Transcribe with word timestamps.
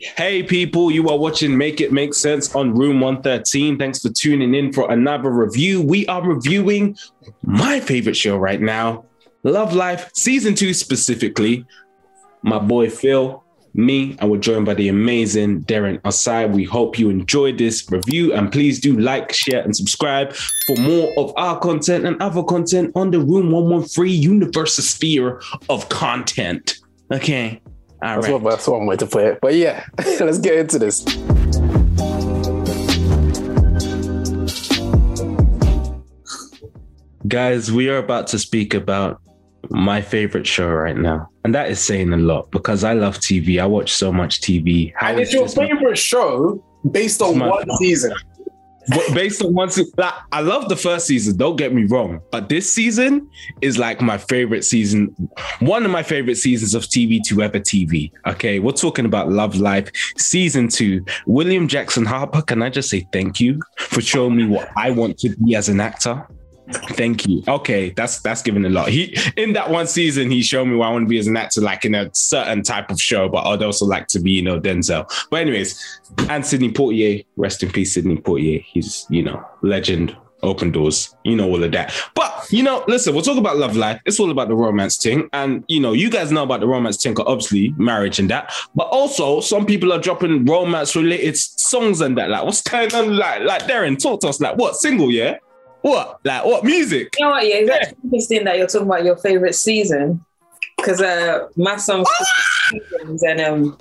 Hey, 0.00 0.44
people, 0.44 0.92
you 0.92 1.08
are 1.08 1.18
watching 1.18 1.58
Make 1.58 1.80
It 1.80 1.92
Make 1.92 2.14
Sense 2.14 2.54
on 2.54 2.72
Room 2.72 3.00
113. 3.00 3.76
Thanks 3.78 4.00
for 4.00 4.10
tuning 4.10 4.54
in 4.54 4.72
for 4.72 4.88
another 4.92 5.28
review. 5.28 5.82
We 5.82 6.06
are 6.06 6.22
reviewing 6.22 6.96
my 7.42 7.80
favorite 7.80 8.16
show 8.16 8.36
right 8.36 8.60
now, 8.60 9.06
Love 9.42 9.74
Life, 9.74 10.12
season 10.14 10.54
two 10.54 10.72
specifically. 10.72 11.66
My 12.42 12.60
boy 12.60 12.90
Phil, 12.90 13.42
me, 13.74 14.16
and 14.20 14.30
we're 14.30 14.38
joined 14.38 14.66
by 14.66 14.74
the 14.74 14.88
amazing 14.88 15.62
Darren 15.62 16.00
Asai. 16.02 16.48
We 16.48 16.62
hope 16.62 16.96
you 16.96 17.10
enjoyed 17.10 17.58
this 17.58 17.90
review 17.90 18.32
and 18.32 18.52
please 18.52 18.78
do 18.78 18.96
like, 19.00 19.32
share, 19.32 19.62
and 19.62 19.74
subscribe 19.74 20.32
for 20.32 20.76
more 20.76 21.12
of 21.18 21.32
our 21.36 21.58
content 21.58 22.06
and 22.06 22.22
other 22.22 22.44
content 22.44 22.92
on 22.94 23.10
the 23.10 23.18
Room 23.18 23.50
113 23.50 24.22
universe 24.22 24.76
sphere 24.76 25.42
of 25.68 25.88
content. 25.88 26.78
Okay. 27.10 27.60
All 28.00 28.14
That's, 28.14 28.28
right. 28.28 28.34
one, 28.34 28.44
that's 28.44 28.68
one 28.68 28.86
way 28.86 28.96
to 28.96 29.06
put 29.06 29.24
it. 29.24 29.38
But 29.42 29.54
yeah, 29.54 29.84
let's 29.98 30.38
get 30.38 30.54
into 30.58 30.78
this. 30.78 31.04
Guys, 37.26 37.70
we 37.72 37.88
are 37.90 37.98
about 37.98 38.26
to 38.28 38.38
speak 38.38 38.74
about 38.74 39.20
my 39.70 40.00
favorite 40.00 40.46
show 40.46 40.68
right 40.68 40.96
now. 40.96 41.28
And 41.44 41.54
that 41.54 41.70
is 41.70 41.84
saying 41.84 42.12
a 42.12 42.16
lot 42.16 42.50
because 42.50 42.84
I 42.84 42.92
love 42.94 43.18
TV. 43.18 43.60
I 43.60 43.66
watch 43.66 43.92
so 43.92 44.12
much 44.12 44.40
TV. 44.40 44.92
How 44.96 45.08
And 45.10 45.20
it's 45.20 45.32
your 45.32 45.42
this 45.42 45.56
my- 45.56 45.66
favorite 45.68 45.98
show 45.98 46.64
based 46.90 47.20
on 47.20 47.38
my- 47.38 47.48
one 47.48 47.66
season. 47.78 48.12
Based 49.12 49.42
on 49.42 49.54
one 49.54 49.70
season, 49.70 49.92
like, 49.96 50.14
I 50.32 50.40
love 50.40 50.68
the 50.68 50.76
first 50.76 51.06
season, 51.06 51.36
don't 51.36 51.56
get 51.56 51.74
me 51.74 51.84
wrong. 51.84 52.20
But 52.30 52.48
this 52.48 52.72
season 52.72 53.28
is 53.60 53.78
like 53.78 54.00
my 54.00 54.18
favorite 54.18 54.64
season, 54.64 55.14
one 55.60 55.84
of 55.84 55.90
my 55.90 56.02
favorite 56.02 56.36
seasons 56.36 56.74
of 56.74 56.84
TV 56.84 57.22
to 57.28 57.42
ever 57.42 57.60
TV. 57.60 58.10
Okay, 58.26 58.58
we're 58.58 58.72
talking 58.72 59.04
about 59.04 59.30
Love 59.30 59.56
Life 59.56 59.90
season 60.16 60.68
two. 60.68 61.04
William 61.26 61.68
Jackson 61.68 62.04
Harper, 62.04 62.42
can 62.42 62.62
I 62.62 62.70
just 62.70 62.88
say 62.88 63.06
thank 63.12 63.40
you 63.40 63.60
for 63.78 64.00
showing 64.00 64.36
me 64.36 64.46
what 64.46 64.70
I 64.76 64.90
want 64.90 65.18
to 65.18 65.36
be 65.36 65.54
as 65.54 65.68
an 65.68 65.80
actor? 65.80 66.26
Thank 66.70 67.26
you. 67.26 67.42
Okay, 67.48 67.90
that's 67.90 68.20
that's 68.20 68.42
giving 68.42 68.64
a 68.64 68.68
lot. 68.68 68.88
He 68.88 69.16
in 69.36 69.52
that 69.54 69.70
one 69.70 69.86
season, 69.86 70.30
he 70.30 70.42
showed 70.42 70.66
me 70.66 70.76
why 70.76 70.88
I 70.88 70.92
want 70.92 71.04
to 71.04 71.08
be 71.08 71.18
as 71.18 71.26
an 71.26 71.36
actor, 71.36 71.60
like 71.60 71.84
in 71.84 71.94
a 71.94 72.10
certain 72.12 72.62
type 72.62 72.90
of 72.90 73.00
show, 73.00 73.28
but 73.28 73.46
I'd 73.46 73.62
also 73.62 73.86
like 73.86 74.06
to 74.08 74.20
be, 74.20 74.32
you 74.32 74.42
know, 74.42 74.60
Denzel. 74.60 75.10
But 75.30 75.40
anyways, 75.40 76.00
and 76.28 76.44
Sidney 76.44 76.70
Poitier, 76.70 77.24
rest 77.36 77.62
in 77.62 77.70
peace, 77.70 77.94
Sidney 77.94 78.16
Poitier. 78.16 78.62
He's, 78.62 79.06
you 79.08 79.22
know, 79.22 79.44
legend, 79.62 80.16
open 80.42 80.70
doors, 80.70 81.14
you 81.24 81.36
know, 81.36 81.48
all 81.48 81.62
of 81.62 81.72
that. 81.72 81.94
But 82.14 82.46
you 82.50 82.62
know, 82.62 82.84
listen, 82.86 83.14
we'll 83.14 83.24
talk 83.24 83.38
about 83.38 83.56
love 83.56 83.76
life. 83.76 84.00
It's 84.04 84.20
all 84.20 84.30
about 84.30 84.48
the 84.48 84.54
romance 84.54 84.96
thing. 84.96 85.28
And 85.32 85.64
you 85.68 85.80
know, 85.80 85.92
you 85.92 86.10
guys 86.10 86.32
know 86.32 86.42
about 86.42 86.60
the 86.60 86.66
romance 86.66 87.02
thing, 87.02 87.16
obviously, 87.20 87.74
marriage 87.76 88.18
and 88.18 88.30
that. 88.30 88.52
But 88.74 88.88
also, 88.88 89.40
some 89.40 89.66
people 89.66 89.92
are 89.92 89.98
dropping 89.98 90.44
romance 90.44 90.94
related 90.94 91.36
songs 91.36 92.00
and 92.00 92.16
that. 92.18 92.30
Like, 92.30 92.44
what's 92.44 92.62
going 92.62 92.94
on? 92.94 93.16
Like, 93.16 93.42
like 93.42 93.62
Darren, 93.62 93.98
talk 94.00 94.20
to 94.20 94.28
us. 94.28 94.40
Like, 94.40 94.56
what 94.56 94.76
single, 94.76 95.10
yeah? 95.10 95.38
What? 95.82 96.20
Like 96.24 96.44
what 96.44 96.64
music? 96.64 97.14
You 97.18 97.26
know 97.26 97.30
what? 97.32 97.46
Yeah, 97.46 97.56
it's 97.56 97.70
actually 97.70 97.98
interesting 98.04 98.44
that 98.44 98.58
you're 98.58 98.66
talking 98.66 98.86
about 98.86 99.04
your 99.04 99.16
favorite 99.16 99.54
season 99.54 100.24
because 100.76 101.00
uh, 101.00 101.48
my 101.56 101.76
song's 101.76 102.08
seasons 102.70 103.22
and 103.22 103.40
um, 103.40 103.78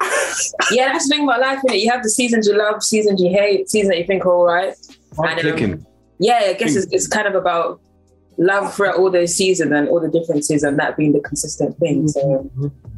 yeah, 0.70 0.92
that's 0.92 1.08
the 1.08 1.16
thing 1.16 1.24
about 1.24 1.40
life. 1.40 1.60
Innit? 1.66 1.80
You 1.80 1.90
have 1.90 2.02
the 2.02 2.10
seasons 2.10 2.46
you 2.46 2.56
love, 2.56 2.82
seasons 2.82 3.20
you 3.20 3.30
hate, 3.30 3.68
seasons 3.68 3.90
that 3.90 3.98
you 3.98 4.06
think 4.06 4.24
are 4.24 4.32
all 4.32 4.44
right. 4.46 4.74
I'm 5.18 5.38
And, 5.38 5.62
um. 5.62 5.86
Yeah, 6.18 6.40
I 6.44 6.52
guess 6.54 6.76
it's, 6.76 6.92
it's 6.92 7.08
kind 7.08 7.26
of 7.26 7.34
about 7.34 7.80
love 8.38 8.74
throughout 8.74 8.96
all 8.96 9.10
those 9.10 9.34
seasons 9.34 9.72
and 9.72 9.88
all 9.88 10.00
the 10.00 10.08
differences, 10.08 10.62
and 10.62 10.78
that 10.78 10.96
being 10.96 11.12
the 11.12 11.20
consistent 11.20 11.76
thing. 11.78 12.08
So 12.08 12.50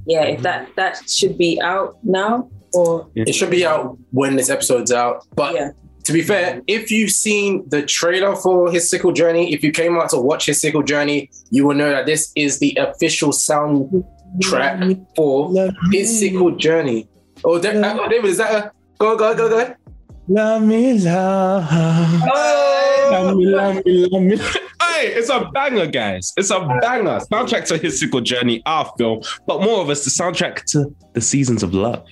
yeah, 0.07 0.25
if 0.25 0.43
that 0.43 0.69
that 0.77 1.09
should 1.09 1.39
be 1.39 1.61
out 1.61 1.97
now 2.03 2.51
or 2.75 3.09
It 3.15 3.35
should 3.35 3.51
be 3.51 3.65
out 3.65 3.97
when 4.11 4.37
this 4.37 4.51
episode's 4.51 4.93
out. 4.93 5.27
But 5.35 5.55
yeah, 5.55 5.71
to 6.05 6.13
be 6.13 6.23
fair, 6.23 6.63
if 6.67 6.91
you've 6.91 7.11
seen 7.11 7.65
the 7.69 7.83
trailer 7.83 8.37
for 8.37 8.71
his 8.71 8.89
sickle 8.89 9.13
journey, 9.13 9.53
if 9.53 9.63
you 9.65 9.73
came 9.73 9.97
out 9.97 10.11
to 10.11 10.19
watch 10.19 10.47
his 10.47 10.61
sickle 10.61 10.83
journey, 10.83 11.31
you 11.51 11.67
will 11.67 11.75
know 11.75 11.91
that 11.91 12.07
this 12.07 12.31
is 12.37 12.59
the 12.59 12.77
official 12.77 13.31
soundtrack 13.31 15.07
for 15.17 15.53
his 15.91 16.19
sickle 16.19 16.53
journey. 16.57 17.09
Oh, 17.45 17.59
Da- 17.61 17.71
uh, 17.71 18.09
David, 18.09 18.27
is 18.31 18.37
that 18.39 18.53
a 18.67 18.73
go 18.99 19.17
go 19.17 19.35
go 19.35 19.49
go? 19.49 19.75
Love 20.29 20.63
me, 20.63 20.99
love. 20.99 21.71
Love 23.11 23.37
me, 23.37 23.47
love 23.47 23.85
me, 23.85 24.07
love 24.11 24.23
me. 24.23 24.37
Hey, 24.81 25.09
it's 25.09 25.29
a 25.29 25.51
banger, 25.53 25.87
guys. 25.87 26.33
It's 26.37 26.51
a 26.51 26.61
banger. 26.81 27.19
Soundtrack 27.31 27.67
to 27.67 27.79
his 27.79 28.01
sickle 28.01 28.21
journey, 28.21 28.63
our 28.65 28.91
film, 28.97 29.23
but 29.47 29.61
more 29.61 29.81
of 29.81 29.91
us, 29.91 30.05
the 30.05 30.11
soundtrack 30.11 30.65
to 30.67 30.95
the 31.13 31.21
seasons 31.21 31.63
of 31.63 31.75
love. 31.75 32.07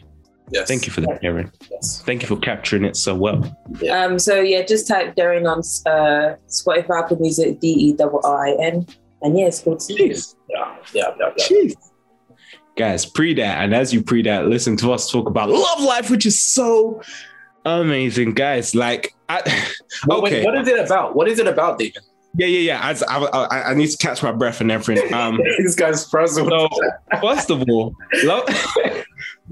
Yes. 0.53 0.69
Thank 0.69 0.87
you 0.87 0.93
for 0.93 1.01
that, 1.03 1.19
Aaron. 1.25 1.51
Yes. 1.71 2.03
Thank 2.05 2.23
you 2.23 2.29
for 2.29 2.37
capturing 2.37 2.85
it 2.85 2.97
so 2.97 3.15
well. 3.15 3.57
Um, 3.91 4.19
so 4.19 4.41
yeah, 4.41 4.63
just 4.63 4.87
type 4.87 5.17
Darren 5.17 5.51
on 5.51 5.61
uh, 5.91 6.37
Spotify, 6.49 7.03
Apple 7.05 7.19
Music, 7.21 7.59
D 7.61 7.69
E 7.69 7.97
R 8.03 8.21
R 8.25 8.47
I 8.47 8.57
N, 8.61 8.87
and 9.23 9.39
yeah, 9.39 9.47
it's 9.47 9.61
called 9.61 9.81
Seasons. 9.81 10.37
Yeah, 10.51 10.77
yeah, 10.93 11.05
yeah. 11.19 11.31
yeah. 11.37 11.45
Jeez. 11.45 11.75
Guys, 12.77 13.07
pre 13.07 13.35
that, 13.35 13.65
and 13.65 13.75
as 13.75 13.93
you 13.95 14.03
pre 14.03 14.23
that, 14.23 14.47
listen 14.47 14.77
to 14.79 14.93
us 14.93 15.11
talk 15.11 15.27
about 15.29 15.49
love 15.49 15.81
life, 15.83 16.11
which 16.11 16.27
is 16.27 16.41
so 16.43 17.01
amazing, 17.65 18.35
guys. 18.35 18.75
Like, 18.75 19.15
I, 19.29 19.41
What- 20.05 20.25
okay, 20.25 20.45
what 20.45 20.57
is 20.57 20.69
it 20.69 20.79
about? 20.79 21.17
What 21.17 21.29
is 21.29 21.39
it 21.39 21.47
about, 21.47 21.79
David? 21.79 22.03
yeah, 22.35 22.47
yeah, 22.47 22.59
yeah. 22.61 22.89
As 22.89 23.03
I, 23.03 23.19
I, 23.19 23.71
I 23.71 23.75
need 23.75 23.89
to 23.91 23.97
catch 23.99 24.23
my 24.23 24.33
breath 24.33 24.61
and 24.61 24.71
everything. 24.71 25.13
Um, 25.23 25.39
this 25.59 25.75
guy's 25.75 26.09
frazzled. 26.09 26.49
So, 26.49 26.69
first 27.21 27.51
of 27.51 27.63
all, 27.69 27.95
love, 28.25 28.45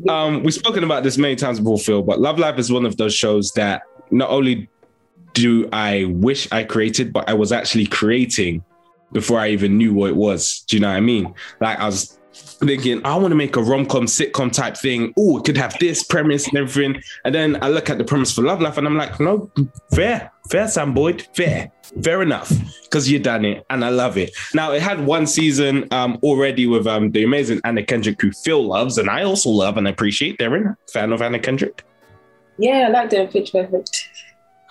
um, 0.09 0.43
we've 0.43 0.55
spoken 0.55 0.85
about 0.85 1.03
this 1.03 1.19
many 1.19 1.37
times 1.37 1.59
before, 1.59 1.79
Phil, 1.79 2.03
but 2.03 2.21
Love 2.21 2.39
Life 2.39 2.59
is 2.59 2.73
one 2.73 2.87
of 2.87 2.97
those 2.97 3.15
shows 3.15 3.53
that 3.53 3.83
not 4.11 4.31
only 4.31 4.69
do 5.35 5.69
I 5.73 6.05
wish 6.05 6.51
I 6.51 6.65
created, 6.65 7.13
but 7.13 7.29
I 7.29 7.35
was 7.35 7.53
actually 7.53 7.87
creating 7.87 8.65
before 9.13 9.39
I 9.39 9.49
even 9.49 9.77
knew 9.77 9.93
what 9.93 10.11
it 10.11 10.17
was. 10.17 10.65
Do 10.69 10.77
you 10.77 10.81
know 10.81 10.89
what 10.89 10.97
I 10.97 11.01
mean? 11.01 11.35
Like 11.61 11.79
I 11.79 11.87
was 11.87 12.19
thinking, 12.33 13.05
I 13.05 13.17
want 13.17 13.31
to 13.33 13.37
make 13.37 13.57
a 13.57 13.63
rom-com 13.63 14.07
sitcom 14.07 14.53
type 14.53 14.77
thing. 14.77 15.13
Oh, 15.19 15.39
it 15.39 15.45
could 15.45 15.57
have 15.57 15.77
this 15.79 16.03
premise 16.03 16.47
and 16.49 16.59
everything. 16.59 17.03
And 17.25 17.35
then 17.35 17.63
I 17.63 17.69
look 17.69 17.91
at 17.91 17.99
the 17.99 18.05
premise 18.05 18.35
for 18.35 18.43
Love 18.43 18.61
Life 18.61 18.79
and 18.79 18.87
I'm 18.87 18.97
like, 18.97 19.19
no, 19.21 19.51
fair, 19.95 20.33
fair, 20.51 20.69
Sam 20.69 20.93
Boyd, 20.95 21.27
fair, 21.35 21.71
fair 22.03 22.23
enough. 22.23 22.53
Because 22.85 23.11
you 23.11 23.19
done 23.19 23.45
it 23.45 23.65
and 23.71 23.85
I 23.85 23.89
love 23.91 24.17
it. 24.19 24.31
Now 24.55 24.73
it 24.73 24.83
had 24.83 25.05
one 25.07 25.27
season 25.27 25.87
um 25.93 26.19
already 26.23 26.67
with 26.67 26.87
um 26.87 27.11
the 27.13 27.23
amazing 27.25 27.61
Anna 27.65 27.83
Kendrick 27.85 28.21
who 28.21 28.33
Phil 28.33 28.67
loves 28.67 28.99
and 28.99 29.09
I 29.09 29.23
also 29.23 29.51
love 29.51 29.77
and 29.77 29.87
appreciate. 29.89 30.39
Darren, 30.39 30.75
fan 30.93 31.13
of 31.13 31.23
Anna 31.23 31.39
Kendrick. 31.39 31.85
Yeah, 32.59 32.87
I 32.87 32.91
like 32.91 33.11
doing 33.11 33.29
Pitch 33.29 33.53
Perfect. 33.53 34.09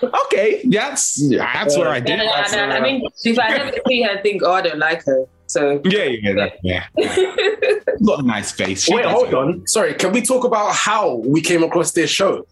Okay, 0.01 0.61
that's 0.69 1.15
that's 1.29 1.77
where 1.77 1.89
I 1.89 1.99
did. 1.99 2.19
Yeah, 2.19 2.31
That's 2.35 2.53
I, 2.53 2.59
I, 2.67 2.77
I 2.77 2.81
mean, 2.81 3.05
if 3.23 3.37
I 3.37 3.49
never 3.57 3.71
see 3.87 4.01
her, 4.03 4.21
think, 4.21 4.41
oh, 4.45 4.53
I 4.53 4.61
don't 4.61 4.79
like 4.79 5.03
her. 5.05 5.25
So 5.47 5.81
yeah, 5.83 6.03
yeah, 6.03 6.33
that- 6.35 6.53
yeah. 6.63 6.85
She's 6.97 7.99
got 8.07 8.19
a 8.19 8.23
nice 8.23 8.51
face. 8.51 8.83
She 8.83 8.95
Wait, 8.95 9.03
hold 9.05 9.27
it. 9.29 9.33
on. 9.33 9.65
Sorry, 9.67 9.93
can 9.95 10.11
we 10.13 10.21
talk 10.21 10.45
about 10.45 10.73
how 10.73 11.15
we 11.15 11.41
came 11.41 11.63
across 11.63 11.91
this 11.91 12.09
show? 12.09 12.45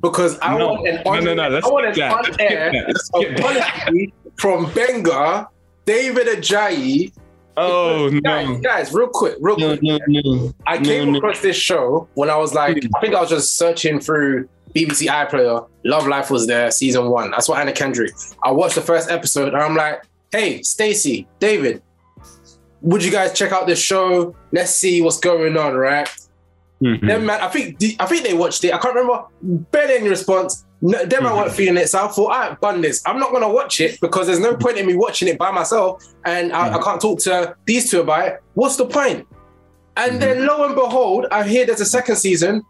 Because 0.00 0.38
I 0.40 0.56
No. 0.56 0.68
want 0.72 0.88
an 0.88 1.02
No, 1.04 1.10
on, 1.12 1.24
no, 1.24 1.34
no, 1.34 1.48
let's 1.48 1.66
I 1.66 1.70
want 1.70 1.86
an 1.86 2.02
on 2.02 2.40
air 2.40 2.72
that. 2.72 2.86
Let's 2.86 3.06
skip 3.06 3.36
that. 3.36 3.40
apology 3.40 4.14
from 4.36 4.72
Benga, 4.72 5.48
David 5.84 6.26
Ajayi. 6.28 7.12
Oh 7.56 8.08
no. 8.12 8.20
Guys, 8.20 8.60
guys, 8.60 8.92
real 8.94 9.08
quick, 9.08 9.34
real 9.40 9.58
No, 9.58 9.76
quick. 9.76 9.82
no, 9.82 9.98
no. 10.08 10.54
I 10.66 10.78
came 10.78 11.06
no, 11.06 11.10
no. 11.12 11.18
across 11.18 11.40
this 11.42 11.56
show 11.56 12.08
when 12.14 12.30
I 12.30 12.36
was 12.36 12.54
like, 12.54 12.82
hmm. 12.82 12.88
I 12.96 13.00
think 13.00 13.14
I 13.14 13.20
was 13.20 13.28
just 13.28 13.56
searching 13.58 14.00
through 14.00 14.48
BBC 14.74 15.08
iPlayer. 15.08 15.68
Love 15.84 16.06
Life 16.06 16.30
was 16.30 16.46
there, 16.46 16.70
season 16.70 17.10
one. 17.10 17.30
That's 17.32 17.48
what 17.48 17.58
Anna 17.60 17.72
Kendrick. 17.72 18.12
I 18.44 18.52
watched 18.52 18.76
the 18.76 18.80
first 18.80 19.10
episode 19.10 19.48
and 19.52 19.56
I'm 19.62 19.74
like, 19.74 20.04
hey, 20.32 20.62
Stacy, 20.62 21.26
David, 21.40 21.82
would 22.80 23.04
you 23.04 23.10
guys 23.10 23.32
check 23.34 23.52
out 23.52 23.66
this 23.66 23.80
show? 23.80 24.34
Let's 24.52 24.70
see 24.74 25.02
what's 25.02 25.18
going 25.18 25.56
on, 25.58 25.74
right? 25.74 26.08
Mhm. 26.82 27.06
Them 27.06 27.26
man, 27.26 27.40
I 27.40 27.48
think 27.48 27.76
I 27.98 28.06
think 28.06 28.24
they 28.24 28.34
watched 28.34 28.64
it. 28.64 28.72
I 28.72 28.78
can't 28.78 28.94
remember. 28.94 29.24
Barely 29.42 29.94
any 29.96 30.08
response. 30.08 30.64
No, 30.82 31.04
them 31.04 31.26
I 31.26 31.34
weren't 31.34 31.48
mm-hmm. 31.48 31.56
feeling 31.56 31.76
it. 31.76 31.90
So 31.90 32.04
I 32.04 32.08
thought, 32.08 32.32
I 32.32 32.54
bun 32.54 32.80
this. 32.80 33.02
I'm 33.04 33.18
not 33.18 33.32
gonna 33.32 33.50
watch 33.50 33.80
it 33.80 34.00
because 34.00 34.26
there's 34.26 34.40
no 34.40 34.56
point 34.56 34.78
in 34.78 34.86
me 34.86 34.94
watching 34.94 35.28
it 35.28 35.36
by 35.38 35.50
myself, 35.50 36.02
and 36.24 36.52
I, 36.52 36.68
I 36.68 36.70
mm-hmm. 36.70 36.82
can't 36.82 37.00
talk 37.00 37.18
to 37.20 37.54
these 37.66 37.90
two 37.90 38.00
about 38.00 38.28
it. 38.28 38.42
What's 38.54 38.76
the 38.76 38.86
point? 38.86 39.26
And 39.96 40.22
then 40.22 40.38
mm-hmm. 40.38 40.46
lo 40.46 40.64
and 40.64 40.74
behold, 40.74 41.26
I 41.30 41.42
hear 41.42 41.66
there's 41.66 41.80
a 41.80 41.86
second 41.86 42.16
season. 42.16 42.62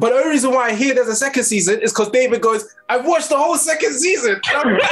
But 0.00 0.10
the 0.10 0.16
only 0.16 0.30
reason 0.30 0.50
why 0.52 0.70
I 0.70 0.74
hear 0.74 0.92
there's 0.94 1.06
a 1.08 1.14
second 1.14 1.44
season 1.44 1.80
is 1.80 1.92
because 1.92 2.10
David 2.10 2.40
goes, 2.42 2.66
I've 2.88 3.06
watched 3.06 3.28
the 3.28 3.38
whole 3.38 3.56
second 3.56 3.92
season. 3.92 4.40
I'm 4.48 4.72
like, 4.76 4.90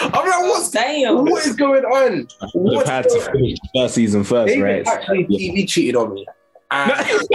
I'm 0.00 0.12
like, 0.28 0.42
what's 0.42 0.70
Damn. 0.70 1.24
what 1.24 1.46
is 1.46 1.56
going 1.56 1.84
on? 1.84 2.28
Would 2.54 2.74
What's 2.76 2.88
have 2.88 3.04
had 3.04 3.10
to 3.10 3.16
going 3.18 3.28
on? 3.28 3.32
finish 3.34 3.58
the 3.60 3.68
first 3.74 3.94
season 3.94 4.24
first, 4.24 4.48
David 4.48 4.62
right? 4.64 4.86
actually 4.86 5.24
TV 5.26 5.68
cheated 5.68 5.96
on 5.96 6.12
me. 6.14 6.26
And 6.70 6.92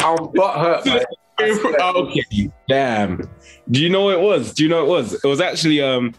I'm 0.00 0.16
butthurt. 0.18 0.86
man. 0.86 1.04
okay. 1.80 2.50
Damn. 2.68 3.28
Do 3.70 3.80
you 3.82 3.88
know 3.90 4.04
what 4.04 4.14
it 4.14 4.20
was? 4.20 4.52
Do 4.54 4.62
you 4.62 4.68
know 4.68 4.84
what 4.84 4.90
it 5.00 5.02
was? 5.02 5.14
It 5.14 5.26
was 5.26 5.40
actually 5.40 5.80
um 5.80 6.14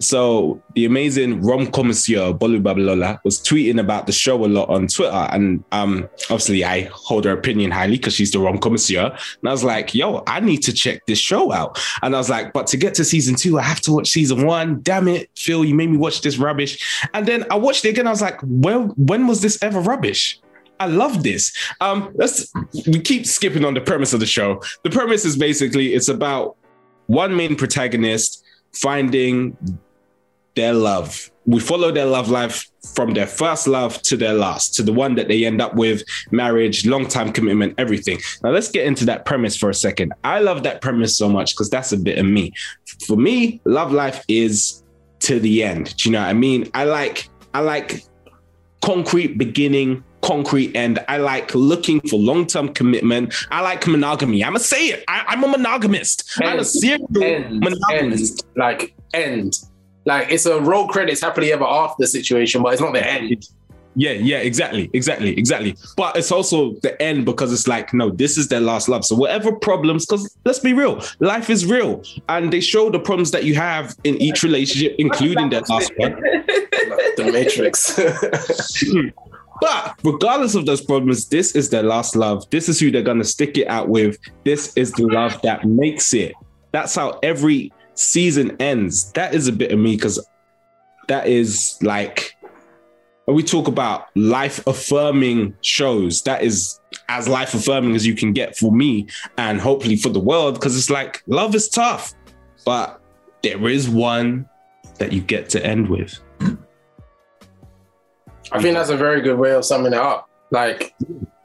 so 0.00 0.62
the 0.74 0.86
amazing 0.86 1.42
rom 1.42 1.66
connoisseur 1.66 2.32
Bolu 2.32 2.62
Babalola 2.62 3.22
was 3.22 3.38
tweeting 3.38 3.78
about 3.78 4.06
the 4.06 4.12
show 4.12 4.44
a 4.44 4.48
lot 4.48 4.68
on 4.68 4.86
Twitter, 4.86 5.28
and 5.30 5.62
um, 5.72 6.08
obviously 6.24 6.64
I 6.64 6.88
hold 6.92 7.26
her 7.26 7.32
opinion 7.32 7.70
highly 7.70 7.96
because 7.96 8.14
she's 8.14 8.32
the 8.32 8.38
rom 8.38 8.58
connoisseur. 8.58 9.06
And 9.06 9.48
I 9.48 9.52
was 9.52 9.62
like, 9.62 9.94
"Yo, 9.94 10.22
I 10.26 10.40
need 10.40 10.62
to 10.64 10.72
check 10.72 11.04
this 11.06 11.18
show 11.18 11.52
out." 11.52 11.78
And 12.02 12.14
I 12.14 12.18
was 12.18 12.30
like, 12.30 12.52
"But 12.52 12.66
to 12.68 12.76
get 12.76 12.94
to 12.94 13.04
season 13.04 13.34
two, 13.34 13.58
I 13.58 13.62
have 13.62 13.80
to 13.82 13.92
watch 13.92 14.08
season 14.08 14.46
one. 14.46 14.80
Damn 14.82 15.06
it, 15.08 15.30
Phil, 15.36 15.64
you 15.64 15.74
made 15.74 15.90
me 15.90 15.98
watch 15.98 16.22
this 16.22 16.38
rubbish." 16.38 16.78
And 17.14 17.26
then 17.26 17.44
I 17.50 17.56
watched 17.56 17.84
it 17.84 17.90
again. 17.90 18.06
I 18.06 18.10
was 18.10 18.22
like, 18.22 18.40
"Well, 18.42 18.94
when 18.96 19.26
was 19.26 19.42
this 19.42 19.62
ever 19.62 19.80
rubbish?" 19.80 20.40
I 20.80 20.86
love 20.86 21.22
this. 21.22 21.54
Um, 21.82 22.10
let's 22.14 22.50
we 22.86 23.00
keep 23.00 23.26
skipping 23.26 23.66
on 23.66 23.74
the 23.74 23.82
premise 23.82 24.14
of 24.14 24.20
the 24.20 24.26
show. 24.26 24.62
The 24.82 24.88
premise 24.88 25.26
is 25.26 25.36
basically 25.36 25.92
it's 25.94 26.08
about 26.08 26.56
one 27.06 27.36
main 27.36 27.54
protagonist 27.54 28.42
finding 28.72 29.56
their 30.54 30.72
love. 30.72 31.30
We 31.46 31.60
follow 31.60 31.90
their 31.90 32.06
love 32.06 32.28
life 32.28 32.66
from 32.94 33.14
their 33.14 33.26
first 33.26 33.66
love 33.66 34.00
to 34.02 34.16
their 34.16 34.34
last, 34.34 34.74
to 34.74 34.82
the 34.82 34.92
one 34.92 35.14
that 35.16 35.28
they 35.28 35.44
end 35.44 35.60
up 35.60 35.74
with, 35.74 36.02
marriage, 36.30 36.86
long 36.86 37.06
time 37.06 37.32
commitment, 37.32 37.74
everything. 37.78 38.18
Now, 38.42 38.50
let's 38.50 38.70
get 38.70 38.86
into 38.86 39.04
that 39.06 39.24
premise 39.24 39.56
for 39.56 39.70
a 39.70 39.74
second. 39.74 40.12
I 40.24 40.40
love 40.40 40.62
that 40.64 40.80
premise 40.80 41.16
so 41.16 41.28
much 41.28 41.54
because 41.54 41.70
that's 41.70 41.92
a 41.92 41.96
bit 41.96 42.18
of 42.18 42.26
me. 42.26 42.52
For 43.06 43.16
me, 43.16 43.60
love 43.64 43.92
life 43.92 44.24
is 44.28 44.82
to 45.20 45.40
the 45.40 45.62
end. 45.62 45.96
Do 45.96 46.08
you 46.08 46.12
know 46.12 46.20
what 46.20 46.28
I 46.28 46.34
mean? 46.34 46.70
I 46.74 46.84
like, 46.84 47.28
I 47.54 47.60
like 47.60 48.04
concrete 48.82 49.38
beginning, 49.38 50.04
concrete 50.22 50.74
end. 50.74 50.98
I 51.08 51.18
like 51.18 51.54
looking 51.54 52.00
for 52.02 52.18
long 52.18 52.46
term 52.46 52.72
commitment. 52.72 53.34
I 53.50 53.60
like 53.60 53.86
monogamy. 53.86 54.44
I'm 54.44 54.52
gonna 54.52 54.60
say 54.60 54.86
it. 54.86 55.04
I, 55.08 55.34
am 55.34 55.44
a 55.44 55.48
monogamist. 55.48 56.38
End, 56.40 56.50
I'm 56.50 56.58
a 56.58 56.64
serial 56.64 57.08
end, 57.22 57.60
monogamist. 57.60 58.44
End, 58.44 58.56
like 58.56 58.94
end. 59.14 59.54
Like 60.04 60.30
it's 60.30 60.46
a 60.46 60.60
roll 60.60 60.88
credits 60.88 61.20
happily 61.20 61.52
ever 61.52 61.64
after 61.64 62.06
situation, 62.06 62.62
but 62.62 62.72
it's 62.72 62.82
not 62.82 62.92
the 62.92 63.06
end. 63.06 63.46
Yeah, 63.96 64.12
yeah, 64.12 64.38
exactly, 64.38 64.88
exactly, 64.92 65.36
exactly. 65.36 65.76
But 65.96 66.16
it's 66.16 66.30
also 66.30 66.74
the 66.82 67.00
end 67.02 67.24
because 67.24 67.52
it's 67.52 67.66
like, 67.66 67.92
no, 67.92 68.10
this 68.10 68.38
is 68.38 68.48
their 68.48 68.60
last 68.60 68.88
love. 68.88 69.04
So 69.04 69.16
whatever 69.16 69.52
problems, 69.52 70.06
because 70.06 70.36
let's 70.44 70.60
be 70.60 70.72
real, 70.72 71.02
life 71.18 71.50
is 71.50 71.66
real, 71.66 72.02
and 72.28 72.52
they 72.52 72.60
show 72.60 72.88
the 72.88 73.00
problems 73.00 73.32
that 73.32 73.44
you 73.44 73.56
have 73.56 73.96
in 74.04 74.16
each 74.22 74.42
relationship, 74.44 74.94
including 74.98 75.50
their 75.50 75.62
last 75.62 75.92
one. 75.96 76.12
the 77.16 77.30
Matrix. 77.32 78.00
But 79.60 79.98
regardless 80.02 80.54
of 80.54 80.64
those 80.64 80.80
problems, 80.80 81.28
this 81.28 81.54
is 81.54 81.68
their 81.68 81.82
last 81.82 82.16
love. 82.16 82.48
This 82.48 82.68
is 82.68 82.80
who 82.80 82.90
they're 82.90 83.02
gonna 83.02 83.24
stick 83.24 83.58
it 83.58 83.66
out 83.68 83.90
with. 83.90 84.16
This 84.42 84.74
is 84.74 84.90
the 84.92 85.04
love 85.04 85.40
that 85.42 85.66
makes 85.66 86.14
it. 86.14 86.32
That's 86.72 86.94
how 86.94 87.18
every 87.22 87.70
season 88.00 88.56
ends. 88.60 89.12
That 89.12 89.34
is 89.34 89.48
a 89.48 89.52
bit 89.52 89.72
of 89.72 89.78
me 89.78 89.96
because 89.96 90.24
that 91.08 91.26
is 91.26 91.78
like 91.82 92.36
when 93.26 93.36
we 93.36 93.42
talk 93.42 93.68
about 93.68 94.08
life 94.16 94.66
affirming 94.66 95.54
shows, 95.60 96.22
that 96.22 96.42
is 96.42 96.80
as 97.08 97.28
life 97.28 97.54
affirming 97.54 97.94
as 97.94 98.06
you 98.06 98.14
can 98.14 98.32
get 98.32 98.56
for 98.56 98.72
me 98.72 99.06
and 99.36 99.60
hopefully 99.60 99.96
for 99.96 100.08
the 100.08 100.20
world. 100.20 100.54
Because 100.54 100.76
it's 100.76 100.90
like 100.90 101.22
love 101.26 101.54
is 101.54 101.68
tough, 101.68 102.14
but 102.64 103.00
there 103.42 103.68
is 103.68 103.88
one 103.88 104.48
that 104.98 105.12
you 105.12 105.20
get 105.20 105.48
to 105.50 105.64
end 105.64 105.88
with. 105.88 106.18
I 108.52 108.60
think 108.60 108.74
that's 108.74 108.90
a 108.90 108.96
very 108.96 109.20
good 109.20 109.38
way 109.38 109.52
of 109.52 109.64
summing 109.64 109.92
it 109.92 109.98
up. 109.98 110.28
Like, 110.50 110.94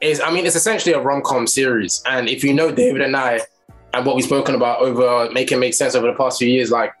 is 0.00 0.20
I 0.20 0.32
mean, 0.32 0.44
it's 0.44 0.56
essentially 0.56 0.92
a 0.92 1.00
rom 1.00 1.22
com 1.22 1.46
series, 1.46 2.02
and 2.06 2.28
if 2.28 2.42
you 2.42 2.52
know 2.52 2.72
David 2.72 3.02
and 3.02 3.16
I, 3.16 3.40
and 3.96 4.06
what 4.06 4.14
we've 4.14 4.24
spoken 4.24 4.54
about 4.54 4.80
over 4.80 5.30
making 5.32 5.58
make 5.58 5.74
sense 5.74 5.94
over 5.94 6.06
the 6.06 6.12
past 6.12 6.38
few 6.38 6.48
years, 6.48 6.70
like 6.70 6.92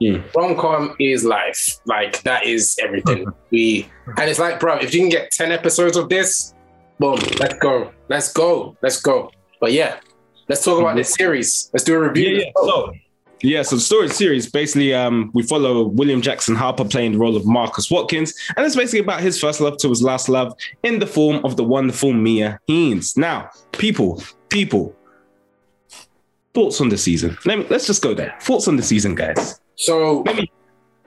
hmm. 0.00 0.06
yeah. 0.06 0.22
rom 0.36 0.56
com 0.56 0.94
is 1.00 1.24
life. 1.24 1.78
Like 1.84 2.22
that 2.22 2.46
is 2.46 2.78
everything. 2.82 3.24
Hmm. 3.24 3.30
we 3.50 3.90
and 4.16 4.30
it's 4.30 4.38
like, 4.38 4.60
bro, 4.60 4.76
if 4.76 4.94
you 4.94 5.00
can 5.00 5.08
get 5.08 5.30
ten 5.32 5.52
episodes 5.52 5.96
of 5.96 6.08
this, 6.08 6.54
boom, 6.98 7.18
let's 7.40 7.58
go, 7.58 7.92
let's 8.08 8.32
go, 8.32 8.76
let's 8.82 9.00
go. 9.00 9.30
But 9.60 9.72
yeah, 9.72 9.98
let's 10.48 10.64
talk 10.64 10.78
about 10.78 10.92
hmm. 10.92 10.98
this 10.98 11.12
series. 11.12 11.70
Let's 11.72 11.84
do 11.84 11.94
a 11.94 12.00
review. 12.08 12.30
Yeah, 12.30 12.44
yeah. 12.44 12.52
So, 12.54 12.92
yeah, 13.40 13.62
so 13.62 13.76
the 13.76 13.82
story 13.82 14.08
series 14.08 14.50
basically 14.50 14.92
um, 14.94 15.30
we 15.32 15.44
follow 15.44 15.86
William 15.86 16.20
Jackson 16.20 16.56
Harper 16.56 16.84
playing 16.84 17.12
the 17.12 17.18
role 17.18 17.36
of 17.36 17.46
Marcus 17.46 17.90
Watkins, 17.90 18.34
and 18.56 18.66
it's 18.66 18.74
basically 18.74 19.00
about 19.00 19.20
his 19.20 19.40
first 19.40 19.60
love 19.60 19.76
to 19.78 19.88
his 19.88 20.02
last 20.02 20.28
love 20.28 20.54
in 20.82 20.98
the 20.98 21.06
form 21.06 21.44
of 21.44 21.56
the 21.56 21.62
wonderful 21.62 22.12
Mia 22.12 22.58
Haynes. 22.66 23.16
Now, 23.16 23.50
people, 23.72 24.22
people, 24.48 24.96
thoughts 26.54 26.80
on 26.80 26.88
the 26.88 26.98
season? 26.98 27.36
Let 27.44 27.58
me, 27.58 27.66
let's 27.70 27.86
just 27.86 28.02
go 28.02 28.14
there. 28.14 28.34
Thoughts 28.40 28.68
on 28.68 28.76
the 28.76 28.82
season, 28.82 29.14
guys. 29.14 29.60
So 29.76 30.24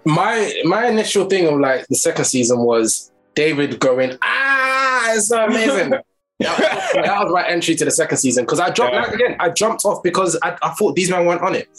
my 0.06 0.62
my 0.64 0.88
initial 0.88 1.26
thing 1.26 1.48
of 1.48 1.60
like 1.60 1.88
the 1.88 1.96
second 1.96 2.26
season 2.26 2.60
was 2.60 3.12
David 3.36 3.80
going, 3.80 4.18
ah, 4.24 5.14
it's 5.14 5.28
so 5.28 5.46
amazing. 5.46 5.94
that, 6.40 7.20
was 7.24 7.32
my 7.32 7.48
entry 7.48 7.76
to 7.76 7.86
the 7.86 7.92
second 7.92 8.18
season 8.18 8.46
because 8.46 8.60
I 8.60 8.72
jumped 8.72 8.94
yeah. 8.94 9.14
again. 9.14 9.36
I 9.40 9.50
jumped 9.50 9.86
off 9.86 10.02
because 10.02 10.38
I, 10.42 10.58
I 10.62 10.70
thought 10.72 10.96
these 10.96 11.10
men 11.10 11.26
weren't 11.26 11.42
on 11.42 11.56
it. 11.56 11.70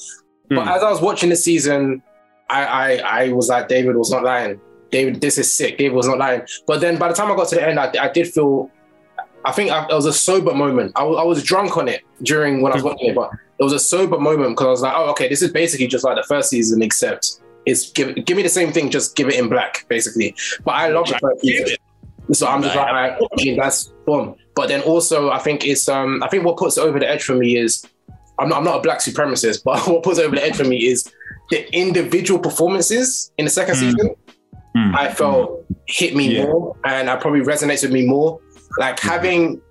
Mm. 0.50 0.56
But 0.56 0.68
as 0.68 0.82
I 0.82 0.90
was 0.90 1.00
watching 1.00 1.30
the 1.30 1.36
season, 1.36 2.02
I, 2.48 2.64
I 2.64 2.96
I 3.24 3.32
was 3.32 3.48
like, 3.48 3.68
David 3.68 3.96
was 3.96 4.10
not 4.10 4.22
lying. 4.22 4.60
David, 4.90 5.20
this 5.20 5.38
is 5.38 5.52
sick. 5.52 5.78
David 5.78 5.94
was 5.94 6.06
not 6.06 6.18
lying. 6.18 6.42
But 6.66 6.80
then 6.80 6.98
by 6.98 7.08
the 7.08 7.14
time 7.14 7.32
I 7.32 7.34
got 7.34 7.48
to 7.48 7.56
the 7.56 7.66
end, 7.66 7.80
I, 7.80 7.90
I 8.00 8.08
did 8.08 8.28
feel. 8.28 8.70
I 9.44 9.50
think 9.50 9.72
I, 9.72 9.84
it 9.88 9.94
was 9.94 10.06
a 10.06 10.12
sober 10.12 10.54
moment. 10.54 10.92
I, 10.94 11.02
I 11.02 11.24
was 11.24 11.42
drunk 11.42 11.76
on 11.76 11.88
it 11.88 12.02
during 12.22 12.62
when 12.62 12.72
I 12.72 12.76
was 12.76 12.84
watching 12.88 13.10
it, 13.10 13.14
but 13.16 13.30
it 13.62 13.64
was 13.64 13.72
a 13.72 13.78
sober 13.78 14.18
moment 14.18 14.50
because 14.50 14.66
I 14.66 14.70
was 14.70 14.82
like, 14.82 14.94
oh, 14.96 15.10
okay, 15.10 15.28
this 15.28 15.40
is 15.40 15.52
basically 15.52 15.86
just 15.86 16.04
like 16.04 16.16
the 16.16 16.24
first 16.24 16.50
season, 16.50 16.82
except 16.82 17.40
it's 17.64 17.92
give 17.92 18.12
give 18.24 18.36
me 18.36 18.42
the 18.42 18.48
same 18.48 18.72
thing, 18.72 18.90
just 18.90 19.14
give 19.14 19.28
it 19.28 19.38
in 19.38 19.48
black, 19.48 19.86
basically. 19.88 20.34
But 20.64 20.72
I 20.72 20.88
love 20.88 21.06
the 21.06 21.16
first 21.20 21.42
season. 21.42 21.76
So 22.32 22.48
I'm 22.48 22.60
just 22.60 22.74
like, 22.74 23.20
that's 23.56 23.84
boom. 24.04 24.34
But 24.56 24.66
then 24.66 24.80
also, 24.82 25.30
I 25.30 25.38
think 25.38 25.64
it's 25.64 25.88
um, 25.88 26.24
I 26.24 26.28
think 26.28 26.44
what 26.44 26.56
puts 26.56 26.76
it 26.76 26.80
over 26.80 26.98
the 26.98 27.08
edge 27.08 27.22
for 27.22 27.36
me 27.36 27.56
is 27.56 27.86
I'm 28.40 28.48
not, 28.48 28.58
I'm 28.58 28.64
not 28.64 28.78
a 28.78 28.82
black 28.82 28.98
supremacist, 28.98 29.62
but 29.62 29.78
what 29.86 30.02
puts 30.02 30.18
over 30.18 30.34
the 30.34 30.44
edge 30.44 30.56
for 30.56 30.64
me 30.64 30.84
is 30.84 31.08
the 31.50 31.72
individual 31.72 32.40
performances 32.40 33.30
in 33.38 33.44
the 33.44 33.50
second 33.50 33.76
mm. 33.76 33.78
season. 33.78 34.14
Mm. 34.76 34.96
I 34.96 35.14
felt 35.14 35.64
hit 35.86 36.16
me 36.16 36.34
yeah. 36.34 36.46
more, 36.46 36.74
and 36.84 37.08
I 37.08 37.14
probably 37.14 37.42
resonates 37.42 37.82
with 37.84 37.92
me 37.92 38.06
more. 38.06 38.40
Like 38.78 38.96
mm. 38.96 39.08
having 39.08 39.62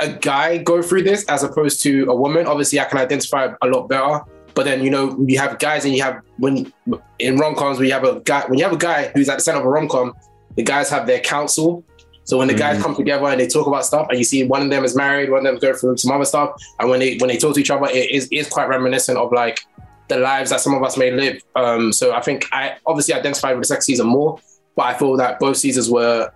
a 0.00 0.08
guy 0.08 0.58
go 0.58 0.82
through 0.82 1.02
this 1.02 1.24
as 1.26 1.42
opposed 1.42 1.82
to 1.82 2.04
a 2.10 2.14
woman. 2.14 2.46
Obviously, 2.46 2.80
I 2.80 2.84
can 2.84 2.98
identify 2.98 3.52
a 3.62 3.66
lot 3.66 3.88
better. 3.88 4.20
But 4.54 4.64
then 4.64 4.82
you 4.82 4.90
know 4.90 5.16
you 5.26 5.38
have 5.38 5.60
guys, 5.60 5.84
and 5.84 5.94
you 5.94 6.02
have 6.02 6.22
when 6.38 6.72
in 7.20 7.36
rom 7.36 7.54
coms 7.54 7.78
we 7.78 7.90
have 7.90 8.02
a 8.04 8.20
guy 8.20 8.44
when 8.48 8.58
you 8.58 8.64
have 8.64 8.74
a 8.74 8.78
guy 8.78 9.12
who's 9.14 9.28
at 9.28 9.36
the 9.36 9.42
center 9.42 9.60
of 9.60 9.64
a 9.64 9.68
rom 9.68 9.88
com, 9.88 10.12
the 10.56 10.64
guys 10.64 10.90
have 10.90 11.06
their 11.06 11.20
counsel 11.20 11.84
so 12.30 12.38
when 12.38 12.46
the 12.46 12.54
guys 12.54 12.78
mm. 12.78 12.82
come 12.82 12.94
together 12.94 13.26
and 13.26 13.40
they 13.40 13.48
talk 13.48 13.66
about 13.66 13.84
stuff, 13.84 14.06
and 14.08 14.16
you 14.16 14.24
see 14.24 14.44
one 14.44 14.62
of 14.62 14.70
them 14.70 14.84
is 14.84 14.94
married, 14.94 15.30
one 15.30 15.40
of 15.40 15.44
them 15.44 15.56
is 15.56 15.60
going 15.60 15.74
through 15.74 15.96
some 15.96 16.12
other 16.12 16.24
stuff, 16.24 16.62
and 16.78 16.88
when 16.88 17.00
they 17.00 17.16
when 17.16 17.26
they 17.26 17.36
talk 17.36 17.54
to 17.54 17.60
each 17.60 17.72
other, 17.72 17.86
it 17.86 18.08
is, 18.08 18.28
is 18.30 18.48
quite 18.48 18.68
reminiscent 18.68 19.18
of 19.18 19.32
like 19.32 19.58
the 20.06 20.16
lives 20.16 20.50
that 20.50 20.60
some 20.60 20.72
of 20.72 20.82
us 20.84 20.96
may 20.96 21.10
live. 21.10 21.42
Um, 21.56 21.92
so 21.92 22.12
I 22.12 22.20
think 22.20 22.46
I 22.52 22.76
obviously 22.86 23.14
identified 23.14 23.56
with 23.56 23.62
the 23.62 23.66
second 23.66 23.82
season 23.82 24.06
more, 24.06 24.38
but 24.76 24.82
I 24.82 24.94
feel 24.94 25.16
that 25.16 25.40
both 25.40 25.56
seasons 25.56 25.90
were 25.90 26.30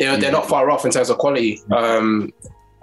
they're, 0.00 0.16
they're 0.16 0.32
not 0.32 0.48
far 0.48 0.68
off 0.68 0.84
in 0.84 0.90
terms 0.90 1.10
of 1.10 1.18
quality. 1.18 1.60
Um, 1.70 2.32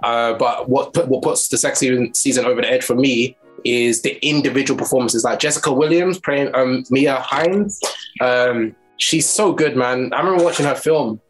uh, 0.02 0.34
but 0.34 0.68
what 0.68 1.08
what 1.08 1.22
puts 1.22 1.48
the 1.48 1.58
second 1.58 2.14
season 2.14 2.44
over 2.44 2.60
the 2.60 2.70
edge 2.70 2.84
for 2.84 2.94
me 2.94 3.36
is 3.64 4.02
the 4.02 4.24
individual 4.26 4.78
performances, 4.78 5.24
like 5.24 5.38
Jessica 5.38 5.72
Williams 5.72 6.18
playing 6.18 6.54
um, 6.54 6.84
Mia 6.90 7.20
Haynes. 7.22 7.80
Um, 8.20 8.74
she's 8.98 9.28
so 9.28 9.52
good, 9.52 9.76
man. 9.76 10.12
I 10.12 10.20
remember 10.20 10.44
watching 10.44 10.66
her 10.66 10.76
film 10.76 11.20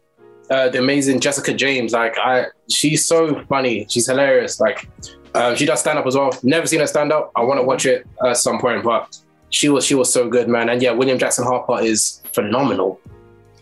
uh, 0.49 0.69
the 0.69 0.79
amazing 0.79 1.19
Jessica 1.19 1.53
James. 1.53 1.93
Like 1.93 2.17
I, 2.17 2.45
she's 2.69 3.05
so 3.05 3.43
funny. 3.45 3.85
She's 3.89 4.07
hilarious. 4.07 4.59
Like 4.59 4.87
um, 5.35 5.55
she 5.55 5.65
does 5.65 5.79
stand 5.79 5.99
up 5.99 6.05
as 6.05 6.15
well. 6.15 6.31
Never 6.43 6.67
seen 6.67 6.79
her 6.79 6.87
stand 6.87 7.11
up. 7.11 7.31
I 7.35 7.43
want 7.43 7.59
to 7.59 7.63
watch 7.63 7.85
it 7.85 8.07
at 8.25 8.37
some 8.37 8.59
point, 8.59 8.83
but 8.83 9.17
she 9.49 9.69
was 9.69 9.85
she 9.85 9.95
was 9.95 10.11
so 10.11 10.29
good, 10.29 10.47
man. 10.47 10.69
And 10.69 10.81
yeah, 10.81 10.91
William 10.91 11.17
Jackson 11.17 11.45
Harper 11.45 11.79
is 11.81 12.21
phenomenal. 12.33 12.99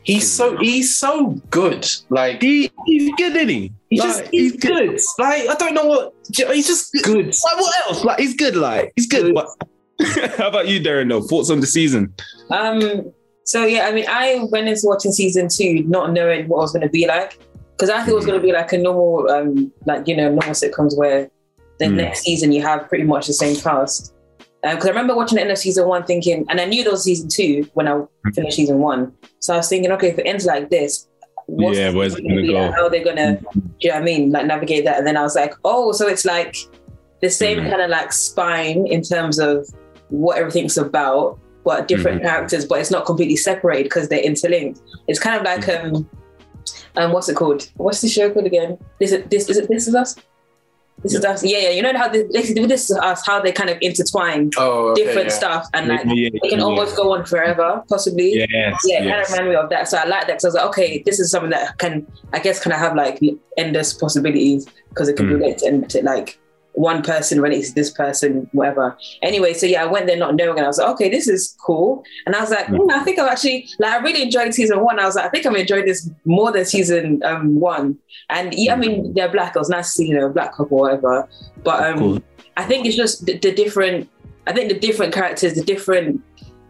He's 0.04 0.32
so 0.32 0.58
he's 0.58 0.98
so 0.98 1.32
good. 1.50 1.88
Like 2.10 2.42
he, 2.42 2.72
he's 2.86 3.14
good, 3.16 3.36
isn't 3.36 3.50
he? 3.50 3.74
He's 3.90 4.02
like, 4.02 4.10
just 4.10 4.32
he's, 4.32 4.52
he's 4.54 4.62
good. 4.62 4.90
good. 4.90 5.00
Like 5.20 5.50
I 5.50 5.56
don't 5.56 5.74
know 5.74 5.86
what 5.86 6.14
he's 6.28 6.68
just 6.68 6.92
good. 7.04 7.28
Like 7.28 7.58
what 7.58 7.76
else? 7.88 8.04
Like 8.04 8.20
he's 8.20 8.36
good. 8.36 8.56
Like 8.56 8.92
he's 8.96 9.08
good. 9.08 9.34
good. 9.34 9.46
How 10.38 10.50
about 10.50 10.68
you, 10.68 10.80
Darren? 10.80 11.08
No 11.08 11.22
thoughts 11.22 11.50
on 11.50 11.60
the 11.60 11.68
season? 11.68 12.14
Um, 12.52 13.12
so 13.46 13.66
yeah, 13.66 13.88
I 13.88 13.94
mean, 13.94 14.06
I 14.08 14.46
went 14.52 14.68
into 14.68 14.82
watching 14.84 15.12
season 15.12 15.48
two 15.50 15.84
not 15.84 16.12
knowing 16.12 16.48
what 16.48 16.58
it 16.58 16.62
was 16.62 16.74
going 16.74 16.84
to 16.84 16.90
be 16.90 17.08
like 17.08 17.40
because 17.78 17.90
I 17.90 18.00
thought 18.00 18.10
it 18.10 18.16
was 18.16 18.26
going 18.26 18.40
to 18.40 18.46
be 18.46 18.52
like 18.52 18.74
a 18.74 18.78
normal, 18.78 19.30
um, 19.30 19.72
like 19.86 20.08
you 20.08 20.18
know, 20.18 20.30
normal 20.30 20.54
sitcoms 20.54 20.98
where 20.98 21.30
the 21.80 21.86
mm. 21.86 21.94
next 21.94 22.24
season 22.24 22.52
you 22.52 22.62
have 22.64 22.90
pretty 22.90 23.04
much 23.04 23.28
the 23.28 23.34
same 23.34 23.56
cast. 23.56 24.14
Because 24.64 24.86
um, 24.86 24.88
I 24.88 24.90
remember 24.90 25.16
watching 25.16 25.36
the 25.36 25.44
end 25.44 25.52
of 25.52 25.58
season 25.58 25.88
one, 25.88 26.04
thinking, 26.04 26.46
and 26.50 26.60
I 26.60 26.66
knew 26.66 26.84
there 26.84 26.92
was 26.92 27.04
season 27.04 27.30
two 27.30 27.70
when 27.74 27.88
I 27.88 28.02
finished 28.34 28.58
season 28.58 28.80
one. 28.80 29.14
So 29.40 29.54
I 29.54 29.58
was 29.58 29.70
thinking, 29.70 29.92
okay, 29.92 30.10
if 30.10 30.18
it 30.18 30.24
ends 30.26 30.46
like 30.46 30.70
this, 30.70 31.08
yeah, 31.48 31.92
where's 31.92 32.16
it 32.16 32.24
going 32.24 32.46
to 32.46 32.48
go? 32.48 32.72
How 32.72 32.86
are 32.86 32.90
they 32.90 33.02
to, 33.02 33.14
do 33.14 33.62
you 33.80 33.90
know 33.90 33.96
what 33.96 34.02
I 34.02 34.06
mean? 34.06 34.32
Like 34.32 34.46
navigate 34.46 34.86
that. 34.86 34.98
And 34.98 35.08
then 35.08 35.18
I 35.18 35.22
was 35.22 35.36
like, 35.36 35.54
oh, 35.64 35.92
so 35.92 36.08
it's 36.08 36.26
like 36.26 36.58
the 37.22 37.30
same 37.30 37.60
mm. 37.60 37.70
kind 37.70 37.82
of 37.82 37.90
like 37.90 38.12
spine 38.12 38.86
in 38.88 39.02
terms 39.02 39.40
of 39.40 39.68
what 40.10 40.38
everything's 40.38 40.78
about, 40.78 41.40
but 41.64 41.88
different 41.88 42.22
characters, 42.22 42.66
but 42.66 42.80
it's 42.80 42.92
not 42.92 43.06
completely 43.06 43.36
separated 43.36 43.84
because 43.84 44.10
they're 44.10 44.22
interlinked. 44.22 44.82
It's 45.08 45.20
kind 45.20 45.38
of 45.38 45.44
like 45.44 45.68
um, 45.70 46.10
um, 46.96 47.12
what's 47.12 47.30
it 47.30 47.36
called? 47.36 47.70
What's 47.76 48.02
the 48.02 48.08
show 48.08 48.30
called 48.30 48.46
again? 48.46 48.78
This 49.00 49.12
is 49.12 49.24
this 49.30 49.50
is 49.50 49.58
it. 49.58 49.68
This 49.70 49.88
is 49.88 49.96
us. 49.96 50.16
This 51.04 51.14
is 51.14 51.24
us. 51.24 51.44
Yeah, 51.44 51.60
yeah. 51.60 51.70
You 51.70 51.84
know 51.84 51.94
how 51.96 52.08
this, 52.10 52.26
this 52.32 52.54
this 52.56 52.90
is 52.90 52.98
us. 52.98 53.26
How 53.26 53.40
they 53.40 53.52
kind 53.52 53.70
of 53.70 53.78
intertwine 53.82 54.50
Oh, 54.58 54.90
okay, 54.90 55.04
different 55.06 55.30
yeah. 55.30 55.34
stuff 55.36 55.66
and 55.74 55.88
like 55.88 56.02
Yeah, 56.06 56.30
it 56.34 56.50
can 56.50 56.60
yeah. 56.60 56.66
almost 56.66 56.96
go 56.96 57.14
on 57.14 57.24
forever, 57.26 57.84
possibly. 57.88 58.34
Yes, 58.34 58.82
yeah, 58.84 59.04
it 59.04 59.10
kind 59.10 59.22
of 59.22 59.30
reminded 59.30 59.50
me 59.52 59.56
of 59.56 59.70
that. 59.70 59.88
So 59.88 59.98
I 59.98 60.06
like 60.06 60.22
that 60.28 60.40
because 60.40 60.44
I 60.44 60.48
was 60.48 60.56
like, 60.56 60.66
okay, 60.70 61.04
this 61.06 61.20
is 61.20 61.30
something 61.30 61.52
that 61.52 61.78
can, 61.78 62.08
I 62.34 62.40
guess, 62.40 62.60
kind 62.60 62.74
of 62.74 62.80
have 62.80 62.96
like 62.96 63.20
endless 63.58 63.94
possibilities 63.94 64.68
because 64.90 65.08
it 65.08 65.16
can 65.18 65.28
Mm. 65.28 65.34
relate 65.40 65.58
to, 65.60 65.82
to 65.88 66.04
like 66.04 66.40
one 66.78 67.02
person 67.02 67.42
relates 67.42 67.70
to 67.70 67.76
this 67.76 67.90
person, 67.90 68.48
whatever. 68.52 68.96
Anyway, 69.24 69.54
so 69.54 69.66
yeah, 69.66 69.82
I 69.84 69.88
went 69.88 70.06
there 70.06 70.16
not 70.16 70.36
knowing, 70.36 70.58
and 70.58 70.66
I 70.66 70.68
was 70.68 70.78
like, 70.78 70.90
okay, 70.90 71.10
this 71.10 71.28
is 71.28 71.56
cool. 71.66 72.04
And 72.26 72.36
I 72.36 72.42
was 72.42 72.52
like, 72.52 72.68
Mm. 72.68 72.78
"Hmm, 72.84 72.92
I 72.92 73.00
think 73.04 73.18
I've 73.18 73.28
actually 73.30 73.68
like 73.80 73.94
I 73.94 73.98
really 73.98 74.22
enjoyed 74.22 74.54
season 74.54 74.82
one. 74.84 75.00
I 75.00 75.06
was 75.06 75.16
like, 75.16 75.26
I 75.26 75.30
think 75.30 75.46
I've 75.48 75.56
enjoyed 75.56 75.86
this 75.86 76.10
more 76.26 76.52
than 76.52 76.66
season 76.66 77.22
um 77.24 77.60
one. 77.60 77.98
And 78.30 78.54
yeah, 78.54 78.74
I 78.74 78.76
mean, 78.78 79.14
they're 79.16 79.30
black. 79.32 79.56
It 79.56 79.60
was 79.60 79.70
nice 79.70 79.88
to 79.88 79.92
see 79.94 80.08
you 80.08 80.20
know 80.20 80.28
a 80.28 80.30
black 80.30 80.54
couple, 80.56 80.78
whatever. 80.78 81.28
But 81.64 81.84
um, 81.84 81.98
Cool. 81.98 82.20
I 82.58 82.64
think 82.66 82.86
it's 82.86 82.96
just 82.96 83.26
the, 83.26 83.38
the 83.40 83.52
different. 83.52 84.08
I 84.46 84.54
think 84.54 84.70
the 84.70 84.80
different 84.80 85.14
characters, 85.14 85.54
the 85.56 85.64
different 85.64 86.22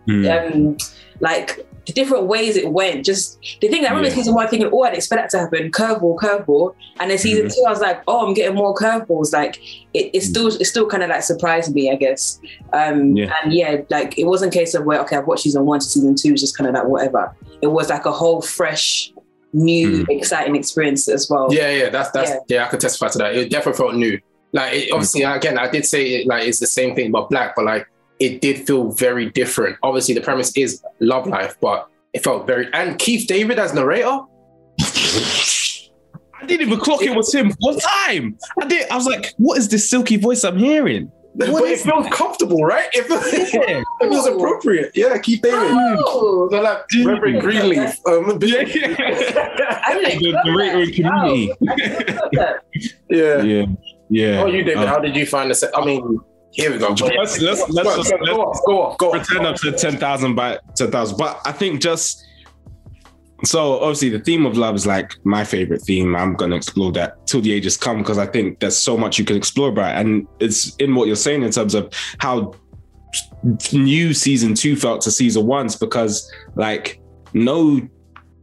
Mm. 0.07 0.23
um, 0.55 0.77
like 1.19 1.66
the 1.87 1.93
different 1.93 2.25
ways 2.25 2.55
it 2.57 2.69
went. 2.71 3.03
Just 3.05 3.39
the 3.61 3.67
thing 3.69 3.81
that 3.81 3.91
I 3.91 3.95
remember 3.95 4.09
Yeah. 4.09 4.15
season 4.15 4.35
one 4.35 4.47
thinking, 4.49 4.69
oh, 4.71 4.83
I'd 4.83 4.93
expect 4.93 5.21
that 5.31 5.37
to 5.37 5.43
happen, 5.43 5.71
curveball, 5.71 6.17
curveball. 6.17 6.73
And 6.99 7.09
then 7.09 7.17
season 7.17 7.45
Mhm. 7.47 7.55
two, 7.55 7.63
I 7.65 7.69
was 7.69 7.79
like, 7.81 8.01
oh, 8.07 8.27
I'm 8.27 8.33
getting 8.33 8.55
more 8.55 8.75
curveballs. 8.75 9.33
Like 9.33 9.57
it, 9.93 10.11
it 10.13 10.21
still, 10.21 10.47
it 10.47 10.65
still 10.65 10.85
kind 10.87 11.01
of 11.03 11.09
like 11.09 11.23
surprised 11.23 11.73
me, 11.73 11.89
I 11.91 11.95
guess. 11.95 12.39
Um, 12.73 13.15
Yeah. 13.15 13.31
And 13.41 13.53
yeah, 13.53 13.77
like 13.89 14.17
it 14.19 14.25
wasn't 14.25 14.53
a 14.53 14.57
case 14.57 14.73
of 14.75 14.83
where 14.85 14.99
okay, 15.01 15.15
I've 15.15 15.25
watched 15.27 15.43
season 15.43 15.65
one 15.65 15.79
to 15.79 15.85
season 15.85 16.15
two, 16.15 16.33
it's 16.33 16.41
just 16.41 16.57
kind 16.57 16.67
of 16.69 16.73
like 16.75 16.85
whatever. 16.85 17.33
It 17.61 17.67
was 17.67 17.89
like 17.89 18.05
a 18.05 18.11
whole 18.11 18.41
fresh, 18.41 19.11
new, 19.53 20.03
Mhm. 20.03 20.09
exciting 20.09 20.55
experience 20.57 21.07
as 21.07 21.29
well. 21.29 21.47
Yeah, 21.51 21.71
yeah, 21.71 21.89
that's 21.89 22.11
that's 22.11 22.29
Yeah. 22.31 22.39
yeah. 22.49 22.65
I 22.65 22.67
could 22.67 22.81
testify 22.81 23.07
to 23.07 23.17
that. 23.19 23.35
It 23.35 23.49
definitely 23.49 23.77
felt 23.77 23.95
new. 23.95 24.19
Like 24.53 24.73
it, 24.73 24.91
obviously, 24.91 25.23
again, 25.23 25.57
I 25.57 25.69
did 25.69 25.85
say 25.85 26.05
it, 26.15 26.27
like 26.27 26.45
it's 26.47 26.59
the 26.59 26.67
same 26.67 26.95
thing 26.95 27.11
but 27.11 27.29
black, 27.29 27.55
but 27.55 27.63
like 27.65 27.87
it 28.19 28.41
did 28.41 28.65
feel 28.67 28.91
very 28.91 29.29
different. 29.29 29.77
Obviously, 29.83 30.13
the 30.15 30.21
premise 30.21 30.55
is 30.57 30.83
love 30.99 31.27
life, 31.27 31.55
but 31.61 31.87
it 32.13 32.23
felt 32.23 32.47
very 32.47 32.67
and 32.73 32.97
Keith 32.99 33.27
David 33.27 33.59
as 33.59 33.73
narrator. 33.73 34.19
I 36.39 36.45
didn't 36.45 36.67
even 36.67 36.79
clock 36.79 37.01
it 37.01 37.15
was 37.15 37.33
him 37.33 37.51
one 37.59 37.77
time. 37.79 38.37
I 38.61 38.65
did. 38.67 38.89
I 38.89 38.95
was 38.95 39.05
like, 39.05 39.33
"What 39.37 39.57
is 39.57 39.67
this 39.69 39.89
silky 39.89 40.17
voice 40.17 40.43
I'm 40.43 40.57
hearing?" 40.57 41.11
But 41.35 41.49
What 41.49 41.65
it 41.65 41.71
is- 41.73 41.83
feels 41.83 42.07
comfortable, 42.07 42.63
right? 42.63 42.87
It 42.93 43.05
feels, 43.05 43.31
Yeah. 43.53 43.81
it 44.01 44.09
feels 44.09 44.25
appropriate. 44.25 44.91
Yeah, 44.95 45.15
Keith 45.19 45.41
David. 45.43 45.59
Oh, 45.61 46.47
So 46.51 46.61
like 46.61 46.87
Dude. 46.89 47.05
Reverend 47.05 47.41
Greenleaf. 47.41 47.95
Um, 48.07 48.39
Yeah, 48.41 48.63
I 49.85 49.93
didn't 50.01 50.23
The 50.23 50.31
know 50.31 50.41
narrator 50.43 50.79
in 50.81 50.89
that. 50.89 50.95
Community. 50.95 51.51
Oh, 51.51 51.67
I 51.69 51.75
that. 52.33 52.63
yeah. 53.09 53.41
yeah, 53.43 53.65
yeah. 54.09 54.41
Oh, 54.41 54.47
you 54.47 54.63
David, 54.63 54.77
Um, 54.83 54.87
how 54.87 54.99
did 54.99 55.15
you 55.15 55.27
find 55.27 55.51
the 55.51 55.55
set? 55.55 55.77
I 55.77 55.85
mean, 55.85 56.19
here 56.57 56.71
we 56.71 56.79
go. 56.79 56.89
Let's 56.89 57.39
let's 57.39 57.39
let's, 57.39 57.61
Go, 57.67 57.71
let's, 57.71 57.85
go, 57.85 57.93
let's 57.93 58.09
go 58.09 58.41
off, 58.41 58.59
go 58.65 58.81
off, 58.81 58.97
go 58.97 59.11
off. 59.13 59.45
up 59.45 59.55
to 59.57 59.71
ten 59.73 59.97
thousand 59.97 60.33
by 60.35 60.59
ten 60.75 60.89
thousand. 60.89 61.17
But 61.17 61.39
I 61.45 61.51
think 61.51 61.81
just 61.81 62.25
so 63.45 63.79
obviously 63.79 64.09
the 64.09 64.19
theme 64.19 64.45
of 64.47 64.57
love 64.57 64.73
is 64.73 64.87
like 64.87 65.13
my 65.23 65.43
favorite 65.43 65.83
theme. 65.83 66.15
I'm 66.15 66.35
gonna 66.35 66.55
explore 66.55 66.91
that 66.93 67.27
till 67.27 67.41
the 67.41 67.53
ages 67.53 67.77
come 67.77 67.99
because 67.99 68.17
I 68.17 68.25
think 68.25 68.59
there's 68.59 68.75
so 68.75 68.97
much 68.97 69.19
you 69.19 69.25
can 69.25 69.37
explore 69.37 69.69
about 69.69 69.95
it. 69.95 70.01
and 70.01 70.27
it's 70.39 70.75
in 70.77 70.95
what 70.95 71.05
you're 71.05 71.15
saying 71.15 71.43
in 71.43 71.51
terms 71.51 71.75
of 71.75 71.93
how 72.17 72.55
new 73.71 74.13
season 74.13 74.55
two 74.55 74.75
felt 74.75 75.01
to 75.01 75.11
season 75.11 75.45
one's 75.45 75.75
because 75.75 76.29
like 76.55 76.99
no 77.33 77.79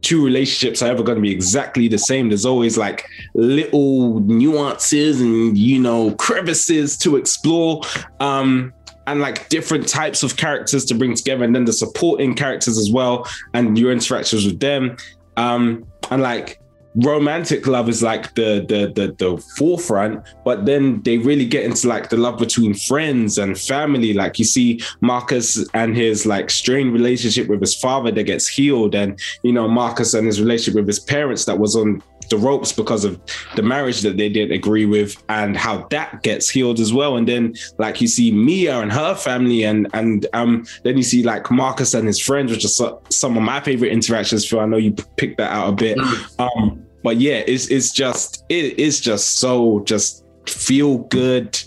two 0.05 0.23
relationships 0.23 0.83
are 0.83 0.89
ever 0.91 1.01
going 1.01 1.15
to 1.15 1.21
be 1.21 1.31
exactly 1.31 1.87
the 1.87 1.97
same. 1.97 2.29
There's 2.29 2.45
always 2.45 2.77
like 2.77 3.07
little 3.33 4.19
nuances 4.21 5.19
and 5.19 5.57
you 5.57 5.79
know 5.79 6.11
crevices 6.15 6.95
to 6.99 7.17
explore. 7.17 7.81
Um, 8.19 8.71
and 9.07 9.21
like 9.21 9.49
different 9.49 9.87
types 9.87 10.23
of 10.23 10.35
characters 10.35 10.83
to 10.85 10.95
bring 10.95 11.15
together, 11.15 11.43
and 11.43 11.55
then 11.55 11.65
the 11.65 11.73
supporting 11.73 12.33
characters 12.33 12.77
as 12.77 12.89
well, 12.91 13.27
and 13.53 13.77
your 13.77 13.91
interactions 13.91 14.45
with 14.45 14.59
them. 14.59 14.97
Um, 15.37 15.85
and 16.09 16.21
like 16.21 16.59
romantic 16.95 17.67
love 17.67 17.89
is 17.89 18.01
like 18.01 18.33
the 18.35 18.65
the 18.67 18.91
the 18.93 19.15
the 19.17 19.37
forefront, 19.57 20.23
but 20.43 20.65
then 20.65 21.01
they 21.03 21.17
really 21.17 21.45
get 21.45 21.63
into 21.63 21.87
like 21.87 22.09
the 22.09 22.17
love 22.17 22.39
between 22.39 22.73
friends 22.73 23.37
and 23.37 23.59
family. 23.59 24.13
Like 24.13 24.39
you 24.39 24.45
see 24.45 24.81
Marcus 25.01 25.67
and 25.73 25.95
his 25.95 26.25
like 26.25 26.49
strained 26.49 26.93
relationship 26.93 27.47
with 27.47 27.61
his 27.61 27.75
father 27.75 28.11
that 28.11 28.23
gets 28.23 28.47
healed, 28.47 28.95
and 28.95 29.19
you 29.43 29.51
know 29.51 29.67
Marcus 29.67 30.13
and 30.13 30.25
his 30.25 30.39
relationship 30.39 30.75
with 30.75 30.87
his 30.87 30.99
parents 30.99 31.45
that 31.45 31.59
was 31.59 31.75
on 31.75 32.01
the 32.29 32.37
ropes 32.37 32.71
because 32.71 33.05
of 33.05 33.19
the 33.55 33.61
marriage 33.61 34.01
that 34.01 34.17
they 34.17 34.29
didn't 34.29 34.55
agree 34.55 34.85
with 34.85 35.21
and 35.29 35.55
how 35.55 35.85
that 35.89 36.23
gets 36.23 36.49
healed 36.49 36.79
as 36.79 36.93
well. 36.93 37.17
And 37.17 37.27
then 37.27 37.53
like 37.77 38.01
you 38.01 38.07
see 38.07 38.31
Mia 38.31 38.79
and 38.79 38.91
her 38.91 39.15
family 39.15 39.63
and 39.63 39.87
and 39.93 40.25
um 40.33 40.65
then 40.83 40.97
you 40.97 41.03
see 41.03 41.23
like 41.23 41.51
Marcus 41.51 41.93
and 41.93 42.07
his 42.07 42.19
friends 42.19 42.51
which 42.51 42.65
are 42.65 42.69
so, 42.69 43.01
some 43.09 43.37
of 43.37 43.43
my 43.43 43.59
favorite 43.59 43.91
interactions 43.91 44.45
for 44.45 44.59
I 44.59 44.65
know 44.65 44.77
you 44.77 44.93
picked 45.17 45.37
that 45.37 45.51
out 45.51 45.69
a 45.69 45.71
bit. 45.73 45.97
Um 46.39 46.84
but 47.05 47.17
yeah 47.17 47.43
it's 47.47 47.69
it's 47.69 47.91
just 47.93 48.43
it 48.49 48.77
is 48.77 48.99
just 48.99 49.39
so 49.39 49.79
just 49.85 50.25
feel 50.47 50.97
good 50.97 51.57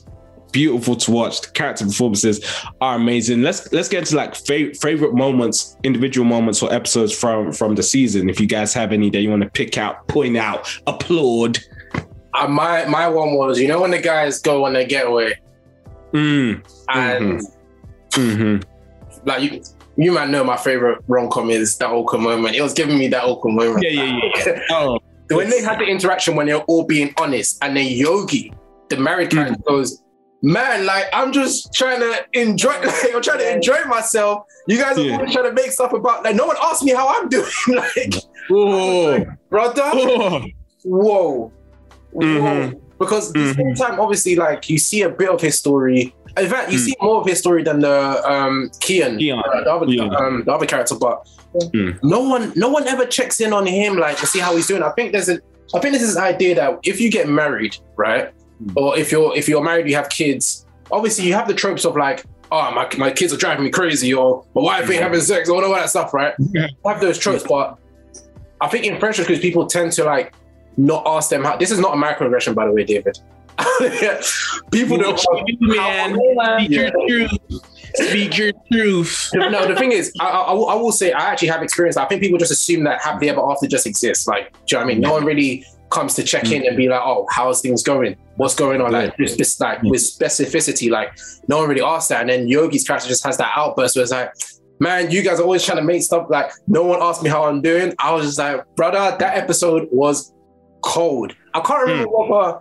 beautiful 0.52 0.96
to 0.96 1.10
watch. 1.10 1.40
The 1.40 1.48
character 1.48 1.84
performances 1.84 2.44
are 2.80 2.96
amazing. 2.96 3.42
Let's 3.42 3.72
let's 3.72 3.88
get 3.88 4.00
into 4.00 4.16
like 4.16 4.34
fa- 4.34 4.74
favorite 4.74 5.14
moments 5.14 5.76
individual 5.84 6.26
moments 6.26 6.62
or 6.62 6.72
episodes 6.72 7.16
from 7.16 7.52
from 7.52 7.74
the 7.74 7.82
season. 7.82 8.28
If 8.28 8.40
you 8.40 8.46
guys 8.46 8.74
have 8.74 8.92
any 8.92 9.10
that 9.10 9.20
you 9.20 9.30
want 9.30 9.42
to 9.42 9.50
pick 9.50 9.78
out 9.78 10.06
point 10.08 10.36
out 10.36 10.68
applaud. 10.86 11.58
Uh, 12.34 12.48
my 12.48 12.84
my 12.86 13.08
one 13.08 13.34
was, 13.34 13.58
you 13.58 13.68
know, 13.68 13.80
when 13.80 13.90
the 13.90 14.00
guys 14.00 14.40
go 14.40 14.64
on 14.64 14.72
their 14.72 14.86
getaway? 14.86 15.32
Mm, 16.12 16.64
and 16.88 17.42
mhm. 18.10 18.64
like 19.26 19.42
you, 19.42 19.62
you 19.96 20.12
might 20.12 20.30
know 20.30 20.42
my 20.42 20.56
favorite 20.56 21.02
rom 21.06 21.28
com 21.30 21.50
is 21.50 21.76
that 21.78 21.90
awkward 21.90 22.20
moment. 22.20 22.54
It 22.54 22.62
was 22.62 22.72
giving 22.72 22.98
me 22.98 23.08
that 23.08 23.24
awkward 23.24 23.54
moment. 23.54 23.82
yeah 23.82 24.02
yeah 24.02 24.20
yeah. 24.46 24.60
Oh 24.70 24.98
when 25.36 25.50
they 25.50 25.62
had 25.62 25.78
the 25.78 25.84
interaction 25.84 26.36
when 26.36 26.46
they're 26.46 26.62
all 26.62 26.84
being 26.84 27.12
honest, 27.18 27.58
and 27.62 27.76
then 27.76 27.86
Yogi, 27.86 28.52
the 28.88 28.96
married 28.96 29.30
character, 29.30 29.60
goes, 29.66 30.02
"Man, 30.42 30.86
like 30.86 31.06
I'm 31.12 31.32
just 31.32 31.72
trying 31.74 32.00
to 32.00 32.24
enjoy. 32.32 32.72
Like, 32.82 33.14
I'm 33.14 33.22
trying 33.22 33.38
to 33.38 33.54
enjoy 33.54 33.84
myself. 33.84 34.44
You 34.66 34.78
guys 34.78 34.96
are 34.98 35.02
Yeah. 35.02 35.16
always 35.16 35.32
trying 35.32 35.46
to 35.46 35.52
make 35.52 35.70
stuff 35.72 35.92
about. 35.92 36.24
Like 36.24 36.36
no 36.36 36.46
one 36.46 36.56
asked 36.62 36.82
me 36.84 36.92
how 36.92 37.08
I'm 37.08 37.28
doing. 37.36 37.46
like, 37.68 38.14
oh, 38.50 39.24
brother, 39.50 39.82
oh. 39.84 40.42
whoa, 40.84 41.52
whoa. 42.12 42.22
Mhm. 42.22 42.80
Because 42.98 43.28
at 43.28 43.34
the 43.34 43.54
same 43.54 43.74
time, 43.74 44.00
obviously, 44.00 44.34
like 44.34 44.68
you 44.68 44.78
see 44.78 45.02
a 45.02 45.08
bit 45.08 45.28
of 45.28 45.40
his 45.40 45.56
story. 45.58 46.14
In 46.36 46.48
fact, 46.48 46.70
you 46.72 46.78
Mm. 46.78 46.84
see 46.84 46.94
more 47.00 47.20
of 47.20 47.26
his 47.26 47.38
story 47.38 47.62
than 47.62 47.80
the 47.80 48.30
um 48.30 48.70
Kian, 48.80 49.18
Keon. 49.18 49.38
uh, 49.38 49.64
the 49.64 49.72
other 49.72 49.86
Yeah. 49.86 50.04
um, 50.16 50.42
the 50.44 50.52
other 50.52 50.66
character. 50.66 50.94
But 50.96 51.26
Mm. 51.58 51.98
no 52.02 52.20
one, 52.20 52.52
no 52.56 52.68
one 52.68 52.86
ever 52.88 53.04
checks 53.06 53.40
in 53.40 53.52
on 53.52 53.66
him 53.66 53.96
like 53.96 54.16
to 54.18 54.26
see 54.26 54.38
how 54.38 54.54
he's 54.56 54.66
doing. 54.66 54.82
I 54.82 54.90
think 54.90 55.12
there's 55.12 55.28
a, 55.28 55.40
I 55.74 55.80
think 55.80 55.92
there's 55.94 56.06
this 56.06 56.16
idea 56.16 56.54
that 56.56 56.78
if 56.84 57.00
you 57.00 57.10
get 57.10 57.28
married, 57.28 57.76
right, 57.96 58.32
Mm. 58.62 58.72
or 58.76 58.98
if 58.98 59.12
you're 59.12 59.36
if 59.36 59.48
you're 59.48 59.62
married, 59.62 59.88
you 59.88 59.94
have 59.94 60.08
kids. 60.08 60.66
Obviously, 60.90 61.24
you 61.26 61.34
have 61.34 61.46
the 61.46 61.54
tropes 61.54 61.84
of 61.84 61.94
like, 61.94 62.24
oh, 62.50 62.72
my 62.72 62.88
my 62.96 63.10
kids 63.12 63.32
are 63.32 63.36
driving 63.36 63.64
me 63.64 63.70
crazy, 63.70 64.12
or 64.12 64.44
my 64.54 64.62
wife 64.62 64.90
ain't 64.90 65.00
having 65.02 65.20
sex, 65.20 65.48
or 65.48 65.62
all 65.64 65.74
that 65.74 65.90
stuff, 65.90 66.12
right? 66.12 66.34
Yeah. 66.52 66.66
Have 66.84 67.00
those 67.00 67.18
tropes, 67.18 67.44
but 67.48 67.78
I 68.60 68.66
think 68.66 68.84
in 68.84 68.98
friendships, 68.98 69.28
because 69.28 69.40
people 69.40 69.66
tend 69.66 69.92
to 69.92 70.02
like 70.04 70.34
not 70.76 71.04
ask 71.06 71.30
them 71.30 71.44
how. 71.44 71.56
This 71.56 71.70
is 71.70 71.78
not 71.78 71.94
a 71.94 71.96
microaggression, 71.96 72.54
by 72.56 72.66
the 72.66 72.72
way, 72.72 72.82
David. 72.84 73.16
people 74.72 74.96
don't. 74.98 75.20
man 75.60 76.16
truth 76.70 77.30
speak 77.94 78.36
your 78.38 78.52
truth 78.72 79.30
no, 79.34 79.66
the 79.66 79.76
thing 79.76 79.92
is, 79.92 80.12
I, 80.20 80.28
I, 80.28 80.52
I 80.52 80.74
will- 80.74 80.92
say 80.92 81.12
I 81.12 81.30
actually 81.30 81.48
have 81.48 81.62
experience. 81.62 81.96
I 81.96 82.06
think 82.06 82.22
people 82.22 82.38
just 82.38 82.50
assume 82.50 82.84
that 82.84 83.00
happily 83.02 83.28
ever 83.30 83.40
after 83.50 83.66
just 83.66 83.86
exists. 83.86 84.26
Like, 84.26 84.52
do 84.52 84.58
you 84.76 84.78
know 84.78 84.84
what 84.86 84.90
I 84.90 84.94
mean? 84.94 85.00
No 85.00 85.12
one 85.12 85.24
really 85.24 85.64
comes 85.90 86.14
to 86.14 86.22
check 86.22 86.50
in 86.50 86.66
and 86.66 86.76
be 86.76 86.88
like, 86.88 87.00
"Oh, 87.02 87.26
how's 87.30 87.60
things 87.60 87.82
going? 87.82 88.16
What's 88.36 88.54
going 88.54 88.80
on?" 88.80 88.92
Like, 88.92 89.16
just, 89.18 89.38
just 89.38 89.60
like 89.60 89.82
with 89.82 90.00
specificity. 90.00 90.90
Like, 90.90 91.16
no 91.46 91.58
one 91.58 91.68
really 91.68 91.82
asks 91.82 92.08
that. 92.08 92.22
And 92.22 92.30
then 92.30 92.48
Yogi's 92.48 92.84
character 92.84 93.08
just 93.08 93.24
has 93.24 93.36
that 93.36 93.52
outburst 93.54 93.96
where 93.96 94.02
it's 94.02 94.12
like, 94.12 94.32
"Man, 94.80 95.10
you 95.10 95.22
guys 95.22 95.40
are 95.40 95.44
always 95.44 95.64
trying 95.64 95.78
to 95.78 95.84
make 95.84 96.02
stuff 96.02 96.26
like 96.30 96.50
no 96.66 96.82
one 96.84 97.00
asked 97.02 97.22
me 97.22 97.30
how 97.30 97.44
I'm 97.44 97.60
doing." 97.60 97.94
I 97.98 98.12
was 98.12 98.24
just 98.26 98.38
like, 98.38 98.64
"Brother, 98.76 99.16
that 99.18 99.36
episode 99.36 99.88
was 99.92 100.32
cold." 100.82 101.34
I 101.54 101.60
can't 101.60 101.82
remember 101.86 102.08
what. 102.08 102.30
Uh, 102.30 102.58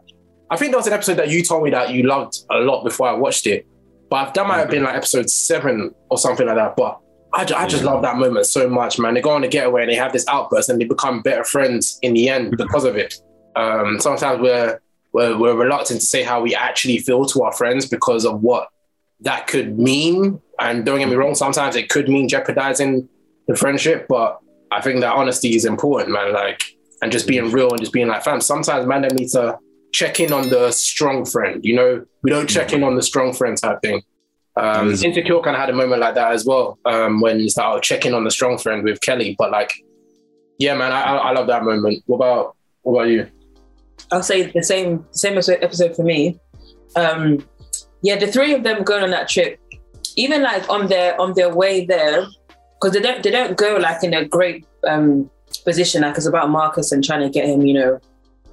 I 0.49 0.57
think 0.57 0.71
there 0.71 0.79
was 0.79 0.87
an 0.87 0.93
episode 0.93 1.15
that 1.15 1.29
you 1.29 1.43
told 1.43 1.63
me 1.63 1.69
that 1.71 1.91
you 1.91 2.03
loved 2.03 2.39
a 2.51 2.57
lot 2.59 2.83
before 2.83 3.07
I 3.07 3.13
watched 3.13 3.47
it. 3.47 3.65
But 4.09 4.33
that 4.33 4.47
might 4.47 4.59
have 4.59 4.69
been 4.69 4.83
like 4.83 4.95
episode 4.95 5.29
seven 5.29 5.93
or 6.09 6.17
something 6.17 6.47
like 6.47 6.55
that. 6.55 6.75
But 6.75 6.99
I, 7.33 7.41
I 7.55 7.67
just 7.67 7.83
love 7.83 8.01
that 8.03 8.17
moment 8.17 8.45
so 8.45 8.69
much, 8.69 8.99
man. 8.99 9.13
They 9.13 9.21
go 9.21 9.31
on 9.31 9.43
a 9.43 9.47
getaway 9.47 9.83
and 9.83 9.91
they 9.91 9.95
have 9.95 10.13
this 10.13 10.25
outburst 10.27 10.69
and 10.69 10.79
they 10.79 10.85
become 10.85 11.21
better 11.21 11.43
friends 11.43 11.99
in 12.01 12.13
the 12.13 12.29
end 12.29 12.51
because 12.57 12.85
of 12.85 12.95
it. 12.95 13.15
Um, 13.55 13.99
sometimes 13.99 14.41
we're, 14.41 14.79
we're 15.13 15.37
we're 15.37 15.55
reluctant 15.55 16.01
to 16.01 16.05
say 16.05 16.23
how 16.23 16.41
we 16.41 16.53
actually 16.55 16.99
feel 16.99 17.25
to 17.25 17.43
our 17.43 17.51
friends 17.53 17.87
because 17.87 18.25
of 18.25 18.41
what 18.41 18.69
that 19.21 19.47
could 19.47 19.79
mean 19.79 20.39
And 20.59 20.85
don't 20.85 20.99
get 20.99 21.09
me 21.09 21.15
wrong, 21.15 21.35
sometimes 21.35 21.75
it 21.75 21.89
could 21.89 22.07
mean 22.07 22.29
jeopardizing 22.29 23.09
the 23.47 23.55
friendship, 23.55 24.07
but 24.07 24.39
I 24.71 24.81
think 24.81 25.01
that 25.01 25.13
honesty 25.13 25.55
is 25.55 25.65
important, 25.65 26.11
man. 26.11 26.33
Like, 26.33 26.61
and 27.01 27.11
just 27.11 27.27
being 27.27 27.51
real 27.51 27.69
and 27.69 27.79
just 27.79 27.93
being 27.93 28.07
like, 28.07 28.23
fam, 28.23 28.41
sometimes 28.41 28.85
man, 28.85 29.03
they 29.03 29.09
need 29.09 29.29
to 29.29 29.57
check 29.91 30.19
in 30.19 30.31
on 30.31 30.49
the 30.49 30.71
strong 30.71 31.25
friend. 31.25 31.63
You 31.63 31.75
know, 31.75 32.05
we 32.23 32.29
don't 32.29 32.49
check 32.49 32.73
in 32.73 32.83
on 32.83 32.95
the 32.95 33.01
strong 33.01 33.33
friend 33.33 33.57
type 33.57 33.81
thing. 33.81 34.01
Um, 34.55 34.89
Yes. 34.89 35.03
Insecure 35.03 35.39
kind 35.41 35.55
of 35.55 35.61
had 35.61 35.69
a 35.69 35.73
moment 35.73 36.01
like 36.01 36.15
that 36.15 36.31
as 36.31 36.45
well 36.45 36.79
um, 36.85 37.21
when 37.21 37.39
you 37.39 37.49
start 37.49 37.83
checking 37.83 38.13
on 38.13 38.23
the 38.23 38.31
strong 38.31 38.57
friend 38.57 38.83
with 38.83 38.99
Kelly. 39.01 39.35
But 39.37 39.51
like, 39.51 39.71
yeah, 40.57 40.73
man, 40.75 40.91
I, 40.91 41.01
I, 41.01 41.15
I 41.15 41.31
love 41.31 41.47
that 41.47 41.63
moment. 41.63 42.03
What 42.07 42.17
about 42.17 42.55
what 42.81 42.93
about 42.99 43.09
you? 43.09 43.27
I'll 44.11 44.23
say 44.23 44.51
the 44.51 44.63
same 44.63 45.05
same 45.11 45.33
episode 45.33 45.59
episode 45.61 45.95
for 45.95 46.03
me. 46.03 46.39
Um, 46.95 47.45
yeah, 48.01 48.17
the 48.17 48.27
three 48.27 48.53
of 48.53 48.63
them 48.63 48.83
going 48.83 49.03
on 49.03 49.11
that 49.11 49.27
trip, 49.27 49.59
even 50.15 50.41
like 50.41 50.67
on 50.69 50.87
their 50.87 51.19
on 51.21 51.33
their 51.35 51.53
way 51.53 51.85
there, 51.85 52.25
because 52.79 52.93
they 52.93 52.99
don't 52.99 53.21
they 53.21 53.31
don't 53.31 53.57
go 53.57 53.77
like 53.77 54.03
in 54.03 54.13
a 54.13 54.25
great 54.25 54.65
um, 54.87 55.29
position. 55.65 56.01
Like 56.01 56.17
it's 56.17 56.25
about 56.25 56.49
Marcus 56.49 56.91
and 56.91 57.03
trying 57.03 57.21
to 57.21 57.29
get 57.29 57.45
him, 57.45 57.61
you 57.61 57.73
know, 57.73 57.99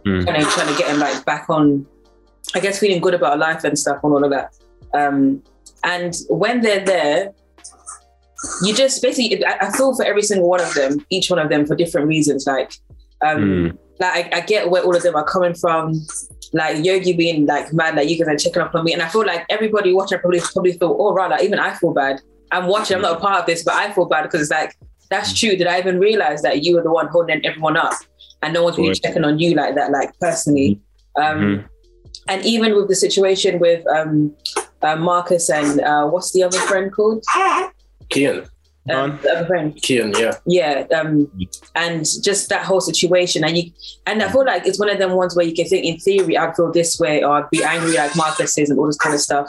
Mm. 0.04 0.24
kind 0.26 0.42
of 0.42 0.48
trying 0.50 0.68
to 0.68 0.78
get 0.78 0.90
him 0.90 0.98
like 1.00 1.24
back 1.24 1.48
on, 1.48 1.86
I 2.54 2.60
guess 2.60 2.78
feeling 2.78 3.00
good 3.00 3.14
about 3.14 3.38
life 3.38 3.64
and 3.64 3.78
stuff 3.78 4.00
and 4.02 4.12
all 4.12 4.22
of 4.24 4.30
that. 4.30 4.54
Um, 4.92 5.42
and 5.82 6.14
when 6.28 6.60
they're 6.60 6.84
there, 6.84 7.32
you 8.62 8.74
just 8.74 9.00
basically 9.02 9.44
I, 9.44 9.56
I 9.62 9.70
feel 9.76 9.94
for 9.96 10.04
every 10.04 10.22
single 10.22 10.48
one 10.48 10.60
of 10.60 10.74
them, 10.74 11.04
each 11.10 11.30
one 11.30 11.38
of 11.38 11.48
them 11.48 11.66
for 11.66 11.74
different 11.74 12.06
reasons. 12.08 12.46
Like, 12.46 12.72
um, 13.22 13.38
Mm. 13.38 13.78
like 14.00 14.34
I, 14.34 14.38
I 14.38 14.40
get 14.42 14.68
where 14.70 14.82
all 14.82 14.94
of 14.94 15.02
them 15.02 15.16
are 15.16 15.24
coming 15.24 15.54
from. 15.54 15.94
Like 16.52 16.84
Yogi 16.84 17.14
being 17.14 17.46
like 17.46 17.72
mad, 17.72 17.96
like 17.96 18.08
you 18.08 18.16
guys 18.18 18.28
are 18.28 18.36
checking 18.36 18.62
up 18.62 18.74
on 18.74 18.84
me, 18.84 18.92
and 18.92 19.02
I 19.02 19.08
feel 19.08 19.26
like 19.26 19.44
everybody 19.48 19.92
watching 19.92 20.18
probably 20.20 20.40
probably 20.40 20.72
feel, 20.74 20.96
oh 21.00 21.12
right, 21.14 21.28
like 21.30 21.42
even 21.42 21.58
I 21.58 21.74
feel 21.74 21.92
bad. 21.92 22.20
I'm 22.52 22.66
watching, 22.68 22.94
I'm 22.96 23.02
not 23.02 23.16
a 23.16 23.20
part 23.20 23.40
of 23.40 23.46
this, 23.46 23.64
but 23.64 23.74
I 23.74 23.90
feel 23.92 24.04
bad 24.04 24.22
because 24.24 24.42
it's 24.42 24.50
like 24.50 24.76
that's 25.10 25.32
true. 25.38 25.56
Did 25.56 25.66
I 25.66 25.78
even 25.78 25.98
realize 25.98 26.42
that 26.42 26.62
you 26.62 26.76
were 26.76 26.82
the 26.82 26.92
one 26.92 27.08
holding 27.08 27.44
everyone 27.44 27.76
up, 27.76 27.94
and 28.44 28.54
no 28.54 28.62
one's 28.62 28.78
really 28.78 28.94
checking 28.94 29.24
on 29.24 29.38
you 29.38 29.54
like 29.54 29.74
that, 29.74 29.90
like 29.90 30.10
personally. 30.20 30.80
Um, 31.16 31.38
Mhm. 31.40 31.64
And 32.28 32.44
even 32.46 32.74
with 32.76 32.88
the 32.88 32.94
situation 32.94 33.58
with 33.58 33.86
um, 33.86 34.34
uh, 34.82 34.96
Marcus 34.96 35.50
and 35.50 35.80
uh, 35.80 36.06
what's 36.06 36.32
the 36.32 36.42
other 36.42 36.58
friend 36.58 36.90
called? 36.92 37.22
Kian. 38.10 38.48
Don? 38.86 39.18
the 39.22 39.30
other 39.30 39.46
friend 39.46 39.74
Kian, 39.76 40.14
yeah. 40.18 40.34
yeah 40.46 40.84
um 40.98 41.30
and 41.74 42.04
just 42.22 42.50
that 42.50 42.66
whole 42.66 42.82
situation 42.82 43.42
and 43.42 43.56
you 43.56 43.70
and 44.06 44.22
i 44.22 44.30
feel 44.30 44.44
like 44.44 44.66
it's 44.66 44.78
one 44.78 44.90
of 44.90 44.98
them 44.98 45.12
ones 45.12 45.34
where 45.34 45.46
you 45.46 45.54
can 45.54 45.64
think 45.66 45.86
in 45.86 45.96
theory 45.98 46.36
i'd 46.36 46.54
feel 46.54 46.70
this 46.70 47.00
way 47.00 47.24
or 47.24 47.32
i'd 47.38 47.48
be 47.48 47.64
angry 47.64 47.94
like 47.96 48.14
marcus 48.14 48.52
says 48.54 48.68
and 48.68 48.78
all 48.78 48.86
this 48.86 48.98
kind 48.98 49.14
of 49.14 49.22
stuff 49.22 49.48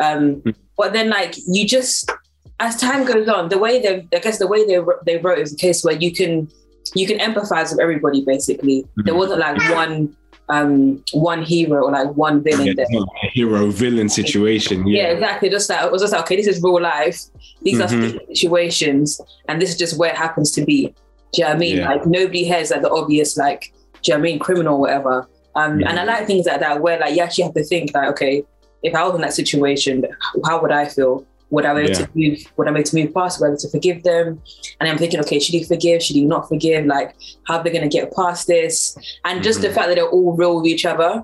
um 0.00 0.42
Mm. 0.42 0.54
but 0.76 0.92
then 0.92 1.08
like 1.10 1.36
you 1.46 1.64
just 1.64 2.10
as 2.58 2.74
time 2.76 3.04
goes 3.04 3.28
on 3.28 3.50
the 3.50 3.58
way 3.64 3.80
they 3.80 3.94
i 4.16 4.18
guess 4.18 4.38
the 4.40 4.48
way 4.48 4.66
they 4.66 4.78
they 5.06 5.16
wrote 5.18 5.38
is 5.38 5.52
a 5.52 5.56
case 5.56 5.84
where 5.84 5.94
you 6.04 6.10
can 6.12 6.48
you 6.94 7.06
can 7.06 7.18
empathize 7.18 7.70
with 7.70 7.80
everybody 7.80 8.24
basically 8.24 8.84
there 9.04 9.14
Mhm. 9.14 9.18
wasn't 9.18 9.40
like 9.40 9.56
one 9.74 10.14
um 10.48 11.02
one 11.12 11.42
hero 11.42 11.84
or 11.86 11.92
like 11.92 12.08
one 12.16 12.42
villain 12.42 12.74
Yeah, 12.76 12.84
hero 13.32 13.68
villain 13.70 14.08
situation. 14.08 14.86
yeah, 14.86 15.02
Yeah. 15.02 15.08
exactly. 15.14 15.48
Just 15.48 15.68
that 15.68 15.84
it 15.86 15.92
was 15.92 16.02
just 16.02 16.12
like, 16.12 16.22
okay, 16.22 16.36
this 16.36 16.46
is 16.48 16.60
real 16.62 16.80
life. 16.80 17.18
These 17.62 17.80
are 17.80 17.86
Mhm. 17.86 17.90
specific 18.02 18.26
situations, 18.36 19.20
and 19.48 19.62
this 19.62 19.70
is 19.70 19.76
just 19.76 19.96
where 19.98 20.10
it 20.10 20.16
happens 20.16 20.50
to 20.52 20.64
be. 20.64 20.92
Do 21.32 21.40
you 21.40 21.44
know 21.44 21.50
what 21.50 21.56
I 21.56 21.58
mean? 21.60 21.76
Yeah. 21.78 21.88
Like 21.88 22.06
nobody 22.06 22.44
has 22.44 22.70
like 22.70 22.82
the 22.82 22.90
obvious, 22.90 23.36
like, 23.38 23.72
do 24.02 24.12
you 24.12 24.14
know 24.14 24.20
what 24.20 24.28
I 24.28 24.30
mean, 24.30 24.38
criminal 24.40 24.74
or 24.74 24.80
whatever. 24.80 25.26
Um, 25.54 25.78
Mhm. 25.78 25.86
and 25.88 26.00
I 26.00 26.04
like 26.04 26.26
things 26.26 26.46
like 26.46 26.60
that 26.60 26.82
where 26.82 26.98
like 26.98 27.14
you 27.14 27.22
actually 27.22 27.44
have 27.44 27.54
to 27.54 27.64
think 27.64 27.94
like, 27.94 28.08
okay, 28.10 28.42
if 28.82 28.94
I 28.94 29.04
was 29.06 29.14
in 29.14 29.20
that 29.20 29.32
situation, 29.32 30.04
how 30.44 30.60
would 30.60 30.72
I 30.72 30.86
feel? 30.86 31.24
Would 31.52 31.66
I 31.66 31.74
be 31.74 31.80
able 31.80 31.90
Yeah. 31.90 32.06
to 32.06 32.08
move? 32.14 32.38
Would 32.56 32.66
I 32.68 32.70
be 32.72 32.80
able 32.80 32.90
to 32.90 32.96
move 32.96 33.14
past? 33.14 33.38
Would 33.38 33.46
I 33.46 33.48
be 33.50 33.52
able 33.52 33.60
to 33.60 33.68
forgive 33.68 34.02
them? 34.02 34.42
And 34.80 34.88
I'm 34.88 34.98
thinking, 34.98 35.20
okay, 35.20 35.38
should 35.38 35.54
he 35.54 35.62
forgive? 35.64 36.02
Should 36.02 36.16
he 36.16 36.24
not 36.24 36.48
forgive? 36.48 36.86
Like, 36.86 37.14
how 37.46 37.58
are 37.58 37.62
they 37.64 37.70
going 37.70 37.88
to 37.88 37.94
get 37.98 38.12
past 38.16 38.46
this? 38.46 38.96
And 39.26 39.42
just 39.42 39.60
the 39.60 39.68
Mhm. 39.68 39.74
fact 39.74 39.86
that 39.88 39.94
they're 39.96 40.08
all 40.16 40.32
real 40.32 40.56
with 40.56 40.66
each 40.66 40.86
other. 40.86 41.22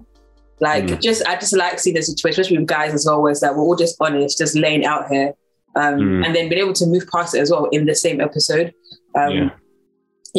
Like, 0.60 0.84
Mm. 0.84 1.00
just 1.00 1.26
I 1.26 1.36
just 1.36 1.56
like 1.56 1.78
seeing 1.80 1.96
the 1.96 2.02
situation, 2.02 2.40
especially 2.42 2.58
with 2.58 2.66
guys 2.68 2.92
as 2.92 3.06
always, 3.06 3.40
that 3.40 3.56
we're 3.56 3.62
all 3.62 3.76
just 3.76 3.96
honest, 4.00 4.38
just 4.38 4.54
laying 4.56 4.84
out 4.84 5.08
here, 5.10 5.32
um, 5.76 5.94
Mm. 5.98 6.26
and 6.26 6.36
then 6.36 6.48
being 6.50 6.60
able 6.62 6.72
to 6.74 6.86
move 6.86 7.06
past 7.12 7.34
it 7.34 7.40
as 7.40 7.50
well 7.50 7.64
in 7.72 7.86
the 7.86 7.94
same 7.94 8.20
episode. 8.20 8.74
Um, 9.16 9.30
Yeah. 9.32 9.50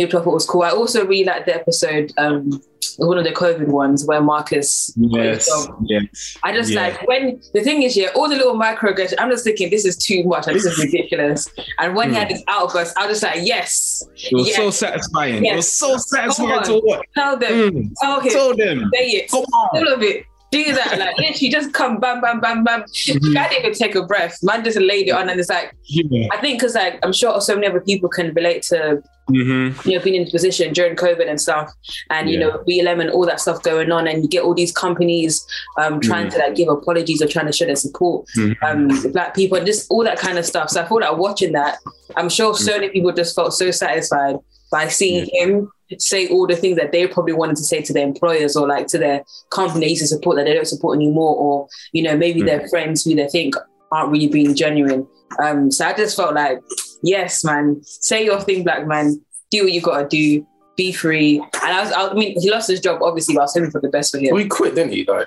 Which 0.06 0.14
I 0.16 0.22
thought 0.24 0.34
was 0.34 0.46
cool. 0.46 0.64
I 0.64 0.70
also 0.72 1.06
really 1.06 1.26
liked 1.26 1.46
the 1.46 1.56
episode, 1.56 2.12
um, 2.18 2.62
one 2.98 3.18
of 3.18 3.24
the 3.24 3.32
COVID 3.32 3.68
ones 3.68 4.06
where 4.06 4.22
Marcus. 4.22 4.94
Yes. 4.98 5.50
Yes. 5.88 6.38
I 6.44 6.54
just 6.54 6.72
Yeah. 6.72 6.82
like 6.82 7.08
when 7.08 7.42
the 7.54 7.62
thing 7.62 7.84
is, 7.84 7.96
yeah, 7.96 8.08
all 8.16 8.28
the 8.30 8.36
little 8.36 8.56
microaggressions. 8.58 9.16
I'm 9.20 9.30
just 9.30 9.44
thinking 9.44 9.70
this 9.70 9.86
is 9.86 9.96
too 9.98 10.24
much 10.24 10.48
and 10.48 10.56
this 10.56 10.66
is 10.66 10.78
ridiculous. 10.84 11.48
And 11.78 11.96
when 11.96 12.10
he 12.10 12.16
had 12.16 12.30
his 12.30 12.44
outburst, 12.48 12.98
I 12.98 13.08
was 13.08 13.20
just 13.22 13.24
like, 13.36 13.46
yes, 13.48 14.04
It 14.16 14.36
was 14.36 14.54
so 14.56 14.66
Yes. 14.66 14.78
satisfying. 14.78 15.46
It 15.46 15.56
was 15.56 15.72
so 15.72 15.98
satisfying 15.98 16.64
to 16.64 16.82
watch. 16.84 17.06
tell 17.16 17.38
them, 17.38 17.52
Mm. 17.72 17.90
tell 18.02 18.20
him, 18.20 18.32
Told 18.34 18.58
them. 18.58 18.90
say 18.94 19.06
it, 19.10 19.32
Come 19.32 19.44
on. 19.54 19.70
all 19.78 19.94
of 19.94 20.04
it. 20.04 20.24
Do 20.52 20.74
that, 20.74 20.98
like 20.98 21.18
literally 21.20 21.50
just 21.50 21.74
come 21.74 22.00
bam, 22.00 22.22
bam, 22.22 22.40
bam, 22.40 22.64
bam. 22.64 22.82
Mhm. 22.84 23.34
Guy 23.34 23.50
didn't 23.50 23.66
even 23.66 23.74
take 23.78 23.96
a 23.96 24.04
breath. 24.04 24.40
Man 24.42 24.64
just 24.64 24.80
laid 24.80 25.08
it 25.08 25.12
on, 25.12 25.30
and 25.30 25.40
it's 25.40 25.50
like 25.50 25.76
Yeah. 25.84 26.28
I 26.32 26.38
think 26.38 26.60
because 26.60 26.76
like 26.76 27.00
I'm 27.04 27.14
sure 27.14 27.40
so 27.42 27.54
many 27.56 27.68
other 27.68 27.82
people 27.82 28.10
can 28.10 28.34
relate 28.34 28.64
to 28.64 29.02
Mm-hmm. 29.30 29.88
you 29.88 29.96
know 29.96 30.04
being 30.04 30.20
in 30.20 30.28
position 30.32 30.74
during 30.74 30.96
COVID 30.96 31.30
and 31.30 31.40
stuff, 31.40 31.72
and 32.10 32.32
you 32.32 32.40
Yeah. 32.40 32.48
know 32.48 32.64
BLM 32.68 33.00
and 33.00 33.12
all 33.12 33.28
that 33.28 33.40
stuff 33.40 33.62
going 33.62 33.92
on, 33.92 34.08
and 34.08 34.24
you 34.24 34.28
get 34.28 34.42
all 34.44 34.56
these 34.56 34.72
companies 34.72 35.46
um 35.78 36.00
trying 36.00 36.28
Mm. 36.30 36.32
to 36.34 36.38
like 36.40 36.56
give 36.56 36.68
apologies 36.68 37.22
or 37.22 37.28
trying 37.28 37.46
to 37.46 37.52
show 37.52 37.68
their 37.68 37.76
support 37.76 38.28
um 38.64 38.88
black 39.12 39.36
people 39.36 39.56
and 39.56 39.68
just 39.68 39.86
all 39.92 40.04
that 40.04 40.18
kind 40.18 40.40
of 40.40 40.48
stuff. 40.48 40.72
So 40.72 40.82
I 40.82 40.86
thought 40.86 41.02
like 41.02 41.16
watching 41.18 41.52
that, 41.52 41.78
I'm 42.18 42.28
sure 42.28 42.56
so 42.56 42.72
many 42.72 42.90
people 42.90 43.12
just 43.12 43.36
felt 43.36 43.54
so 43.54 43.70
satisfied 43.70 44.38
by 44.72 44.88
seeing 44.88 45.28
him 45.32 45.72
say 45.98 46.28
all 46.28 46.48
the 46.48 46.56
things 46.56 46.78
that 46.78 46.92
they 46.92 47.08
probably 47.08 47.34
wanted 47.34 47.56
to 47.58 47.64
say 47.64 47.82
to 47.82 47.94
their 47.94 48.06
employers 48.06 48.56
or 48.56 48.68
like 48.68 48.88
to 48.88 48.98
their 48.98 49.24
company 49.50 49.86
they 49.86 49.90
used 49.90 50.02
to 50.02 50.08
support 50.08 50.36
that 50.38 50.46
they 50.46 50.54
don't 50.54 50.68
support 50.68 50.96
anymore, 50.96 51.36
or 51.36 51.68
you 51.92 52.04
know 52.04 52.16
maybe 52.16 52.42
their 52.42 52.68
friends 52.70 53.04
who 53.04 53.16
they 53.16 53.28
think 53.28 53.56
aren't 53.92 54.12
really 54.12 54.28
being 54.28 54.56
genuine. 54.56 55.08
Um, 55.42 55.72
so 55.72 55.86
I 55.86 55.94
just 55.94 56.16
felt 56.16 56.36
like, 56.36 56.60
yes, 57.02 57.44
man, 57.44 57.82
say 57.84 58.26
your 58.26 58.40
thing, 58.42 58.64
black 58.64 58.88
man, 58.88 59.24
do 59.52 59.64
what 59.64 59.74
you 59.74 59.82
gotta 59.82 60.08
do, 60.08 60.46
be 60.76 60.92
free. 60.92 61.40
And 61.40 61.74
I 61.74 61.84
was, 61.84 61.92
I 61.96 62.14
mean, 62.14 62.40
he 62.40 62.52
lost 62.52 62.70
his 62.70 62.80
job 62.80 63.02
obviously, 63.02 63.36
but 63.36 63.42
I 63.42 63.44
was 63.44 63.54
hoping 63.54 63.72
for 63.72 63.82
the 63.82 63.90
best 63.90 64.12
for 64.12 64.20
him. 64.20 64.32
Well, 64.32 64.44
he 64.44 64.50
quit, 64.50 64.76
didn't 64.76 64.94
he, 64.94 65.04
though? 65.04 65.26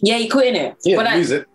yeah, 0.00 0.18
he 0.18 0.28
quit 0.28 0.48
in 0.48 0.56
it. 0.56 0.76
Yeah, 0.84 0.96
but 0.96 1.14
lose 1.14 1.30
it. 1.30 1.46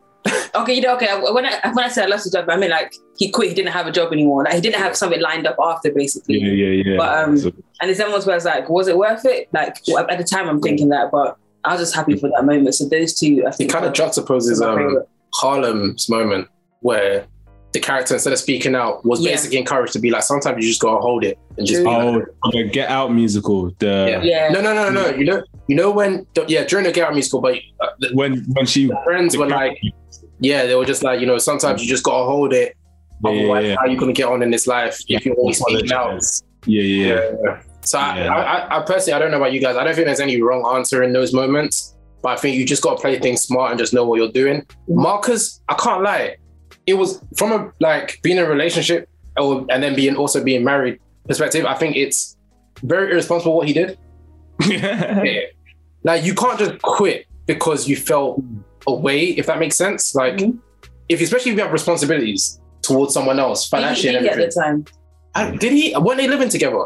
Okay, 0.55 0.73
you 0.73 0.81
know, 0.81 0.95
okay. 0.95 1.07
When 1.19 1.45
I 1.45 1.59
when 1.73 1.85
I 1.85 1.89
said 1.89 2.05
I 2.05 2.07
lost 2.07 2.23
his 2.25 2.33
job, 2.33 2.49
I 2.49 2.57
mean 2.57 2.69
like 2.69 2.93
he 3.17 3.29
quit. 3.31 3.49
He 3.49 3.55
didn't 3.55 3.71
have 3.71 3.87
a 3.87 3.91
job 3.91 4.11
anymore. 4.13 4.43
Like 4.43 4.53
he 4.55 4.61
didn't 4.61 4.79
have 4.81 4.95
something 4.95 5.19
lined 5.21 5.47
up 5.47 5.55
after, 5.61 5.91
basically. 5.91 6.39
Yeah, 6.39 6.51
yeah, 6.51 6.83
yeah. 6.85 6.97
But, 6.97 7.17
um, 7.17 7.37
So- 7.37 7.51
And 7.81 7.89
it's 7.91 7.99
almost 7.99 8.25
where 8.27 8.33
I 8.33 8.37
was 8.37 8.45
like, 8.45 8.69
was 8.69 8.87
it 8.87 8.97
worth 8.97 9.25
it? 9.25 9.49
Like 9.53 9.81
well, 9.87 10.05
at 10.09 10.17
the 10.17 10.23
time, 10.23 10.49
I'm 10.49 10.61
thinking 10.61 10.89
that, 10.89 11.11
but 11.11 11.37
I 11.65 11.73
was 11.73 11.81
just 11.81 11.95
happy 11.95 12.15
for 12.17 12.29
that 12.29 12.45
moment. 12.45 12.73
So 12.75 12.87
those 12.87 13.13
two, 13.13 13.43
I 13.45 13.51
He 13.51 13.57
think, 13.57 13.71
kind 13.71 13.85
of 13.85 13.93
juxtaposes 13.93 14.61
um. 14.61 15.03
Harlem's 15.35 16.09
moment 16.09 16.47
where 16.81 17.25
the 17.71 17.79
character, 17.79 18.15
instead 18.15 18.33
of 18.33 18.39
speaking 18.39 18.73
out, 18.73 19.05
was 19.05 19.21
Yeah. 19.21 19.31
basically 19.31 19.59
encouraged 19.59 19.93
to 19.93 19.99
be 19.99 20.09
like, 20.09 20.23
sometimes 20.23 20.63
you 20.63 20.67
just 20.71 20.81
gotta 20.81 20.99
hold 21.01 21.23
it 21.23 21.37
and 21.57 21.67
just 21.67 21.83
be 21.83 21.87
oh, 21.89 22.11
like, 22.13 22.25
the 22.51 22.63
Get 22.63 22.89
Out 22.89 23.13
musical. 23.13 23.69
The 23.77 24.19
Yeah. 24.23 24.49
no, 24.49 24.59
no, 24.61 24.73
no, 24.73 24.89
no, 24.89 25.03
no. 25.11 25.15
You 25.15 25.25
know, 25.25 25.43
you 25.67 25.75
know 25.75 25.91
when, 25.91 26.25
yeah, 26.47 26.63
during 26.63 26.85
the 26.85 26.91
Get 26.91 27.07
Out 27.07 27.13
musical, 27.13 27.41
but 27.41 27.55
uh, 27.79 27.89
the 27.99 28.09
when 28.15 28.43
when 28.53 28.65
she 28.65 28.89
friends 29.03 29.37
were 29.37 29.45
like, 29.47 29.77
yeah, 30.39 30.65
they 30.65 30.75
were 30.75 30.85
just 30.85 31.03
like, 31.03 31.19
you 31.19 31.25
know, 31.25 31.37
sometimes 31.37 31.81
you 31.81 31.87
just 31.87 32.03
gotta 32.03 32.25
hold 32.25 32.53
it. 32.53 32.75
Yeah, 33.23 33.31
yeah, 33.31 33.39
Otherwise, 33.39 33.65
yeah. 33.65 33.75
how 33.79 33.85
you 33.85 33.97
gonna 33.97 34.13
get 34.13 34.27
on 34.27 34.41
in 34.41 34.51
this 34.51 34.67
life 34.67 34.99
if 35.07 35.25
you're 35.25 35.35
always 35.35 35.59
speaking 35.59 35.91
out? 35.91 36.21
Yeah, 36.65 36.81
yeah, 36.81 37.31
yeah. 37.43 37.61
So 37.81 37.99
I, 37.99 38.17
Yeah. 38.17 38.33
I, 38.33 38.41
I, 38.41 38.79
I 38.79 38.81
personally, 38.83 39.13
I 39.13 39.19
don't 39.19 39.31
know 39.31 39.37
about 39.37 39.53
you 39.53 39.59
guys. 39.61 39.75
I 39.75 39.83
don't 39.83 39.93
think 39.95 40.05
there's 40.05 40.19
any 40.19 40.41
wrong 40.41 40.75
answer 40.75 41.03
in 41.03 41.13
those 41.13 41.33
moments, 41.33 41.95
but 42.21 42.29
I 42.29 42.35
think 42.37 42.57
you 42.57 42.65
just 42.65 42.83
got 42.83 42.95
to 42.95 43.01
play 43.01 43.19
things 43.19 43.41
smart 43.41 43.71
and 43.71 43.79
just 43.79 43.93
know 43.93 44.05
what 44.05 44.17
you're 44.17 44.31
doing. 44.31 44.65
Marcus, 44.87 45.61
I 45.69 45.75
can't 45.75 46.03
lie, 46.03 46.37
it 46.85 46.93
was 46.95 47.21
from 47.37 47.51
a 47.51 47.71
like 47.79 48.19
being 48.23 48.37
in 48.37 48.45
a 48.45 48.49
relationship 48.49 49.09
or, 49.37 49.65
and 49.69 49.81
then 49.83 49.95
being 49.95 50.15
also 50.15 50.43
being 50.43 50.63
married 50.63 50.99
perspective. 51.27 51.65
I 51.65 51.75
think 51.75 51.95
it's 51.95 52.37
very 52.83 53.11
irresponsible 53.11 53.55
what 53.55 53.67
he 53.67 53.73
did. 53.73 53.97
Yeah. 54.65 55.41
Like 56.03 56.23
you 56.23 56.33
can't 56.33 56.57
just 56.57 56.81
quit 56.81 57.25
because 57.45 57.87
you 57.87 57.95
felt 57.97 58.41
away, 58.97 59.19
if 59.39 59.45
that 59.47 59.59
makes 59.59 59.75
sense. 59.75 60.13
Like 60.15 60.37
Mhm. 60.37 60.57
if 61.09 61.21
especially 61.21 61.51
if 61.51 61.57
you 61.57 61.63
have 61.63 61.71
responsibilities 61.73 62.59
towards 62.81 63.13
someone 63.13 63.39
else, 63.39 63.67
financially 63.67 64.15
and 64.15 64.17
He- 64.19 64.23
he 64.23 64.29
at 64.29 64.33
everything. 64.39 64.49
the 64.55 64.61
time. 64.61 64.85
I- 65.35 65.55
did 65.57 65.73
he? 65.73 65.95
Weren't 65.97 66.17
they 66.19 66.27
living 66.27 66.49
together? 66.49 66.83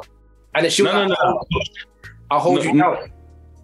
And 0.55 0.63
then 0.63 0.71
she 0.71 0.81
was 0.83 0.91
No, 0.93 1.03
no, 1.03 1.09
like, 1.09 1.19
no. 1.23 1.43
I'll 2.31 2.39
hold 2.39 2.57
No, 2.59 2.63
you 2.63 2.73
no. 2.73 2.95
down. 2.95 3.09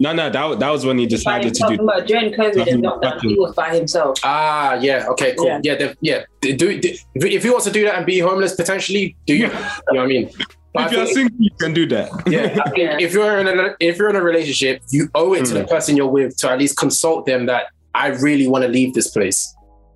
No, 0.02 0.14
no, 0.14 0.30
that, 0.30 0.60
that 0.60 0.70
was 0.70 0.86
when 0.86 0.98
he 0.98 1.06
decided 1.06 1.54
to 1.56 1.66
do. 1.68 1.86
but 1.86 2.08
during 2.08 2.32
COVID 2.32 2.68
and 2.72 2.82
lockdown, 2.84 3.20
he 3.22 3.36
was 3.36 3.54
by 3.54 3.76
himself. 3.76 4.18
Ah, 4.24 4.76
yeah. 4.76 5.06
Okay, 5.10 5.36
cool. 5.38 5.48
Yeah. 5.48 5.60
Yeah, 5.64 5.74
yeah. 5.80 5.94
yeah. 6.02 6.22
Do, 6.40 6.56
do, 6.56 6.80
do- 6.80 6.96
if, 7.16 7.26
if 7.26 7.44
he 7.44 7.50
wants 7.50 7.66
to 7.66 7.72
do 7.72 7.84
that 7.84 7.96
and 7.96 8.06
be 8.06 8.20
homeless 8.20 8.56
potentially, 8.56 9.18
do 9.28 9.34
you? 9.36 9.48
you 9.48 9.50
know 9.50 9.60
what 9.90 10.00
I 10.04 10.06
mean? 10.08 10.30
But 10.74 10.84
I 10.84 10.86
If 10.86 10.92
you're 10.94 11.06
single, 11.08 11.36
you 11.40 11.50
can 11.60 11.74
do 11.74 11.86
that. 11.88 12.10
yeah, 12.28 12.56
Yeah. 12.78 12.98
if 13.00 13.12
you're 13.12 13.40
in 13.40 13.48
a 13.48 13.76
if 13.82 13.98
you're 13.98 14.10
in 14.10 14.16
a 14.16 14.22
relationship, 14.22 14.82
you 14.90 15.10
owe 15.16 15.34
it 15.34 15.44
to 15.48 15.54
the 15.56 15.64
Mm. 15.66 15.70
person 15.70 15.98
you're 15.98 16.08
with 16.08 16.38
to 16.38 16.52
at 16.52 16.60
least 16.60 16.78
consult 16.78 17.26
them 17.26 17.48
that 17.48 17.66
I 18.00 18.08
really 18.08 18.48
want 18.48 18.64
to 18.64 18.68
leave 18.70 18.94
this 18.94 19.10
place. 19.10 19.40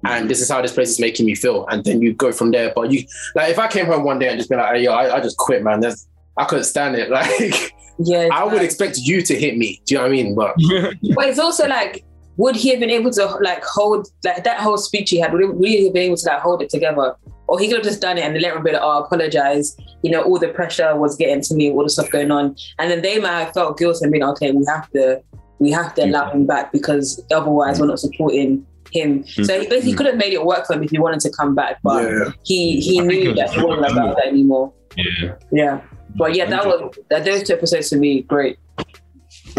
and 0.05 0.29
this 0.29 0.41
is 0.41 0.49
how 0.51 0.61
this 0.61 0.73
place 0.73 0.89
is 0.89 0.99
making 0.99 1.25
me 1.25 1.33
feel, 1.33 1.65
and 1.67 1.83
then 1.85 2.01
you 2.01 2.13
go 2.13 2.31
from 2.33 2.51
there. 2.51 2.73
But 2.75 2.91
you 2.91 3.05
like 3.35 3.49
if 3.49 3.57
I 3.57 3.67
came 3.75 3.85
home 3.85 4.03
one 4.03 4.19
day 4.19 4.27
and 4.27 4.37
just 4.37 4.49
been 4.49 4.59
like, 4.59 4.75
hey, 4.75 4.83
yo, 4.83 4.91
I, 4.91 5.15
I 5.15 5.19
just 5.21 5.37
quit, 5.37 5.63
man. 5.63 5.79
There's, 5.79 6.05
I 6.37 6.43
couldn't 6.45 6.65
stand 6.65 6.95
it. 6.97 7.09
Like 7.17 7.73
Yeah. 7.99 8.27
I 8.33 8.43
would 8.43 8.61
expect 8.63 8.97
you 8.97 9.21
to 9.21 9.33
hit 9.43 9.55
me. 9.55 9.79
Do 9.85 9.93
you 9.93 9.97
know 9.99 10.03
what 10.05 10.13
I 10.13 10.17
mean? 10.17 10.35
But 10.35 10.55
But 11.15 11.29
it's 11.29 11.39
also 11.39 11.67
like, 11.67 12.03
would 12.37 12.55
he 12.55 12.69
have 12.71 12.79
been 12.79 12.89
able 12.89 13.11
to 13.11 13.25
like 13.41 13.63
hold 13.63 14.07
like 14.25 14.43
that 14.43 14.59
whole 14.59 14.77
speech 14.77 15.11
he 15.11 15.19
had? 15.19 15.31
Would 15.31 15.41
he, 15.43 15.47
would 15.47 15.69
he 15.69 15.83
have 15.85 15.93
been 15.93 16.07
able 16.09 16.17
to 16.17 16.27
like 16.27 16.41
hold 16.41 16.61
it 16.63 16.69
together, 16.69 17.15
or 17.47 17.59
he 17.59 17.67
could 17.67 17.77
have 17.77 17.85
just 17.91 18.01
done 18.01 18.17
it 18.17 18.25
and 18.25 18.33
let 18.41 18.55
him 18.57 18.63
be 18.63 18.71
like, 18.71 18.81
"Oh, 18.83 19.03
apologize." 19.03 19.77
You 20.01 20.11
know, 20.11 20.23
all 20.23 20.39
the 20.39 20.49
pressure 20.49 20.95
was 20.97 21.15
getting 21.15 21.41
to 21.43 21.53
me, 21.55 21.71
all 21.71 21.83
the 21.83 21.89
stuff 21.89 22.09
going 22.09 22.31
on, 22.31 22.55
and 22.79 22.91
then 22.91 23.01
they 23.03 23.19
might 23.19 23.39
have 23.43 23.53
felt 23.53 23.77
guilty 23.77 23.99
and 24.03 24.11
been, 24.11 24.23
"Okay, 24.23 24.51
we 24.51 24.65
have 24.67 24.89
to, 24.91 25.21
we 25.59 25.71
have 25.71 25.93
to 25.95 26.03
allow 26.03 26.31
him 26.31 26.45
back 26.45 26.71
because 26.71 27.23
otherwise 27.31 27.79
we're 27.79 27.87
not 27.87 27.97
mm. 27.97 27.99
supporting." 27.99 28.65
Him, 28.91 29.25
so 29.25 29.59
he 29.59 29.65
basically 29.67 29.93
mm. 29.93 29.97
could 29.97 30.05
have 30.05 30.17
made 30.17 30.33
it 30.33 30.45
work 30.45 30.67
for 30.67 30.73
him 30.73 30.83
if 30.83 30.91
he 30.91 30.99
wanted 30.99 31.19
to 31.21 31.31
come 31.31 31.55
back, 31.55 31.79
but 31.81 32.03
Yeah. 32.03 32.29
he 32.43 32.79
he 32.79 32.99
I 32.99 33.03
knew 33.03 33.33
that 33.33 33.47
was- 33.47 33.55
he 33.55 33.63
wasn't 33.63 33.91
about 33.91 34.17
that 34.17 34.27
anymore. 34.27 34.71
yeah. 34.95 35.33
Yeah, 35.51 35.81
but 36.15 36.35
yeah, 36.35 36.45
that 36.45 36.63
was 36.63 36.95
that 37.09 37.25
those 37.25 37.41
two 37.41 37.53
episodes 37.53 37.89
to 37.89 37.97
me 37.97 38.21
great. 38.21 38.57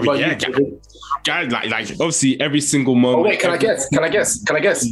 but 0.04 0.20
yeah, 0.20 0.38
you, 0.56 0.80
guys, 1.24 1.50
like, 1.50 1.68
like 1.68 1.90
obviously 1.92 2.40
every 2.40 2.60
single 2.60 2.94
moment. 2.94 3.26
oh 3.26 3.28
wait, 3.28 3.40
can 3.40 3.50
I 3.50 3.56
guess? 3.56 3.88
Can 3.88 4.04
I 4.04 4.08
guess? 4.08 4.44
Can 4.44 4.54
I 4.54 4.60
guess? 4.60 4.86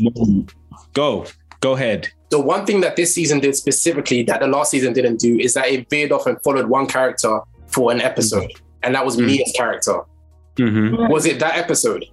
Go, 0.93 1.25
go 1.61 1.73
ahead. 1.75 2.09
The 2.31 2.41
one 2.41 2.67
thing 2.67 2.81
that 2.81 2.97
this 2.97 3.15
season 3.15 3.39
did 3.39 3.55
specifically 3.55 4.25
that 4.25 4.41
the 4.41 4.49
last 4.49 4.73
season 4.73 4.93
didn't 4.93 5.21
do 5.21 5.39
is 5.39 5.55
that 5.55 5.69
it 5.69 5.89
veered 5.89 6.11
off 6.11 6.27
and 6.27 6.37
followed 6.43 6.67
one 6.67 6.87
character 6.87 7.41
for 7.69 7.93
an 7.93 8.01
episode, 8.01 8.51
mm. 8.51 8.61
and 8.83 8.95
that 8.97 9.05
was 9.05 9.17
Mhm. 9.17 9.27
Mia's 9.27 9.53
character. 9.55 10.01
Mm-hmm. 10.57 11.11
Was 11.11 11.27
it 11.27 11.39
that 11.41 11.57
episode? 11.57 12.05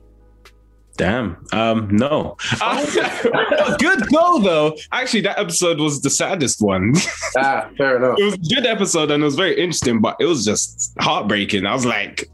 Damn. 0.99 1.37
Um, 1.53 1.87
no. 1.95 2.35
Uh, 2.59 2.85
good 3.79 4.05
go 4.11 4.41
though. 4.41 4.75
Actually, 4.91 5.21
that 5.21 5.39
episode 5.39 5.79
was 5.79 6.01
the 6.01 6.09
saddest 6.09 6.61
one. 6.61 6.93
Ah, 7.37 7.69
fair 7.77 7.95
enough. 7.95 8.19
it 8.19 8.23
was 8.25 8.33
a 8.33 8.53
good 8.53 8.65
episode 8.65 9.09
and 9.09 9.23
it 9.23 9.25
was 9.25 9.35
very 9.35 9.57
interesting, 9.57 10.01
but 10.01 10.17
it 10.19 10.25
was 10.25 10.43
just 10.43 10.93
heartbreaking. 10.99 11.65
I 11.65 11.73
was 11.73 11.85
like, 11.85 12.29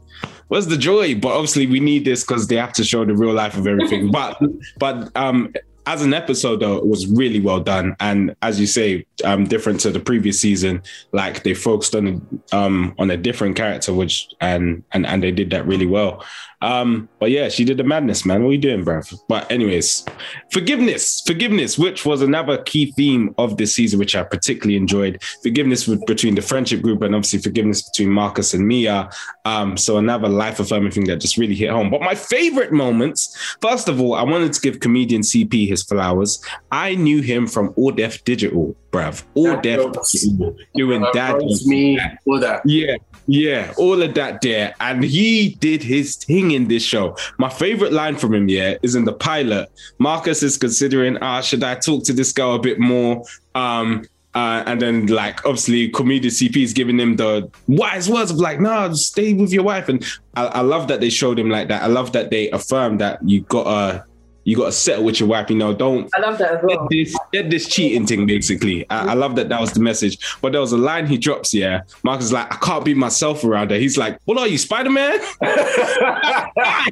where's 0.48 0.66
the 0.66 0.76
joy? 0.76 1.14
But 1.14 1.28
obviously 1.34 1.68
we 1.68 1.78
need 1.78 2.04
this 2.04 2.24
because 2.24 2.48
they 2.48 2.56
have 2.56 2.72
to 2.72 2.82
show 2.82 3.04
the 3.04 3.14
real 3.14 3.32
life 3.32 3.56
of 3.56 3.68
everything. 3.68 4.10
but 4.10 4.40
but 4.78 5.16
um 5.16 5.52
as 5.86 6.02
an 6.02 6.12
episode 6.12 6.58
though, 6.58 6.76
it 6.76 6.86
was 6.86 7.06
really 7.06 7.38
well 7.38 7.60
done. 7.60 7.94
And 8.00 8.34
as 8.42 8.58
you 8.58 8.66
say, 8.66 9.06
um, 9.24 9.44
different 9.44 9.80
to 9.80 9.90
the 9.90 10.00
previous 10.00 10.40
season, 10.40 10.82
like 11.12 11.42
they 11.42 11.54
focused 11.54 11.94
on 11.94 12.42
um 12.52 12.94
on 12.98 13.10
a 13.10 13.16
different 13.16 13.56
character, 13.56 13.92
which 13.92 14.28
and 14.40 14.82
and 14.92 15.06
and 15.06 15.22
they 15.22 15.30
did 15.32 15.50
that 15.50 15.66
really 15.66 15.86
well. 15.86 16.24
Um, 16.62 17.08
but 17.18 17.30
yeah, 17.30 17.48
she 17.48 17.64
did 17.64 17.76
the 17.76 17.84
madness, 17.84 18.24
man. 18.24 18.42
What 18.42 18.50
are 18.50 18.52
you 18.52 18.58
doing, 18.58 18.84
bruv? 18.84 19.14
But 19.28 19.50
anyways, 19.50 20.06
forgiveness, 20.50 21.22
forgiveness, 21.26 21.78
which 21.78 22.06
was 22.06 22.22
another 22.22 22.58
key 22.62 22.92
theme 22.92 23.34
of 23.36 23.56
this 23.56 23.74
season, 23.74 23.98
which 23.98 24.16
I 24.16 24.22
particularly 24.22 24.76
enjoyed. 24.76 25.22
Forgiveness 25.42 25.86
with, 25.86 26.04
between 26.06 26.34
the 26.34 26.42
friendship 26.42 26.80
group 26.80 27.02
and 27.02 27.14
obviously 27.14 27.40
forgiveness 27.40 27.88
between 27.88 28.10
Marcus 28.10 28.54
and 28.54 28.66
Mia. 28.66 29.10
Um, 29.44 29.76
so 29.76 29.98
another 29.98 30.28
life 30.28 30.58
affirming 30.58 30.92
thing 30.92 31.04
that 31.04 31.20
just 31.20 31.36
really 31.36 31.54
hit 31.54 31.70
home. 31.70 31.90
But 31.90 32.00
my 32.00 32.14
favorite 32.14 32.72
moments, 32.72 33.36
first 33.60 33.88
of 33.88 34.00
all, 34.00 34.14
I 34.14 34.22
wanted 34.22 34.52
to 34.54 34.60
give 34.60 34.80
comedian 34.80 35.22
CP 35.22 35.68
his 35.68 35.82
flowers. 35.82 36.42
I 36.72 36.94
knew 36.94 37.20
him 37.20 37.46
from 37.46 37.74
All 37.76 37.90
Def 37.90 38.24
Digital, 38.24 38.74
bruv. 38.90 39.24
All 39.34 39.54
Dad 39.56 39.62
Def 39.62 39.78
jokes. 39.78 40.12
Digital, 40.12 40.56
doing 40.74 41.06
jokes. 41.14 41.66
me, 41.66 42.00
all 42.26 42.40
that. 42.40 42.62
Yeah, 42.64 42.96
yeah, 43.26 43.74
all 43.76 44.02
of 44.02 44.14
that 44.14 44.40
there. 44.40 44.74
And 44.80 45.02
he 45.04 45.50
did 45.60 45.82
his 45.82 46.16
thing 46.16 46.52
in 46.52 46.68
this 46.68 46.82
show. 46.82 47.16
My 47.38 47.48
favorite 47.48 47.92
line 47.92 48.16
from 48.16 48.34
him, 48.34 48.48
yeah, 48.48 48.76
is 48.82 48.94
in 48.94 49.04
the 49.04 49.12
pilot. 49.12 49.70
Marcus 49.98 50.42
is 50.42 50.56
considering, 50.56 51.18
ah, 51.18 51.40
should 51.40 51.64
I 51.64 51.74
talk 51.74 52.04
to 52.04 52.12
this 52.12 52.32
girl 52.32 52.54
a 52.54 52.58
bit 52.58 52.78
more? 52.78 53.24
Um, 53.54 54.04
uh, 54.34 54.62
and 54.66 54.82
then 54.82 55.06
like 55.06 55.46
obviously 55.46 55.88
comedian 55.88 56.30
CP 56.30 56.62
is 56.62 56.74
giving 56.74 57.00
him 57.00 57.16
the 57.16 57.50
wise 57.68 58.10
words 58.10 58.30
of 58.30 58.36
like, 58.36 58.60
just 58.60 59.06
stay 59.06 59.32
with 59.32 59.50
your 59.50 59.64
wife. 59.64 59.88
And 59.88 60.04
I, 60.34 60.46
I 60.46 60.60
love 60.60 60.88
that 60.88 61.00
they 61.00 61.08
showed 61.08 61.38
him 61.38 61.48
like 61.48 61.68
that. 61.68 61.82
I 61.82 61.86
love 61.86 62.12
that 62.12 62.28
they 62.28 62.50
affirmed 62.50 63.00
that 63.00 63.18
you 63.26 63.40
gotta 63.42 64.04
you 64.46 64.56
gotta 64.56 64.72
settle 64.72 65.04
with 65.04 65.18
your 65.18 65.28
wife. 65.28 65.50
You 65.50 65.56
know, 65.56 65.74
don't 65.74 66.08
I 66.16 66.20
love 66.20 66.38
that 66.38 66.52
as 66.52 66.64
get 66.66 66.78
this, 66.88 67.16
get 67.32 67.50
this 67.50 67.68
cheating 67.68 68.06
thing, 68.06 68.26
basically. 68.26 68.88
I, 68.88 69.10
I 69.10 69.14
love 69.14 69.34
that 69.36 69.48
that 69.48 69.60
was 69.60 69.72
the 69.72 69.80
message. 69.80 70.18
But 70.40 70.52
there 70.52 70.60
was 70.60 70.72
a 70.72 70.76
line 70.76 71.06
he 71.06 71.18
drops, 71.18 71.52
yeah. 71.52 71.82
Marcus 72.04 72.26
is 72.26 72.32
like, 72.32 72.52
I 72.52 72.56
can't 72.64 72.84
be 72.84 72.94
myself 72.94 73.42
around 73.42 73.72
her. 73.72 73.76
He's 73.76 73.98
like, 73.98 74.20
What 74.24 74.38
are 74.38 74.46
you, 74.46 74.56
Spider 74.56 74.90
Man? 74.90 75.18
I 75.42 76.90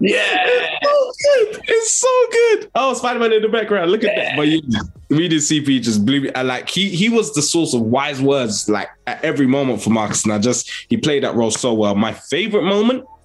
yeah. 0.00 0.46
So 0.82 1.12
good. 1.22 1.62
It's 1.68 1.92
so 1.92 2.26
good. 2.30 2.70
Oh, 2.74 2.92
Spider 2.94 3.18
Man 3.18 3.32
in 3.32 3.40
the 3.40 3.48
background. 3.48 3.90
Look 3.90 4.04
at 4.04 4.14
that. 4.14 4.36
But 4.36 4.48
yeah, 4.48 4.60
reading 5.08 5.38
CP 5.38 5.80
just 5.80 6.04
blew 6.04 6.22
me. 6.22 6.30
I 6.34 6.42
like 6.42 6.68
he 6.68 6.90
he 6.90 7.08
was 7.08 7.32
the 7.34 7.42
source 7.42 7.72
of 7.72 7.80
wise 7.82 8.20
words 8.20 8.68
like 8.68 8.88
at 9.06 9.24
every 9.24 9.46
moment 9.46 9.80
for 9.80 9.90
Marcus. 9.90 10.24
And 10.24 10.32
I 10.32 10.38
just 10.38 10.70
he 10.90 10.96
played 10.98 11.22
that 11.22 11.34
role 11.34 11.50
so 11.52 11.72
well. 11.72 11.94
My 11.94 12.12
favorite 12.12 12.64
moment, 12.64 13.04
sir, 13.04 13.17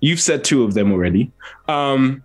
you've 0.00 0.20
said 0.20 0.44
two 0.44 0.62
of 0.64 0.74
them 0.74 0.92
already. 0.92 1.32
Um 1.68 2.22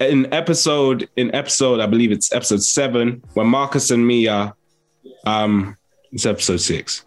in 0.00 0.32
episode 0.32 1.08
in 1.16 1.34
episode, 1.34 1.80
I 1.80 1.86
believe 1.86 2.10
it's 2.12 2.32
episode 2.32 2.62
seven, 2.62 3.22
when 3.34 3.46
Marcus 3.46 3.90
and 3.90 4.06
Mia, 4.06 4.54
um, 5.26 5.76
it's 6.12 6.24
episode 6.24 6.58
six. 6.62 7.04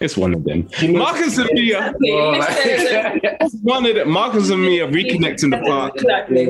It's 0.00 0.16
one 0.16 0.34
of 0.34 0.42
them. 0.42 0.68
Marcus 0.88 1.38
and 1.38 1.48
Mia, 1.52 1.94
Oh, 2.10 2.30
like- 2.30 3.40
one 3.62 3.86
of 3.86 3.94
them. 3.94 4.10
Marcus 4.10 4.50
and 4.50 4.60
Mia 4.60 4.88
reconnect 4.88 5.44
in 5.44 5.50
the 5.50 5.58
park. 5.58 5.94
Exactly. 5.96 6.48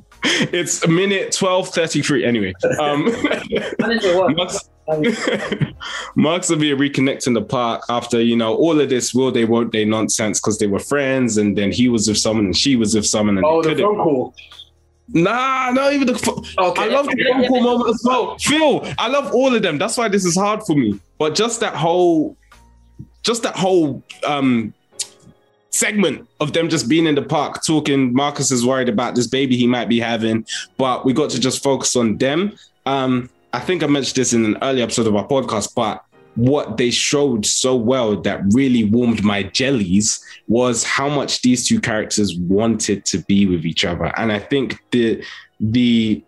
it's 0.24 0.82
a 0.84 0.88
minute 0.88 1.32
12 1.32 1.68
33 1.68 2.24
anyway 2.24 2.52
um 2.80 3.04
Manager 3.78 4.18
what? 4.18 4.34
Marcus, 4.36 4.68
Marcus 6.16 6.50
and 6.50 6.60
Mia 6.60 6.76
reconnect 6.76 7.26
in 7.26 7.34
the 7.34 7.42
park 7.42 7.82
after 7.88 8.20
you 8.20 8.36
know 8.36 8.54
all 8.54 8.80
of 8.80 8.88
this 8.88 9.12
will 9.14 9.30
they 9.30 9.44
won't 9.44 9.72
they 9.72 9.84
nonsense 9.84 10.40
because 10.40 10.58
they 10.58 10.66
were 10.66 10.78
friends 10.78 11.36
and 11.36 11.56
then 11.58 11.70
he 11.72 11.88
was 11.88 12.08
with 12.08 12.18
someone 12.18 12.46
and 12.46 12.56
she 12.56 12.76
was 12.76 12.94
with 12.94 13.06
someone 13.06 13.36
and 13.36 13.46
oh, 13.46 13.62
the 13.62 13.74
phone 13.76 13.96
call. 13.96 14.34
Nah, 15.08 15.70
not 15.70 15.92
even 15.92 16.06
the. 16.06 16.14
Fo- 16.18 16.42
Okay. 16.58 16.82
I 16.82 16.86
love 16.86 17.06
the 17.06 17.24
phone 17.30 17.46
call 17.46 17.60
moment 17.60 17.90
as 17.90 18.00
well. 18.02 18.38
Phil, 18.38 18.86
I 18.96 19.08
love 19.08 19.34
all 19.34 19.54
of 19.54 19.60
them. 19.62 19.76
That's 19.76 19.98
why 19.98 20.08
this 20.08 20.24
is 20.24 20.34
hard 20.34 20.62
for 20.62 20.74
me. 20.74 20.98
But 21.18 21.34
just 21.34 21.60
that 21.60 21.74
whole, 21.74 22.38
just 23.22 23.42
that 23.42 23.54
whole 23.54 24.02
um 24.26 24.72
segment 25.74 26.28
of 26.40 26.52
them 26.52 26.68
just 26.68 26.88
being 26.88 27.06
in 27.06 27.14
the 27.14 27.22
park 27.22 27.64
talking. 27.64 28.14
Marcus 28.14 28.50
is 28.50 28.64
worried 28.64 28.88
about 28.88 29.14
this 29.14 29.26
baby 29.26 29.56
he 29.56 29.66
might 29.66 29.88
be 29.88 29.98
having, 29.98 30.46
but 30.76 31.04
we 31.04 31.12
got 31.12 31.30
to 31.30 31.40
just 31.40 31.62
focus 31.62 31.96
on 31.96 32.16
them. 32.18 32.56
Um, 32.86 33.28
I 33.52 33.60
think 33.60 33.82
I 33.82 33.86
mentioned 33.86 34.16
this 34.16 34.32
in 34.32 34.44
an 34.44 34.58
early 34.62 34.82
episode 34.82 35.06
of 35.06 35.16
our 35.16 35.26
podcast, 35.26 35.74
but 35.74 36.04
what 36.36 36.76
they 36.76 36.90
showed 36.90 37.46
so 37.46 37.76
well 37.76 38.20
that 38.22 38.40
really 38.50 38.84
warmed 38.84 39.22
my 39.22 39.44
jellies 39.44 40.24
was 40.48 40.82
how 40.82 41.08
much 41.08 41.42
these 41.42 41.68
two 41.68 41.80
characters 41.80 42.36
wanted 42.36 43.04
to 43.06 43.18
be 43.18 43.46
with 43.46 43.64
each 43.64 43.84
other. 43.84 44.12
And 44.16 44.32
I 44.32 44.38
think 44.38 44.78
the 44.90 45.22
the 45.60 46.22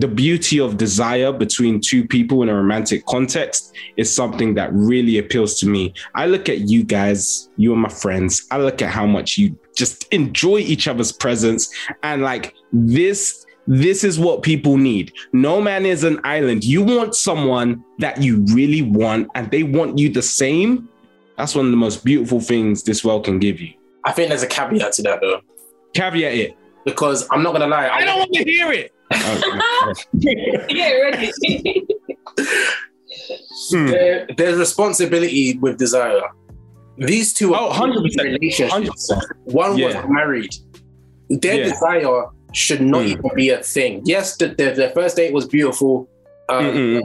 the 0.00 0.08
beauty 0.08 0.58
of 0.60 0.76
desire 0.76 1.32
between 1.32 1.80
two 1.80 2.06
people 2.06 2.42
in 2.42 2.48
a 2.48 2.54
romantic 2.54 3.06
context 3.06 3.74
is 3.96 4.14
something 4.14 4.54
that 4.54 4.70
really 4.72 5.18
appeals 5.18 5.58
to 5.60 5.66
me. 5.68 5.94
I 6.14 6.26
look 6.26 6.48
at 6.48 6.60
you 6.68 6.84
guys, 6.84 7.48
you 7.56 7.72
and 7.72 7.80
my 7.80 7.88
friends, 7.88 8.46
I 8.50 8.58
look 8.58 8.82
at 8.82 8.90
how 8.90 9.06
much 9.06 9.38
you 9.38 9.58
just 9.76 10.12
enjoy 10.12 10.58
each 10.58 10.88
other's 10.88 11.12
presence 11.12 11.72
and 12.02 12.22
like 12.22 12.54
this 12.72 13.44
this 13.68 14.04
is 14.04 14.16
what 14.18 14.42
people 14.44 14.76
need. 14.76 15.12
No 15.32 15.60
man 15.60 15.84
is 15.86 16.04
an 16.04 16.20
island. 16.22 16.62
You 16.62 16.82
want 16.84 17.16
someone 17.16 17.82
that 17.98 18.22
you 18.22 18.44
really 18.54 18.82
want 18.82 19.28
and 19.34 19.50
they 19.50 19.64
want 19.64 19.98
you 19.98 20.08
the 20.08 20.22
same. 20.22 20.88
That's 21.36 21.54
one 21.56 21.64
of 21.64 21.72
the 21.72 21.76
most 21.76 22.04
beautiful 22.04 22.40
things 22.40 22.84
this 22.84 23.04
world 23.04 23.24
can 23.24 23.40
give 23.40 23.60
you. 23.60 23.72
I 24.04 24.12
think 24.12 24.28
there's 24.28 24.44
a 24.44 24.46
caveat 24.46 24.92
to 24.94 25.02
that 25.02 25.20
though, 25.20 25.40
Caveat 25.94 26.34
it. 26.34 26.56
because 26.84 27.26
I'm 27.32 27.42
not 27.42 27.52
gonna 27.54 27.66
lie. 27.66 27.88
I 27.88 28.04
don't 28.04 28.18
want 28.20 28.32
to 28.34 28.44
hear 28.44 28.70
it. 28.72 28.92
Oh, 29.12 29.92
yeah, 30.68 30.90
ready. 30.92 31.32
Hmm. 33.70 33.86
there, 33.86 34.26
there's 34.36 34.58
responsibility 34.58 35.58
with 35.58 35.78
desire. 35.78 36.20
These 36.98 37.34
two 37.34 37.54
Oh, 37.54 37.68
are 37.70 37.74
100%. 37.88 38.24
in 38.24 38.32
relationships. 38.32 39.10
100%. 39.12 39.22
One 39.44 39.76
Yeah. 39.78 39.86
was 39.86 39.96
married. 40.08 40.54
Their 41.28 41.54
Yeah. 41.58 41.64
desire 41.64 42.24
should 42.52 42.80
not 42.80 43.02
Mm. 43.02 43.08
even 43.08 43.30
be 43.34 43.50
a 43.50 43.62
thing. 43.62 44.02
Yes, 44.04 44.36
the, 44.36 44.48
the, 44.48 44.70
their 44.72 44.90
first 44.90 45.16
date 45.16 45.32
was 45.32 45.46
beautiful, 45.46 46.08
um, 46.48 47.02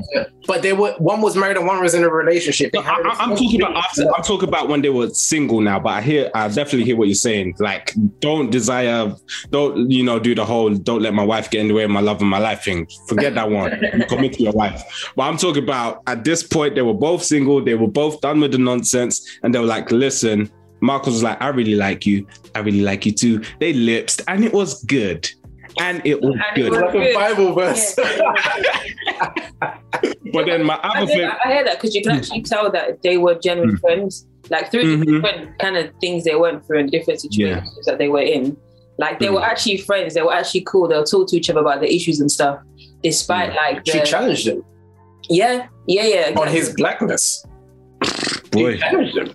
but 0.48 0.62
they 0.62 0.74
were 0.74 0.94
one 1.00 1.22
was 1.22 1.36
married 1.36 1.58
and 1.58 1.66
one 1.66 1.82
was 1.82 1.94
in 1.94 2.04
a 2.04 2.10
relationship. 2.10 2.74
No, 2.74 2.82
I, 2.82 3.02
I'm 3.20 3.36
talking 3.36 3.62
about 3.62 3.76
after. 3.76 4.04
I'm 4.16 4.24
talking 4.24 4.48
about 4.48 4.68
when 4.70 4.82
they 4.82 4.90
were 4.90 5.10
single 5.10 5.62
now. 5.62 5.80
But 5.80 5.90
I 5.90 6.02
hear, 6.02 6.32
I 6.36 6.48
definitely 6.48 6.84
hear 6.84 6.96
what 6.96 7.08
you're 7.08 7.16
saying. 7.16 7.56
Like, 7.60 7.94
don't 8.20 8.52
desire, 8.52 9.14
don't 9.50 9.90
you 9.90 10.04
know, 10.04 10.20
do 10.20 10.36
the 10.36 10.46
whole 10.46 10.74
"don't 10.76 11.02
let 11.02 11.14
my 11.14 11.24
wife 11.24 11.50
get 11.50 11.62
in 11.62 11.68
the 11.68 11.74
way 11.74 11.84
of 11.84 11.92
my 11.92 12.02
love 12.02 12.22
and 12.22 12.30
my 12.30 12.38
life" 12.38 12.64
thing. 12.64 12.88
Forget 13.08 13.34
that 13.36 13.50
one. 13.50 13.72
You 13.98 14.06
Commit 14.10 14.34
to 14.34 14.44
your 14.44 14.54
wife. 14.54 15.12
But 15.16 15.24
I'm 15.24 15.38
talking 15.38 15.64
about 15.64 16.04
at 16.08 16.24
this 16.24 16.44
point, 16.44 16.76
they 16.76 16.82
were 16.84 16.94
both 16.94 17.24
single. 17.24 17.64
They 17.64 17.76
were 17.76 17.88
both 17.88 18.22
done 18.22 18.42
with 18.42 18.52
the 18.52 18.60
nonsense, 18.60 19.28
and 19.42 19.56
they 19.56 19.60
were 19.60 19.66
like, 19.66 19.92
"Listen, 19.92 20.52
Marcus 20.82 21.14
was 21.14 21.24
like, 21.24 21.42
I 21.42 21.48
really 21.50 21.76
like 21.76 22.06
you. 22.06 22.28
I 22.56 22.60
really 22.60 22.82
like 22.82 23.06
you 23.06 23.12
too. 23.12 23.44
They 23.60 23.74
lipsed 23.74 24.22
and 24.28 24.44
it 24.44 24.52
was 24.52 24.84
good. 24.84 25.30
And 25.80 26.02
it 26.06 26.22
was 26.22 26.34
And 26.36 26.58
it 26.58 26.70
good. 26.70 26.72
was- 26.72 26.82
Like 26.82 26.96
a 26.96 27.14
Bible 27.14 27.54
verse. 27.54 27.96
but 30.34 30.46
then 30.46 30.64
my 30.66 30.76
I, 30.76 30.98
other 30.98 31.08
think, 31.08 31.20
favorite. 31.22 31.38
I 31.46 31.54
hear 31.54 31.64
that 31.66 31.76
because 31.80 31.96
you 31.96 32.02
can 32.02 32.12
actually 32.18 32.42
tell 32.44 32.72
that 32.72 33.02
they 33.04 33.18
were 33.18 33.36
genuine 33.36 33.78
friends. 33.78 34.28
Like 34.50 34.70
through 34.72 34.98
the 34.98 35.06
Mhm. 35.06 35.22
different 35.24 35.60
kind 35.60 35.78
of 35.78 35.90
things 36.02 36.24
they 36.26 36.36
went 36.36 36.66
through 36.66 36.80
and 36.80 36.92
different 36.92 37.22
situations 37.22 37.86
that 37.86 37.98
they 38.00 38.10
were 38.10 38.20
in. 38.22 38.58
Like 38.98 39.20
they 39.20 39.28
Mm. 39.28 39.36
were 39.36 39.44
actually 39.44 39.78
friends. 39.78 40.14
They 40.14 40.22
were 40.22 40.34
actually 40.34 40.62
cool. 40.62 40.88
They'll 40.90 41.06
talk 41.06 41.28
to 41.30 41.38
each 41.38 41.50
other 41.50 41.62
about 41.62 41.80
the 41.80 41.94
issues 41.94 42.20
and 42.20 42.30
stuff, 42.30 42.60
despite 43.02 43.54
like 43.56 43.82
She 43.86 44.02
challenged 44.02 44.48
him 44.48 44.64
yeah, 45.30 45.68
yeah, 45.88 46.04
yeah. 46.04 46.20
on 46.36 46.48
exactly. 46.50 46.60
his 46.60 46.74
blackness. 46.74 47.46
Boy, 48.52 48.74
She 48.74 48.80
challenged 48.80 49.18
him. 49.18 49.34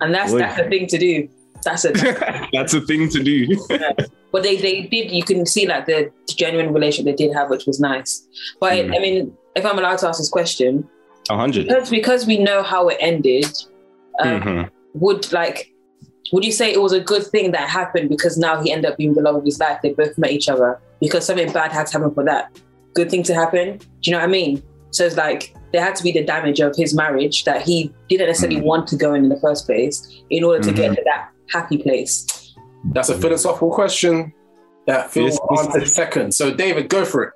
and 0.00 0.14
that's 0.14 0.30
Boy. 0.32 0.38
that's 0.38 0.56
the 0.62 0.68
thing 0.68 0.86
to 0.86 0.98
do. 0.98 1.28
That's 1.64 1.84
a 1.84 1.92
that's 2.52 2.74
a 2.74 2.80
thing 2.82 3.08
to 3.08 3.22
do. 3.22 3.46
But 4.32 4.42
they 4.42 4.56
they 4.56 4.82
did. 4.82 5.10
You 5.10 5.22
can 5.22 5.46
see 5.46 5.66
like 5.66 5.86
the 5.86 6.10
genuine 6.28 6.72
relationship 6.72 7.16
they 7.16 7.24
did 7.26 7.34
have, 7.34 7.50
which 7.50 7.66
was 7.66 7.78
nice. 7.80 8.26
But 8.60 8.72
Mm. 8.72 8.96
I 8.96 8.98
mean, 8.98 9.36
if 9.54 9.64
I'm 9.66 9.78
allowed 9.78 9.98
to 9.98 10.08
ask 10.08 10.18
this 10.18 10.28
question, 10.28 10.88
hundred. 11.30 11.66
because 11.68 11.90
because 11.90 12.26
we 12.26 12.38
know 12.38 12.62
how 12.62 12.88
it 12.88 12.96
ended, 13.00 13.46
um, 14.20 14.40
Mhm. 14.40 14.70
would 14.94 15.32
like 15.32 15.68
would 16.32 16.44
you 16.44 16.52
say 16.52 16.72
it 16.72 16.80
was 16.80 16.92
a 16.92 17.00
good 17.00 17.24
thing 17.26 17.50
that 17.52 17.68
happened 17.68 18.08
because 18.08 18.38
now 18.38 18.62
he 18.62 18.72
ended 18.72 18.90
up 18.90 18.96
being 18.96 19.12
the 19.14 19.20
love 19.20 19.36
of 19.36 19.44
his 19.44 19.58
life 19.58 19.78
they 19.82 19.92
both 19.92 20.16
met 20.16 20.30
each 20.30 20.48
other 20.48 20.80
because 21.00 21.26
something 21.26 21.50
bad 21.52 21.70
had 21.72 21.86
to 21.86 21.92
happen 21.98 22.14
for 22.14 22.24
that 22.24 22.44
good 22.94 23.10
thing 23.10 23.22
to 23.22 23.34
happen 23.34 23.76
do 23.76 23.84
you 24.04 24.12
know 24.12 24.18
what 24.18 24.24
i 24.24 24.28
mean 24.40 24.62
so 24.92 25.04
it's 25.04 25.16
like 25.16 25.54
there 25.72 25.82
had 25.82 25.94
to 25.94 26.02
be 26.02 26.12
the 26.12 26.22
damage 26.24 26.60
of 26.60 26.74
his 26.76 26.94
marriage 26.94 27.44
that 27.44 27.60
he 27.62 27.92
didn't 28.08 28.28
necessarily 28.28 28.60
Mm. 28.60 28.64
want 28.64 28.86
to 28.88 28.96
go 28.96 29.12
in 29.14 29.24
in 29.24 29.28
the 29.30 29.40
first 29.40 29.66
place 29.66 30.08
in 30.30 30.42
order 30.44 30.62
to 30.62 30.72
get 30.72 30.90
Mhm. 30.92 30.96
to 30.96 31.02
that 31.04 31.28
happy 31.50 31.76
place 31.78 32.26
That's 32.84 33.08
a 33.08 33.18
philosophical 33.18 33.70
question 33.72 34.32
that 34.86 35.10
Phil 35.10 35.24
Yes, 35.26 35.38
yes. 35.50 35.66
answered 35.66 35.88
second. 35.88 36.34
So, 36.34 36.52
David, 36.52 36.88
go 36.88 37.04
for 37.04 37.22
it. 37.24 37.32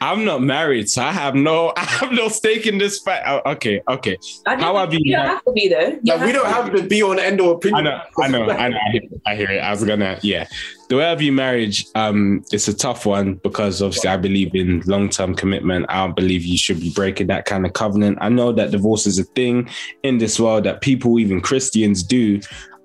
I'm 0.00 0.24
not 0.24 0.42
married, 0.42 0.88
so 0.88 1.02
I 1.02 1.10
have 1.12 1.34
no, 1.34 1.72
I 1.76 1.80
have 1.84 2.12
no 2.12 2.28
stake 2.28 2.66
in 2.66 2.78
this 2.78 3.00
fight. 3.00 3.20
Oh, 3.26 3.42
okay, 3.52 3.80
okay. 3.88 4.16
I 4.46 4.54
don't- 4.54 4.62
How 4.62 4.76
have 4.76 4.92
you- 4.94 5.00
you 5.02 5.16
don't 5.16 5.26
have 5.26 5.44
to 5.44 5.52
be 5.52 5.68
though 5.68 5.98
Like, 6.04 6.24
we 6.24 6.32
don't 6.32 6.44
to 6.44 6.48
have 6.50 6.72
the 6.72 6.82
be 6.84 7.02
on 7.02 7.18
end 7.18 7.40
or 7.40 7.54
I 7.54 7.56
opinion. 7.56 7.84
know, 7.84 8.00
I 8.22 8.28
know, 8.28 8.48
I 8.50 8.68
know. 8.68 8.78
I 8.78 8.90
hear, 8.92 9.00
I 9.26 9.34
hear 9.36 9.50
it. 9.50 9.58
I 9.58 9.70
was 9.70 9.84
gonna, 9.84 10.18
yeah. 10.22 10.46
The 10.88 10.96
way 10.96 11.04
I 11.04 11.14
view 11.16 11.32
marriage, 11.32 11.84
um, 11.96 12.42
it's 12.52 12.68
a 12.68 12.74
tough 12.74 13.04
one 13.06 13.34
because 13.42 13.82
obviously 13.82 14.08
I 14.08 14.16
believe 14.16 14.54
in 14.54 14.82
long-term 14.86 15.34
commitment. 15.34 15.84
I 15.88 15.96
don't 16.06 16.16
believe 16.16 16.44
you 16.44 16.56
should 16.56 16.80
be 16.80 16.90
breaking 16.94 17.26
that 17.26 17.44
kind 17.44 17.66
of 17.66 17.72
covenant. 17.74 18.18
I 18.20 18.28
know 18.30 18.52
that 18.52 18.70
divorce 18.70 19.06
is 19.06 19.18
a 19.18 19.24
thing 19.24 19.68
in 20.04 20.18
this 20.18 20.38
world 20.40 20.64
that 20.64 20.80
people, 20.80 21.18
even 21.18 21.40
Christians, 21.40 22.02
do. 22.02 22.40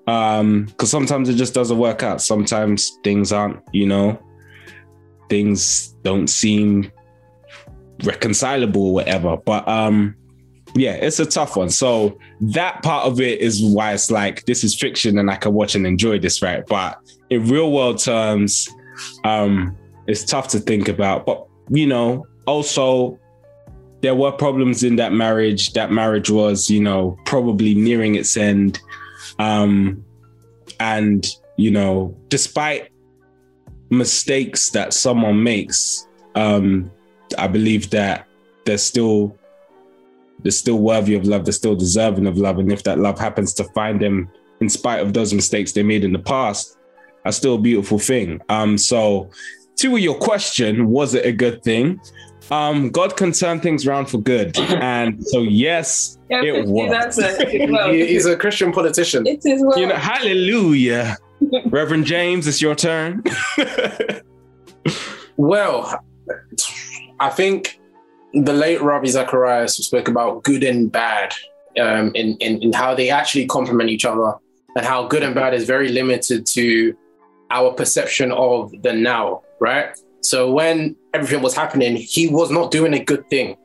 Um, 0.06 0.64
because 0.66 0.90
sometimes 0.90 1.28
it 1.28 1.34
just 1.34 1.54
doesn't 1.54 1.78
work 1.78 2.02
out. 2.02 2.20
Sometimes 2.20 2.98
things 3.02 3.32
aren't, 3.32 3.60
you 3.72 3.86
know, 3.86 4.22
things 5.30 5.94
don't 6.02 6.28
seem 6.28 6.90
reconcilable 8.02 8.88
or 8.88 8.94
whatever. 8.94 9.36
But 9.36 9.66
um, 9.66 10.14
yeah, 10.74 10.92
it's 10.92 11.20
a 11.20 11.26
tough 11.26 11.56
one. 11.56 11.70
So 11.70 12.18
that 12.40 12.82
part 12.82 13.06
of 13.06 13.20
it 13.20 13.40
is 13.40 13.62
why 13.62 13.92
it's 13.94 14.10
like 14.10 14.44
this 14.46 14.64
is 14.64 14.74
fiction 14.74 15.18
and 15.18 15.30
I 15.30 15.36
can 15.36 15.54
watch 15.54 15.74
and 15.74 15.86
enjoy 15.86 16.18
this, 16.18 16.42
right? 16.42 16.66
But 16.66 16.98
in 17.30 17.48
real 17.48 17.72
world 17.72 17.98
terms, 17.98 18.68
um, 19.24 19.76
it's 20.06 20.24
tough 20.24 20.48
to 20.48 20.58
think 20.58 20.88
about. 20.88 21.26
But 21.26 21.46
you 21.70 21.86
know, 21.86 22.26
also 22.46 23.18
there 24.00 24.14
were 24.14 24.32
problems 24.32 24.84
in 24.84 24.96
that 24.96 25.12
marriage. 25.12 25.72
That 25.72 25.90
marriage 25.90 26.28
was, 26.28 26.68
you 26.68 26.80
know, 26.80 27.16
probably 27.24 27.74
nearing 27.74 28.16
its 28.16 28.36
end. 28.36 28.78
Um, 29.38 30.04
and 30.80 31.26
you 31.56 31.70
know, 31.70 32.16
despite 32.28 32.90
mistakes 33.90 34.70
that 34.70 34.92
someone 34.92 35.42
makes, 35.42 36.06
um, 36.34 36.90
I 37.38 37.46
believe 37.46 37.90
that 37.90 38.26
they're 38.64 38.78
still 38.78 39.36
they're 40.40 40.52
still 40.52 40.78
worthy 40.78 41.14
of 41.14 41.24
love, 41.24 41.44
they're 41.44 41.52
still 41.52 41.76
deserving 41.76 42.26
of 42.26 42.36
love. 42.36 42.58
And 42.58 42.70
if 42.70 42.82
that 42.84 42.98
love 42.98 43.18
happens 43.18 43.54
to 43.54 43.64
find 43.72 44.00
them 44.00 44.28
in 44.60 44.68
spite 44.68 45.00
of 45.00 45.14
those 45.14 45.32
mistakes 45.32 45.72
they 45.72 45.82
made 45.82 46.04
in 46.04 46.12
the 46.12 46.18
past, 46.18 46.76
that's 47.24 47.36
still 47.36 47.54
a 47.54 47.58
beautiful 47.58 47.98
thing. 47.98 48.40
Um, 48.48 48.76
so 48.76 49.30
to 49.76 49.96
your 49.96 50.18
question, 50.18 50.88
was 50.88 51.14
it 51.14 51.24
a 51.24 51.32
good 51.32 51.62
thing? 51.62 52.00
Um, 52.50 52.90
God 52.90 53.16
can 53.16 53.32
turn 53.32 53.60
things 53.60 53.86
around 53.86 54.06
for 54.06 54.18
good. 54.18 54.58
And 54.58 55.24
so 55.26 55.40
yes, 55.40 56.18
Yeah, 56.28 56.42
it 56.42 56.66
was. 56.66 56.90
that's 56.90 57.18
it 57.18 57.62
as 57.62 57.70
well. 57.72 57.90
He- 57.92 58.06
He's 58.06 58.26
a 58.26 58.36
Christian 58.36 58.70
politician. 58.72 59.26
it 59.26 59.44
is 59.46 59.62
well 59.64 59.78
You 59.78 59.86
know, 59.86 59.94
hallelujah. 59.96 61.16
Reverend 61.66 62.04
James, 62.06 62.46
it's 62.46 62.60
your 62.62 62.74
turn. 62.74 63.22
Well, 65.36 66.00
I 67.18 67.28
think 67.30 67.80
the 68.32 68.52
late 68.52 68.80
Ravi 68.80 69.08
Zacharias 69.08 69.74
spoke 69.76 70.06
about 70.08 70.44
good 70.44 70.62
and 70.62 70.90
bad 70.92 71.34
um, 71.78 72.12
in, 72.14 72.36
in, 72.38 72.62
in 72.62 72.72
how 72.72 72.94
they 72.94 73.10
actually 73.10 73.46
complement 73.46 73.90
each 73.90 74.04
other 74.04 74.34
and 74.76 74.86
how 74.86 75.06
good 75.08 75.22
and 75.24 75.34
bad 75.34 75.54
is 75.54 75.64
very 75.66 75.88
limited 75.88 76.46
to 76.46 76.96
our 77.50 77.72
perception 77.72 78.30
of 78.32 78.72
the 78.82 78.92
now, 78.92 79.42
right? 79.60 79.98
So 80.22 80.50
when 80.52 80.94
everything 81.14 81.42
was 81.42 81.54
happening, 81.54 81.96
he 81.96 82.26
was 82.26 82.50
not 82.50 82.70
doing 82.70 82.94
a 82.94 83.02
good 83.02 83.28
thing. 83.30 83.56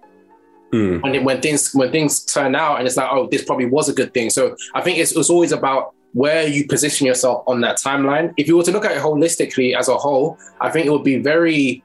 Mm, 0.71 1.01
when, 1.01 1.23
when 1.23 1.41
things 1.41 1.73
when 1.73 1.91
things 1.91 2.23
turn 2.25 2.53
out 2.53 2.77
and 2.77 2.85
it's 2.85 2.95
like 2.95 3.09
oh 3.11 3.27
this 3.31 3.43
probably 3.43 3.65
was 3.65 3.89
a 3.89 3.93
good 3.93 4.13
thing. 4.13 4.29
So 4.29 4.55
i 4.75 4.81
think 4.81 4.99
it's, 4.99 5.11
it's 5.11 5.29
always 5.29 5.51
about 5.51 5.95
where 6.13 6.47
you 6.47 6.67
position 6.67 7.07
yourself 7.07 7.43
on 7.47 7.61
that 7.61 7.77
timeline. 7.77 8.33
If 8.37 8.47
you 8.47 8.55
were 8.55 8.63
to 8.63 8.71
look 8.71 8.85
at 8.85 8.91
it 8.91 9.01
holistically 9.01 9.75
as 9.75 9.87
a 9.87 9.95
whole 9.95 10.37
i 10.61 10.69
think 10.69 10.85
it 10.85 10.91
would 10.91 11.03
be 11.03 11.17
very 11.17 11.83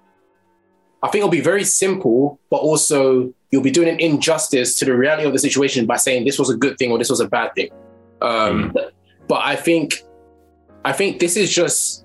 i 1.03 1.09
think 1.09 1.21
it'll 1.21 1.31
be 1.31 1.41
very 1.41 1.65
simple 1.65 2.39
but 2.51 2.59
also 2.59 3.33
you'll 3.51 3.63
be 3.63 3.71
doing 3.71 3.89
an 3.89 4.01
injustice 4.01 4.75
to 4.75 4.85
the 4.85 4.95
reality 4.95 5.27
of 5.27 5.33
the 5.33 5.39
situation 5.39 5.87
by 5.87 5.97
saying 5.97 6.27
this 6.27 6.39
was 6.39 6.51
a 6.51 6.57
good 6.57 6.77
thing 6.77 6.91
or 6.91 6.99
this 6.99 7.09
was 7.09 7.21
a 7.21 7.29
bad 7.29 7.55
thing. 7.55 7.71
Um, 8.21 8.75
but 9.29 9.41
i 9.43 9.57
think 9.57 10.03
i 10.85 10.93
think 10.93 11.21
this 11.21 11.37
is 11.37 11.51
just 11.51 12.05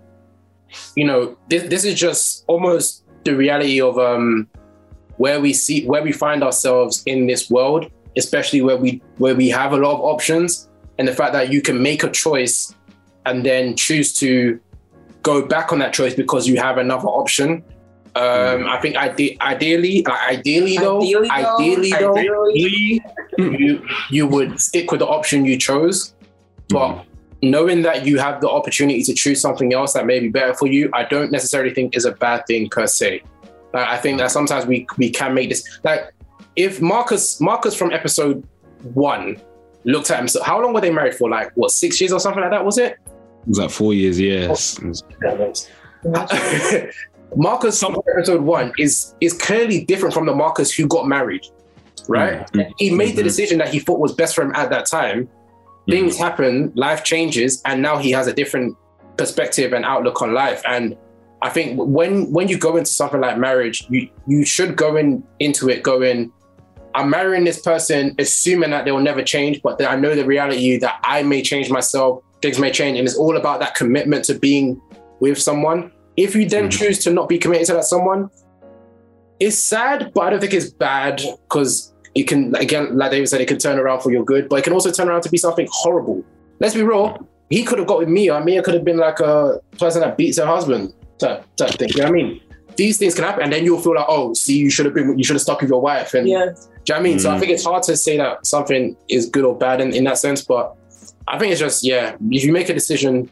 you 0.96 1.06
know 1.06 1.38
this, 1.50 1.64
this 1.64 1.84
is 1.84 1.96
just 1.96 2.46
almost 2.48 3.04
the 3.30 3.36
reality 3.36 3.80
of 3.82 3.98
um 3.98 4.48
where 5.18 5.40
we 5.46 5.52
see 5.54 5.86
where 5.86 6.04
we 6.04 6.12
find 6.12 6.44
ourselves 6.44 7.04
in 7.06 7.28
this 7.28 7.50
world 7.50 7.84
especially 8.18 8.62
where 8.62 8.78
we 8.78 9.02
where 9.18 9.36
we 9.36 9.48
have 9.50 9.72
a 9.74 9.78
lot 9.78 9.94
of 9.98 10.02
options 10.02 10.70
and 10.98 11.08
the 11.08 11.14
fact 11.14 11.34
that 11.34 11.52
you 11.54 11.62
can 11.62 11.78
make 11.82 12.04
a 12.04 12.12
choice 12.12 12.74
and 13.26 13.46
then 13.46 13.76
choose 13.76 14.14
to 14.14 14.60
go 15.24 15.36
back 15.46 15.72
on 15.74 15.80
that 15.80 15.94
choice 15.94 16.14
because 16.16 16.48
you 16.48 16.58
have 16.58 16.78
another 16.78 17.08
option. 17.22 17.50
Um 18.16 18.66
i 18.76 18.78
think 18.82 18.94
ide- 19.06 19.38
ideally 19.54 19.96
like 20.10 20.24
ideally 20.38 20.78
though 20.78 21.02
Ideally 21.02 21.30
though, 21.30 21.58
ideally 21.60 21.92
though 22.02 22.18
ideally. 22.50 23.04
you 23.64 23.72
you 24.10 24.24
would 24.34 24.52
stick 24.60 24.86
with 24.92 25.00
the 25.04 25.08
option 25.18 25.46
you 25.46 25.58
chose. 25.70 25.98
But 26.70 27.06
knowing 27.42 27.82
that 27.84 28.06
you 28.06 28.18
have 28.20 28.42
the 28.42 28.50
opportunity 28.50 29.02
to 29.04 29.14
choose 29.14 29.40
something 29.42 29.74
else 29.74 29.94
that 29.94 30.06
may 30.06 30.20
be 30.20 30.28
better 30.30 30.54
for 30.54 30.68
you 30.68 30.90
i 30.94 31.04
don't 31.06 31.32
necessarily 31.32 31.74
think 31.74 31.96
is 31.96 32.06
a 32.06 32.12
bad 32.12 32.46
thing 32.48 32.70
per 32.70 32.86
se. 32.88 33.22
Like, 33.74 33.88
i 33.88 33.98
think 33.98 34.18
that 34.20 34.32
sometimes 34.32 34.66
we 34.66 34.88
we 34.98 35.10
can 35.10 35.34
make 35.34 35.50
this 35.50 35.80
like 35.84 36.14
if 36.56 36.82
marcus 36.82 37.40
marcus 37.40 37.76
from 37.76 37.92
episode 37.94 38.46
one 38.94 39.40
looked 39.86 40.12
at 40.12 40.18
himself 40.18 40.46
how 40.46 40.62
long 40.62 40.74
were 40.74 40.82
they 40.82 40.92
married 40.92 41.16
for? 41.16 41.30
Like 41.30 41.52
what 41.56 41.72
six 41.72 42.02
years 42.02 42.12
or 42.12 42.20
something 42.20 42.42
like 42.42 42.52
that 42.52 42.66
was 42.66 42.78
it? 42.78 42.94
It 42.94 43.48
was 43.48 43.60
like 43.60 43.70
four 43.70 43.94
years, 43.94 44.20
yes. 44.20 44.78
marcus 47.36 47.80
from 47.80 47.96
episode 48.16 48.42
one 48.42 48.72
is 48.78 49.16
is 49.22 49.34
clearly 49.34 49.86
different 49.86 50.14
from 50.14 50.26
the 50.26 50.36
marcus 50.36 50.74
who 50.74 50.88
got 50.88 51.08
married 51.08 51.46
right? 52.08 52.52
Mm, 52.54 52.72
he 52.78 52.90
made 52.90 53.16
the 53.16 53.22
Mhm. 53.22 53.26
decision 53.26 53.58
that 53.60 53.70
he 53.70 53.80
thought 53.80 54.00
was 54.00 54.14
best 54.14 54.36
for 54.36 54.42
him 54.42 54.52
at 54.56 54.70
that 54.72 54.88
time 54.88 55.30
things 55.90 56.18
happen, 56.18 56.72
life 56.76 57.04
changes, 57.04 57.62
and 57.66 57.82
now 57.82 57.98
he 57.98 58.12
has 58.12 58.28
a 58.28 58.34
different 58.34 58.76
perspective 59.18 59.74
and 59.74 59.86
outlook 59.86 60.22
on 60.22 60.34
life. 60.34 60.62
And 60.66 60.96
I 61.42 61.50
think 61.50 61.78
when 61.78 62.32
when 62.32 62.48
you 62.48 62.58
go 62.58 62.78
into 62.78 62.92
something 62.92 63.22
like 63.22 63.38
marriage, 63.38 63.86
you 63.90 64.10
you 64.28 64.46
should 64.46 64.76
go 64.76 64.96
in 64.96 65.24
into 65.40 65.70
it 65.70 65.84
going, 65.84 66.32
I'm 66.96 67.10
marrying 67.10 67.46
this 67.46 67.62
person, 67.62 68.16
assuming 68.20 68.72
that 68.72 68.86
they 68.86 68.92
will 68.92 69.00
never 69.02 69.24
change, 69.24 69.62
but 69.62 69.78
that 69.78 69.90
I 69.92 69.96
know 69.96 70.16
the 70.16 70.26
reality 70.26 70.78
that 70.78 71.00
I 71.04 71.24
may 71.24 71.42
change 71.42 71.70
myself, 71.70 72.24
things 72.42 72.60
may 72.60 72.72
change, 72.72 72.98
and 72.98 73.08
it's 73.08 73.18
all 73.18 73.38
about 73.38 73.60
that 73.60 73.76
commitment 73.76 74.26
to 74.26 74.34
being 74.38 74.82
with 75.20 75.40
someone. 75.40 75.92
If 76.18 76.36
you 76.36 76.48
then 76.48 76.66
Mhm. 76.66 76.72
choose 76.72 77.00
to 77.06 77.12
not 77.12 77.30
be 77.30 77.38
committed 77.38 77.68
to 77.68 77.74
that 77.76 77.86
someone, 77.86 78.30
it's 79.40 79.58
sad, 79.58 80.12
but 80.14 80.22
I 80.22 80.30
don't 80.32 80.42
think 80.42 80.54
it's 80.54 80.70
bad 80.70 81.22
because 81.48 81.94
it 82.16 82.24
can 82.24 82.56
again, 82.56 82.98
like 82.98 83.12
David 83.12 83.28
said, 83.30 83.42
it 83.42 83.48
can 83.48 83.58
turn 83.58 83.78
around 83.80 84.02
for 84.02 84.12
your 84.12 84.24
good, 84.24 84.50
but 84.50 84.58
it 84.58 84.64
can 84.64 84.74
also 84.74 84.92
turn 84.92 85.08
around 85.10 85.22
to 85.24 85.30
be 85.30 85.38
something 85.38 85.68
horrible. 85.72 86.24
Let's 86.60 86.74
be 86.76 86.84
real. 86.84 87.28
He 87.50 87.64
could 87.64 87.80
have 87.80 87.88
got 87.88 88.00
with 88.00 88.10
Mia. 88.10 88.40
Mia 88.44 88.62
could 88.62 88.74
have 88.74 88.84
been 88.84 88.98
like 88.98 89.20
a 89.20 89.60
person 89.78 90.02
that 90.02 90.18
beats 90.18 90.38
her 90.38 90.46
husband 90.46 90.94
type, 91.20 91.44
type 91.56 91.72
thing. 91.72 91.90
You 91.90 91.98
know 91.98 92.04
what 92.04 92.10
I 92.10 92.14
mean? 92.14 92.42
These 92.76 92.98
things 92.98 93.14
can 93.16 93.24
happen, 93.24 93.44
and 93.44 93.52
then 93.52 93.66
you'll 93.66 93.80
feel 93.82 93.96
like, 93.96 94.06
oh, 94.08 94.34
see, 94.34 94.58
you 94.58 94.70
should 94.70 94.86
have 94.86 94.94
been, 94.94 95.18
you 95.18 95.24
should 95.24 95.36
have 95.36 95.42
stuck 95.42 95.60
with 95.62 95.70
your 95.70 95.82
wife. 95.82 96.14
And 96.14 96.28
Yeah. 96.28 96.46
do 96.46 96.46
you 96.46 96.46
know 96.46 96.56
what 96.86 96.96
I 96.96 97.02
mean? 97.02 97.20
So 97.20 97.30
I 97.32 97.36
Mm. 97.36 97.40
think 97.40 97.52
it's 97.52 97.64
hard 97.66 97.84
to 97.84 97.98
say 97.98 98.18
that 98.18 98.46
something 98.46 98.96
is 99.10 99.26
good 99.28 99.44
or 99.46 99.56
bad 99.58 99.82
in, 99.82 99.94
in 99.94 100.04
that 100.06 100.18
sense, 100.18 100.44
but 100.44 100.74
I 101.28 101.38
think 101.38 101.52
it's 101.52 101.60
just 101.60 101.84
yeah. 101.84 102.16
If 102.32 102.44
you 102.44 102.52
make 102.52 102.70
a 102.70 102.74
decision, 102.74 103.30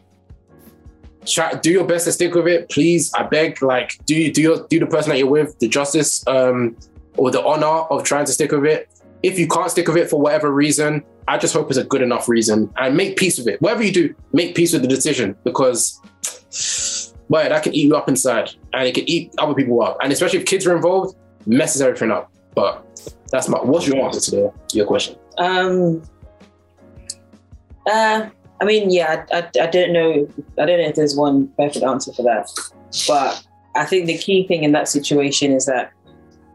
try 1.26 1.54
do 1.54 1.72
your 1.72 1.84
best 1.86 2.06
to 2.06 2.12
stick 2.12 2.34
with 2.34 2.48
it. 2.48 2.70
Please, 2.70 3.12
I 3.16 3.24
beg. 3.24 3.62
Like, 3.62 3.92
do 4.06 4.16
you 4.16 4.32
do 4.34 4.42
your 4.42 4.68
do 4.70 4.80
the 4.80 4.88
person 4.88 5.10
that 5.12 5.18
you're 5.18 5.28
with 5.30 5.58
the 5.60 5.68
justice 5.68 6.24
um 6.28 6.76
or 7.18 7.32
the 7.32 7.44
honor 7.44 7.86
of 7.90 8.04
trying 8.04 8.26
to 8.26 8.32
stick 8.32 8.52
with 8.52 8.66
it. 8.66 8.90
If 9.24 9.40
you 9.40 9.48
can't 9.48 9.72
stick 9.72 9.88
with 9.88 9.98
it 9.98 10.10
for 10.10 10.20
whatever 10.22 10.52
reason, 10.52 11.04
I 11.28 11.38
just 11.38 11.54
hope 11.54 11.70
it's 11.70 11.78
a 11.78 11.84
good 11.84 12.02
enough 12.02 12.30
reason 12.30 12.72
and 12.78 12.96
make 12.96 13.18
peace 13.18 13.38
with 13.38 13.48
it. 13.48 13.62
Whatever 13.62 13.84
you 13.84 13.92
do, 13.92 14.16
make 14.32 14.56
peace 14.56 14.74
with 14.74 14.84
the 14.84 14.88
decision 14.88 15.36
because. 15.44 16.00
But 17.30 17.50
that 17.50 17.62
can 17.62 17.76
eat 17.76 17.88
you 17.88 17.96
up 17.98 18.08
inside 18.08 18.52
and 18.74 18.88
it 18.88 18.96
can 18.96 19.10
eat 19.10 19.34
other 19.38 19.54
people 19.54 19.82
up. 19.82 19.98
And 20.02 20.14
especially 20.14 20.40
if 20.40 20.46
kids 20.46 20.66
are 20.66 20.74
involved, 20.74 21.18
messes 21.46 21.82
everything 21.82 22.10
up. 22.10 22.32
But 22.56 22.86
that's 23.32 23.50
my 23.50 23.58
what's 23.58 23.86
your 23.86 24.06
answer 24.06 24.22
to, 24.22 24.32
the, 24.32 24.54
your 24.74 24.86
question? 24.86 25.18
Um. 25.38 26.02
Uh, 27.90 28.30
I 28.60 28.66
mean, 28.66 28.90
yeah, 28.90 29.26
I, 29.32 29.38
I, 29.40 29.64
I 29.64 29.68
don't 29.68 29.94
know. 29.94 30.28
I 30.58 30.66
don't 30.66 30.80
know 30.80 30.88
if 30.88 30.96
there's 30.96 31.16
one 31.16 31.48
perfect 31.58 31.84
answer 31.84 32.14
for 32.14 32.24
that, 32.24 32.50
but 33.08 33.46
I 33.76 33.86
think 33.86 34.08
the 34.08 34.18
key 34.18 34.48
thing 34.48 34.64
in 34.64 34.72
that 34.72 34.88
situation 34.88 35.52
is 35.52 35.66
that 35.68 35.92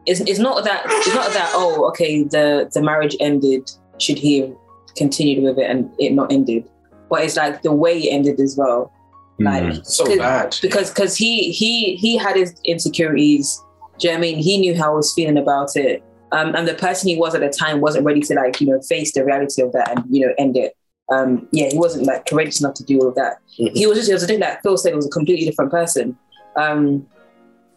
it's, 0.06 0.20
it's 0.20 0.38
not 0.38 0.64
that 0.64 0.82
it's 0.86 1.14
not 1.14 1.32
that 1.32 1.50
oh 1.54 1.88
okay 1.88 2.24
the 2.24 2.70
the 2.74 2.82
marriage 2.82 3.16
ended 3.20 3.70
should 3.98 4.18
he 4.18 4.38
have 4.40 4.52
continued 4.96 5.42
with 5.44 5.58
it 5.58 5.70
and 5.70 5.90
it 5.98 6.12
not 6.12 6.30
ended, 6.32 6.68
but 7.08 7.22
it's 7.24 7.36
like 7.36 7.62
the 7.62 7.72
way 7.72 7.98
it 7.98 8.10
ended 8.10 8.40
as 8.40 8.56
well. 8.56 8.92
Like 9.38 9.62
Mm. 9.64 9.86
So 9.86 10.04
Cause- 10.06 10.18
bad. 10.18 10.56
because 10.62 10.90
because 10.90 11.16
he 11.16 11.50
he 11.52 11.96
he 11.96 12.16
had 12.16 12.36
his 12.36 12.54
insecurities. 12.64 13.60
Do 13.98 14.08
you 14.08 14.14
know 14.14 14.18
what 14.20 14.26
I 14.26 14.30
mean? 14.32 14.38
He 14.42 14.58
knew 14.58 14.74
how 14.76 14.92
I 14.92 14.96
was 14.96 15.12
feeling 15.14 15.36
about 15.38 15.76
it. 15.76 16.02
Um, 16.32 16.54
and 16.54 16.66
the 16.66 16.74
person 16.74 17.08
he 17.08 17.16
was 17.16 17.34
at 17.34 17.40
the 17.42 17.50
time 17.50 17.80
wasn't 17.80 18.04
ready 18.06 18.20
to 18.22 18.34
like, 18.34 18.60
you 18.60 18.66
know, 18.66 18.80
face 18.82 19.12
the 19.12 19.22
reality 19.24 19.60
of 19.62 19.70
that 19.72 19.90
and, 19.90 20.04
you 20.10 20.26
know, 20.26 20.32
end 20.38 20.56
it. 20.56 20.74
Um, 21.12 21.46
yeah, 21.52 21.68
he 21.70 21.76
wasn't 21.78 22.06
like 22.06 22.24
courageous 22.26 22.60
enough 22.60 22.72
to 22.74 22.84
do 22.84 22.98
all 23.00 23.08
of 23.08 23.14
that. 23.16 23.36
Mhm. 23.60 23.76
He 23.76 23.86
was 23.86 23.98
just, 23.98 24.08
it 24.10 24.14
was 24.14 24.22
a 24.22 24.26
thing 24.26 24.40
that 24.40 24.62
Phil 24.62 24.76
said 24.78 24.94
was 24.94 25.06
a 25.06 25.10
completely 25.10 25.44
different 25.44 25.70
person. 25.70 26.16
Um, 26.56 27.06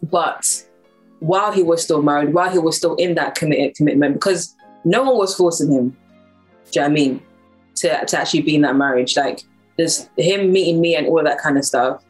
but 0.04 0.64
while 1.26 1.52
he 1.52 1.64
was 1.64 1.82
still 1.82 2.02
married, 2.02 2.34
while 2.34 2.50
he 2.52 2.60
was 2.60 2.78
still 2.78 2.96
in 2.96 3.16
that 3.16 3.36
committed 3.36 3.76
commitment, 3.76 4.14
because 4.14 4.56
no 4.84 5.04
one 5.04 5.18
was 5.18 5.36
forcing 5.36 5.72
him, 5.72 5.90
do 6.72 6.80
you 6.80 6.82
know 6.82 6.88
what 6.88 6.92
I 6.92 6.94
mean? 6.94 7.22
To, 7.78 8.06
to 8.06 8.18
actually 8.20 8.42
be 8.42 8.56
in 8.56 8.62
that 8.62 8.76
marriage. 8.76 9.18
Like 9.18 9.42
there's 9.78 10.10
him 10.18 10.52
meeting 10.52 10.80
me 10.80 10.96
and 10.96 11.08
all 11.08 11.24
that 11.24 11.40
kind 11.40 11.58
of 11.58 11.66
stuff. 11.66 12.04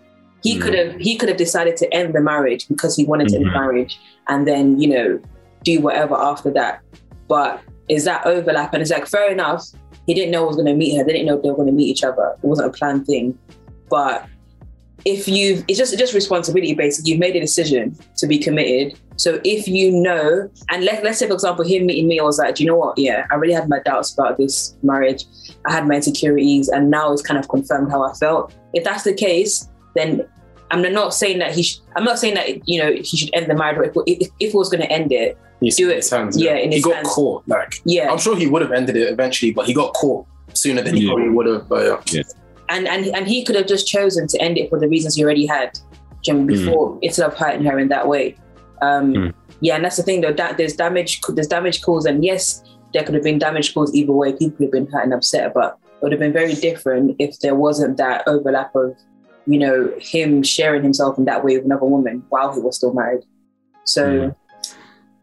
He 0.43 0.58
Mm. 0.58 0.62
could 0.62 0.73
have 0.75 0.95
he 0.99 1.15
could 1.17 1.30
have 1.30 1.38
decided 1.38 1.75
to 1.78 1.91
end 1.93 2.13
the 2.13 2.21
marriage 2.21 2.67
because 2.67 2.95
he 2.95 3.04
wanted 3.06 3.30
to 3.30 3.38
end 3.38 3.45
the 3.45 3.51
marriage 3.51 3.99
and 4.28 4.45
then, 4.47 4.80
you 4.80 4.89
know, 4.89 5.19
do 5.63 5.80
whatever 5.82 6.15
after 6.15 6.51
that. 6.51 6.82
But 7.28 7.62
is 7.89 8.04
that 8.06 8.25
overlap? 8.28 8.73
And 8.73 8.82
it's 8.82 8.91
like 8.91 9.08
fair 9.08 9.32
enough. 9.32 9.63
He 10.06 10.13
didn't 10.13 10.32
know 10.32 10.41
he 10.43 10.47
was 10.47 10.58
gonna 10.58 10.75
meet 10.75 10.95
her, 10.97 11.04
they 11.04 11.13
didn't 11.13 11.28
know 11.28 11.41
they 11.41 11.49
were 11.49 11.58
gonna 11.58 11.71
meet 11.71 11.88
each 11.88 12.04
other. 12.04 12.36
It 12.43 12.45
wasn't 12.45 12.67
a 12.69 12.71
planned 12.78 13.08
thing. 13.08 13.38
But 13.89 14.28
if 15.06 15.28
you've 15.28 15.63
it's 15.68 15.78
just 15.78 15.98
just 16.00 16.13
responsibility 16.13 16.74
basically 16.74 17.12
you've 17.12 17.20
made 17.20 17.36
a 17.36 17.39
decision 17.39 17.96
to 18.18 18.26
be 18.28 18.38
committed 18.39 18.98
so 19.18 19.39
if 19.44 19.68
you 19.68 19.91
know 19.91 20.50
and 20.72 20.84
let, 20.84 21.04
let's 21.04 21.20
say 21.20 21.28
for 21.28 21.34
example 21.34 21.63
him 21.63 21.86
meeting 21.86 22.08
me 22.08 22.20
i 22.20 22.24
was 22.24 22.39
like 22.39 22.56
do 22.56 22.63
you 22.63 22.70
know 22.70 22.76
what 22.76 22.98
yeah 22.98 23.26
i 23.32 23.36
really 23.36 23.54
had 23.54 23.70
my 23.70 23.80
doubts 23.80 24.13
about 24.13 24.38
this 24.38 24.76
marriage 24.84 25.26
i 25.68 25.72
had 25.72 25.88
my 25.88 25.96
insecurities 25.96 26.70
and 26.70 26.89
now 26.89 27.13
it's 27.13 27.22
kind 27.22 27.39
of 27.39 27.48
confirmed 27.50 27.91
how 27.91 28.04
i 28.04 28.12
felt 28.13 28.52
if 28.74 28.84
that's 28.84 29.04
the 29.04 29.13
case 29.13 29.70
then 29.96 30.28
i'm 30.72 30.82
not 30.91 31.13
saying 31.13 31.38
that 31.38 31.54
he 31.54 31.62
should 31.62 31.80
i'm 31.96 32.04
not 32.04 32.18
saying 32.18 32.34
that 32.34 32.68
you 32.68 32.82
know 32.82 32.91
he 32.91 33.04
should 33.18 33.30
end 33.34 33.48
the 33.50 33.56
marriage 33.56 33.91
but 33.94 34.04
if, 34.08 34.18
if, 34.22 34.28
if 34.39 34.52
he 34.52 34.58
was 34.58 34.70
going 34.70 34.82
to 34.82 34.91
end 34.91 35.12
it 35.12 35.38
He's 35.62 35.78
Do 35.78 35.86
in 35.86 35.91
it. 35.91 35.96
his 35.98 36.10
hands. 36.10 36.38
Yeah, 36.39 36.56
in 36.56 36.70
he 36.72 36.78
his 36.78 36.86
got 36.86 36.96
hands. 36.96 37.08
caught. 37.10 37.48
Like 37.48 37.76
yeah 37.86 38.12
I'm 38.12 38.18
sure 38.18 38.36
he 38.36 38.46
would 38.46 38.62
have 38.62 38.74
ended 38.74 38.98
it 38.98 39.10
eventually, 39.10 39.52
but 39.54 39.65
he 39.65 39.74
got 39.74 39.94
caught 39.94 40.28
sooner 40.54 40.82
than 40.82 40.96
he 40.96 41.04
Yeah. 41.06 41.13
probably 41.13 41.30
would 41.30 41.46
have. 41.46 41.70
But 41.70 42.04
yeah. 42.12 42.22
And 42.69 42.88
and 42.88 43.06
and 43.08 43.28
he 43.28 43.43
could 43.43 43.56
have 43.56 43.67
just 43.67 43.88
chosen 43.88 44.28
to 44.28 44.41
end 44.41 44.58
it 44.58 44.69
for 44.69 44.80
the 44.80 44.88
reasons 44.88 45.15
he 45.15 45.23
already 45.23 45.45
had 45.45 45.78
Jim, 46.23 46.45
before 46.47 46.97
instead 47.01 47.25
of 47.28 47.38
hurting 47.38 47.65
her 47.65 47.78
in 47.80 47.88
that 47.89 48.08
way. 48.08 48.36
Um, 48.82 49.13
Mm. 49.13 49.34
Yeah, 49.62 49.75
and 49.75 49.86
that's 49.86 49.95
the 49.97 50.04
thing 50.04 50.21
though. 50.21 50.34
That 50.34 50.58
there's 50.58 50.75
damage, 50.75 51.21
there's 51.30 51.47
damage 51.47 51.82
caused, 51.82 52.08
and 52.08 52.23
yes, 52.25 52.62
there 52.93 53.04
could 53.04 53.15
have 53.15 53.23
been 53.23 53.39
damage 53.39 53.73
caused 53.73 53.95
either 53.95 54.12
way. 54.12 54.34
People 54.34 54.51
could 54.58 54.63
have 54.65 54.71
been 54.71 54.88
hurt 54.88 55.04
and 55.04 55.13
upset, 55.13 55.54
but 55.54 55.78
it 55.86 56.04
would 56.04 56.12
have 56.12 56.19
been 56.19 56.34
very 56.34 56.54
different 56.56 57.15
if 57.19 57.39
there 57.39 57.56
wasn't 57.56 57.95
that 57.97 58.28
overlap 58.28 58.75
of, 58.75 58.95
you 59.47 59.58
know, 59.58 59.91
him 59.99 60.43
sharing 60.43 60.84
himself 60.84 61.17
in 61.17 61.25
that 61.25 61.43
way 61.43 61.56
with 61.56 61.65
another 61.65 61.86
woman 61.86 62.23
while 62.30 62.54
he 62.54 62.60
was 62.60 62.75
still 62.75 62.93
married. 62.93 63.23
So, 63.86 64.04
Mm. 64.06 64.36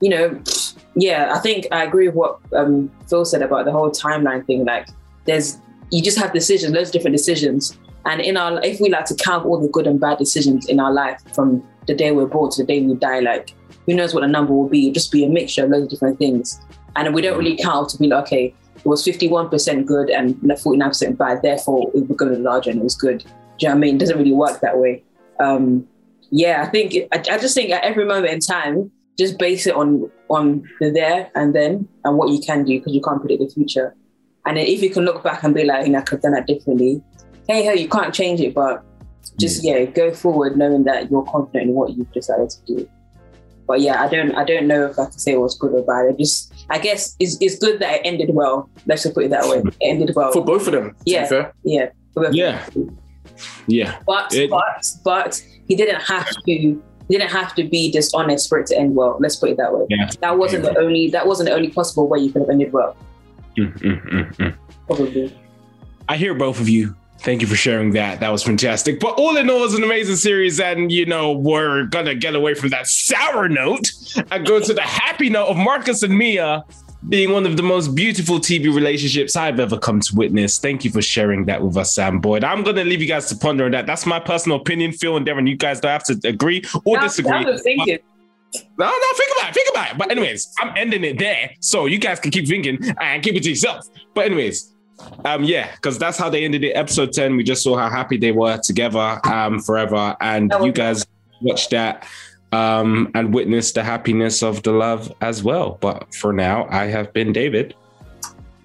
you 0.01 0.09
know, 0.11 0.41
yeah, 0.97 1.33
I 1.35 1.39
think 1.39 1.67
I 1.71 1.85
agree 1.85 2.07
with 2.09 2.17
what 2.17 2.39
um, 2.57 2.91
Phil 3.09 3.25
said 3.27 3.43
about 3.43 3.67
the 3.67 3.73
whole 3.73 3.91
timeline 3.91 4.47
thing. 4.47 4.65
Like, 4.65 4.89
there's 5.27 5.59
you 5.93 6.03
just 6.03 6.19
have 6.19 6.33
decisions, 6.33 6.75
loads 6.75 6.89
of 6.89 6.95
different 6.95 7.17
decisions. 7.17 7.79
And 8.07 8.21
in 8.21 8.37
our, 8.37 8.61
if 8.65 8.81
we 8.81 8.89
like 8.89 9.05
to 9.07 9.15
count 9.15 9.45
all 9.47 9.61
the 9.61 9.69
good 9.69 9.87
and 9.87 10.01
bad 10.01 10.19
decisions 10.19 10.67
in 10.67 10.81
our 10.81 10.93
life 10.93 11.21
from 11.35 11.63
the 11.87 11.95
day 11.95 12.11
we're 12.11 12.27
born 12.27 12.51
to 12.51 12.63
the 12.63 12.67
day 12.67 12.81
we 12.85 12.95
die, 12.95 13.21
like 13.21 13.55
who 13.87 13.95
knows 13.95 14.15
what 14.15 14.23
the 14.23 14.27
number 14.27 14.53
will 14.53 14.69
be? 14.69 14.89
It'll 14.89 14.95
just 14.95 15.13
be 15.13 15.25
a 15.25 15.29
mixture 15.29 15.65
of 15.65 15.71
loads 15.71 15.85
of 15.85 15.91
different 15.91 16.19
things. 16.19 16.61
And 16.97 17.15
we 17.15 17.23
don't 17.23 17.39
really 17.39 17.57
count 17.57 17.91
to 17.91 17.99
be 17.99 18.09
like, 18.09 18.25
okay, 18.25 18.55
it 18.77 18.87
was 18.87 19.05
51% 19.07 19.87
good 19.87 20.11
and 20.11 20.35
49% 20.37 21.17
bad, 21.19 21.43
therefore 21.43 21.91
it 21.95 22.17
going 22.17 22.35
to 22.35 22.41
larger 22.41 22.71
and 22.71 22.81
it 22.81 22.83
was 22.83 22.97
good. 22.97 23.19
Do 23.19 23.25
you 23.59 23.69
know 23.69 23.75
what 23.75 23.77
I 23.77 23.81
mean? 23.81 23.97
It 23.97 23.99
doesn't 23.99 24.19
really 24.19 24.33
work 24.33 24.61
that 24.61 24.79
way. 24.79 25.05
Um, 25.39 25.87
yeah, 26.31 26.65
I 26.67 26.71
think, 26.71 26.95
I, 27.13 27.19
I 27.19 27.39
just 27.39 27.55
think 27.55 27.71
at 27.71 27.85
every 27.85 28.07
moment 28.07 28.33
in 28.33 28.41
time, 28.41 28.91
just 29.19 29.39
base 29.39 29.67
it 29.67 29.75
on 29.75 30.11
on 30.29 30.69
the 30.81 30.91
there 30.91 31.31
and 31.35 31.55
then 31.55 31.87
and 32.05 32.17
what 32.17 32.31
you 32.31 32.41
can 32.41 32.65
do 32.65 32.79
because 32.79 32.95
you 32.95 33.03
can't 33.03 33.21
predict 33.21 33.43
the 33.43 33.49
future. 33.49 33.95
And 34.47 34.57
then 34.57 34.67
if 34.67 34.83
you 34.83 34.91
can 34.91 35.05
look 35.05 35.23
back 35.23 35.43
and 35.45 35.55
be 35.55 35.65
like, 35.65 35.87
you 35.87 35.93
know, 35.93 35.99
I 35.99 36.03
could 36.03 36.17
have 36.17 36.23
done 36.23 36.33
that 36.33 36.47
differently. 36.47 37.03
Hey, 37.49 37.63
hey, 37.63 37.79
you 37.81 37.89
can't 37.89 38.13
change 38.15 38.41
it, 38.41 38.55
but 38.55 38.83
just 39.39 39.65
yeah, 39.65 39.85
go 39.85 40.13
forward 40.13 40.57
knowing 40.57 40.85
that 40.85 41.11
you're 41.11 41.25
confident 41.25 41.69
in 41.71 41.75
what 41.75 41.97
you've 41.97 42.11
decided 42.13 42.51
to 42.51 42.65
do. 42.67 42.89
But 43.67 43.81
yeah, 43.81 44.03
I 44.03 44.09
don't, 44.09 44.35
I 44.35 44.45
don't 44.45 44.67
know 44.67 44.87
if 44.87 44.99
I 44.99 45.05
can 45.05 45.13
say 45.19 45.33
it 45.33 45.41
was 45.41 45.57
good 45.57 45.73
or 45.73 45.83
bad. 45.85 46.13
I 46.13 46.17
just, 46.17 46.53
I 46.69 46.79
guess 46.79 47.15
it's, 47.21 47.39
it's 47.41 47.57
good 47.59 47.79
that 47.81 47.95
it 47.97 48.01
ended 48.05 48.31
well. 48.35 48.69
Let's 48.87 49.05
just 49.05 49.15
put 49.15 49.25
it 49.25 49.31
that 49.31 49.45
way. 49.49 49.59
It 49.65 49.75
ended 49.81 50.13
well. 50.17 50.33
For 50.33 50.45
both 50.45 50.67
of 50.67 50.73
them, 50.73 50.91
to 50.91 50.97
Yeah. 51.07 51.23
be 51.23 51.29
fair. 51.29 51.53
yeah. 51.63 51.89
Yeah. 52.33 52.67
Yeah. 53.67 53.99
But 54.07 54.35
It- 54.35 54.51
but 54.51 54.87
but 55.05 55.43
he 55.69 55.75
didn't 55.77 56.03
have 56.03 56.29
to. 56.29 56.41
He 56.47 56.77
didn't 57.09 57.31
have 57.31 57.55
to 57.57 57.65
be 57.65 57.91
dishonest 57.91 58.49
for 58.49 58.59
it 58.59 58.67
to 58.69 58.79
end 58.79 58.95
well. 58.95 59.17
Let's 59.21 59.37
put 59.37 59.51
it 59.51 59.57
that 59.59 59.73
way. 59.75 59.87
Yeah. 59.89 60.11
That 60.21 60.39
wasn't 60.39 60.65
the 60.65 60.77
only. 60.79 61.09
That 61.11 61.27
wasn't 61.27 61.49
the 61.49 61.55
only 61.55 61.69
possible 61.71 62.09
way 62.09 62.19
you 62.21 62.31
could 62.33 62.43
have 62.43 62.51
ended 62.51 62.73
well. 62.73 62.97
Mm, 63.57 63.79
mm, 63.79 64.35
mm. 64.37 64.55
Probably. 64.87 65.37
I 66.09 66.17
hear 66.17 66.35
both 66.35 66.61
of 66.61 66.69
you. 66.69 66.95
Thank 67.21 67.41
you 67.41 67.47
for 67.47 67.55
sharing 67.55 67.93
that. 67.93 68.19
That 68.19 68.31
was 68.31 68.43
fantastic. 68.43 68.99
But 68.99 69.15
all 69.17 69.37
in 69.37 69.49
all, 69.49 69.65
it's 69.65 69.75
an 69.75 69.85
amazing 69.85 70.17
series. 70.17 70.59
And, 70.59 70.91
you 70.91 71.07
know, 71.07 71.31
we're 71.33 71.85
going 71.85 72.07
to 72.07 72.17
get 72.17 72.35
away 72.35 72.55
from 72.55 72.71
that 72.71 72.89
sour 72.89 73.49
note 73.49 73.93
and 74.33 74.45
go 74.45 74.59
to 74.59 74.75
the 74.75 74.83
happy 74.83 75.31
note 75.31 75.47
of 75.47 75.57
Marcus 75.57 76.03
and 76.03 76.19
Mia 76.19 76.65
being 77.09 77.33
one 77.33 77.47
of 77.47 77.57
the 77.57 77.63
most 77.63 77.95
beautiful 77.95 78.39
TV 78.39 78.75
relationships 78.75 79.37
I've 79.37 79.61
ever 79.61 79.79
come 79.79 80.01
to 80.01 80.17
witness. 80.17 80.59
Thank 80.59 80.85
you 80.85 80.91
for 80.91 81.03
sharing 81.03 81.45
that 81.47 81.63
with 81.63 81.77
us, 81.77 81.95
Sam 81.95 82.21
Boyd. 82.21 82.43
I'm 82.45 82.63
going 82.65 82.77
to 82.77 82.85
leave 82.85 83.01
you 83.01 83.09
guys 83.09 83.27
to 83.29 83.37
ponder 83.37 83.65
on 83.67 83.71
that. 83.73 83.87
That's 83.87 84.07
my 84.07 84.19
personal 84.21 84.59
opinion. 84.59 84.93
Phil 84.93 85.17
and 85.17 85.25
Devin, 85.27 85.47
you 85.47 85.57
guys 85.57 85.81
don't 85.81 85.91
have 85.93 86.05
to 86.05 86.21
agree 86.29 86.63
or 86.85 86.99
disagree. 86.99 87.33
I- 87.33 87.45
disagree. 87.45 87.99
I 88.55 88.59
was 88.59 88.61
thinking. 88.61 88.71
No, 88.79 88.87
no, 88.87 89.13
think 89.17 89.31
about 89.39 89.51
it. 89.51 89.55
Think 89.55 89.69
about 89.71 89.91
it. 89.93 89.99
But 89.99 90.11
anyways, 90.11 90.53
I'm 90.61 90.73
ending 90.77 91.05
it 91.05 91.19
there, 91.19 91.51
so 91.61 91.87
you 91.87 91.99
guys 91.99 92.21
can 92.21 92.31
keep 92.31 92.47
thinking 92.47 92.79
and 93.01 93.23
keep 93.23 93.35
it 93.35 93.43
to 93.45 93.51
yourself. 93.51 93.87
But 94.15 94.27
anyways, 94.27 94.75
um, 95.25 95.45
yeah, 95.45 95.71
because 95.75 95.99
that's 95.99 96.19
how 96.19 96.29
they 96.29 96.45
ended 96.45 96.65
it. 96.65 96.73
Episode 96.73 97.13
ten, 97.13 97.37
we 97.37 97.45
just 97.45 97.63
saw 97.63 97.77
how 97.77 97.89
happy 97.89 98.17
they 98.17 98.33
were 98.33 98.59
together, 98.59 99.21
um, 99.25 99.61
forever, 99.61 100.17
and 100.21 100.53
you 100.63 100.73
guys 100.73 101.07
watched 101.41 101.71
that, 101.71 102.07
um, 102.53 103.11
and 103.15 103.33
witnessed 103.33 103.75
the 103.75 103.83
happiness 103.83 104.43
of 104.43 104.63
the 104.63 104.73
love 104.73 105.13
as 105.21 105.43
well. 105.43 105.79
But 105.81 106.15
for 106.15 106.33
now, 106.33 106.67
I 106.71 106.87
have 106.87 107.13
been 107.13 107.33
David. 107.33 107.75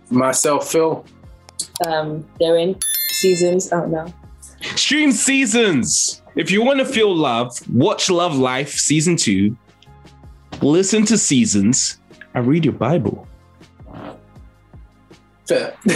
Myself, 0.09 0.71
Phil. 0.71 1.05
Um, 1.85 2.25
they're 2.39 2.57
in 2.57 2.77
seasons. 3.09 3.71
I 3.71 3.81
don't 3.81 3.91
know. 3.91 4.13
Stream 4.75 5.11
seasons. 5.11 6.21
If 6.35 6.51
you 6.51 6.63
want 6.63 6.79
to 6.79 6.85
feel 6.85 7.15
love, 7.15 7.57
watch 7.69 8.09
Love 8.09 8.37
Life 8.37 8.71
season 8.73 9.15
two. 9.15 9.57
Listen 10.61 11.05
to 11.05 11.17
seasons 11.17 11.99
and 12.33 12.47
read 12.47 12.65
your 12.65 12.73
Bible. 12.73 13.27
Fair. 15.47 15.75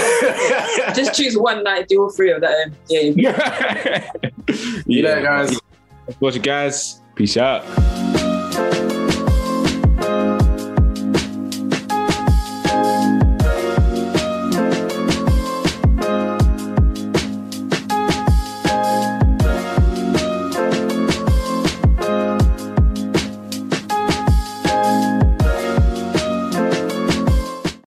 Just 0.96 1.14
choose 1.14 1.38
one 1.38 1.64
night. 1.64 1.88
Do 1.90 2.02
all 2.04 2.10
three 2.10 2.32
of 2.32 2.42
that. 2.42 2.68
and 2.68 2.76
Yeah. 2.90 3.00
you- 3.02 3.14
yeah, 4.56 4.84
You 4.86 5.02
know, 5.04 5.22
guys. 5.22 5.60
Watch 6.20 6.36
it, 6.38 6.44
guys. 6.44 7.02
Peace 7.16 7.36
out. 7.38 7.64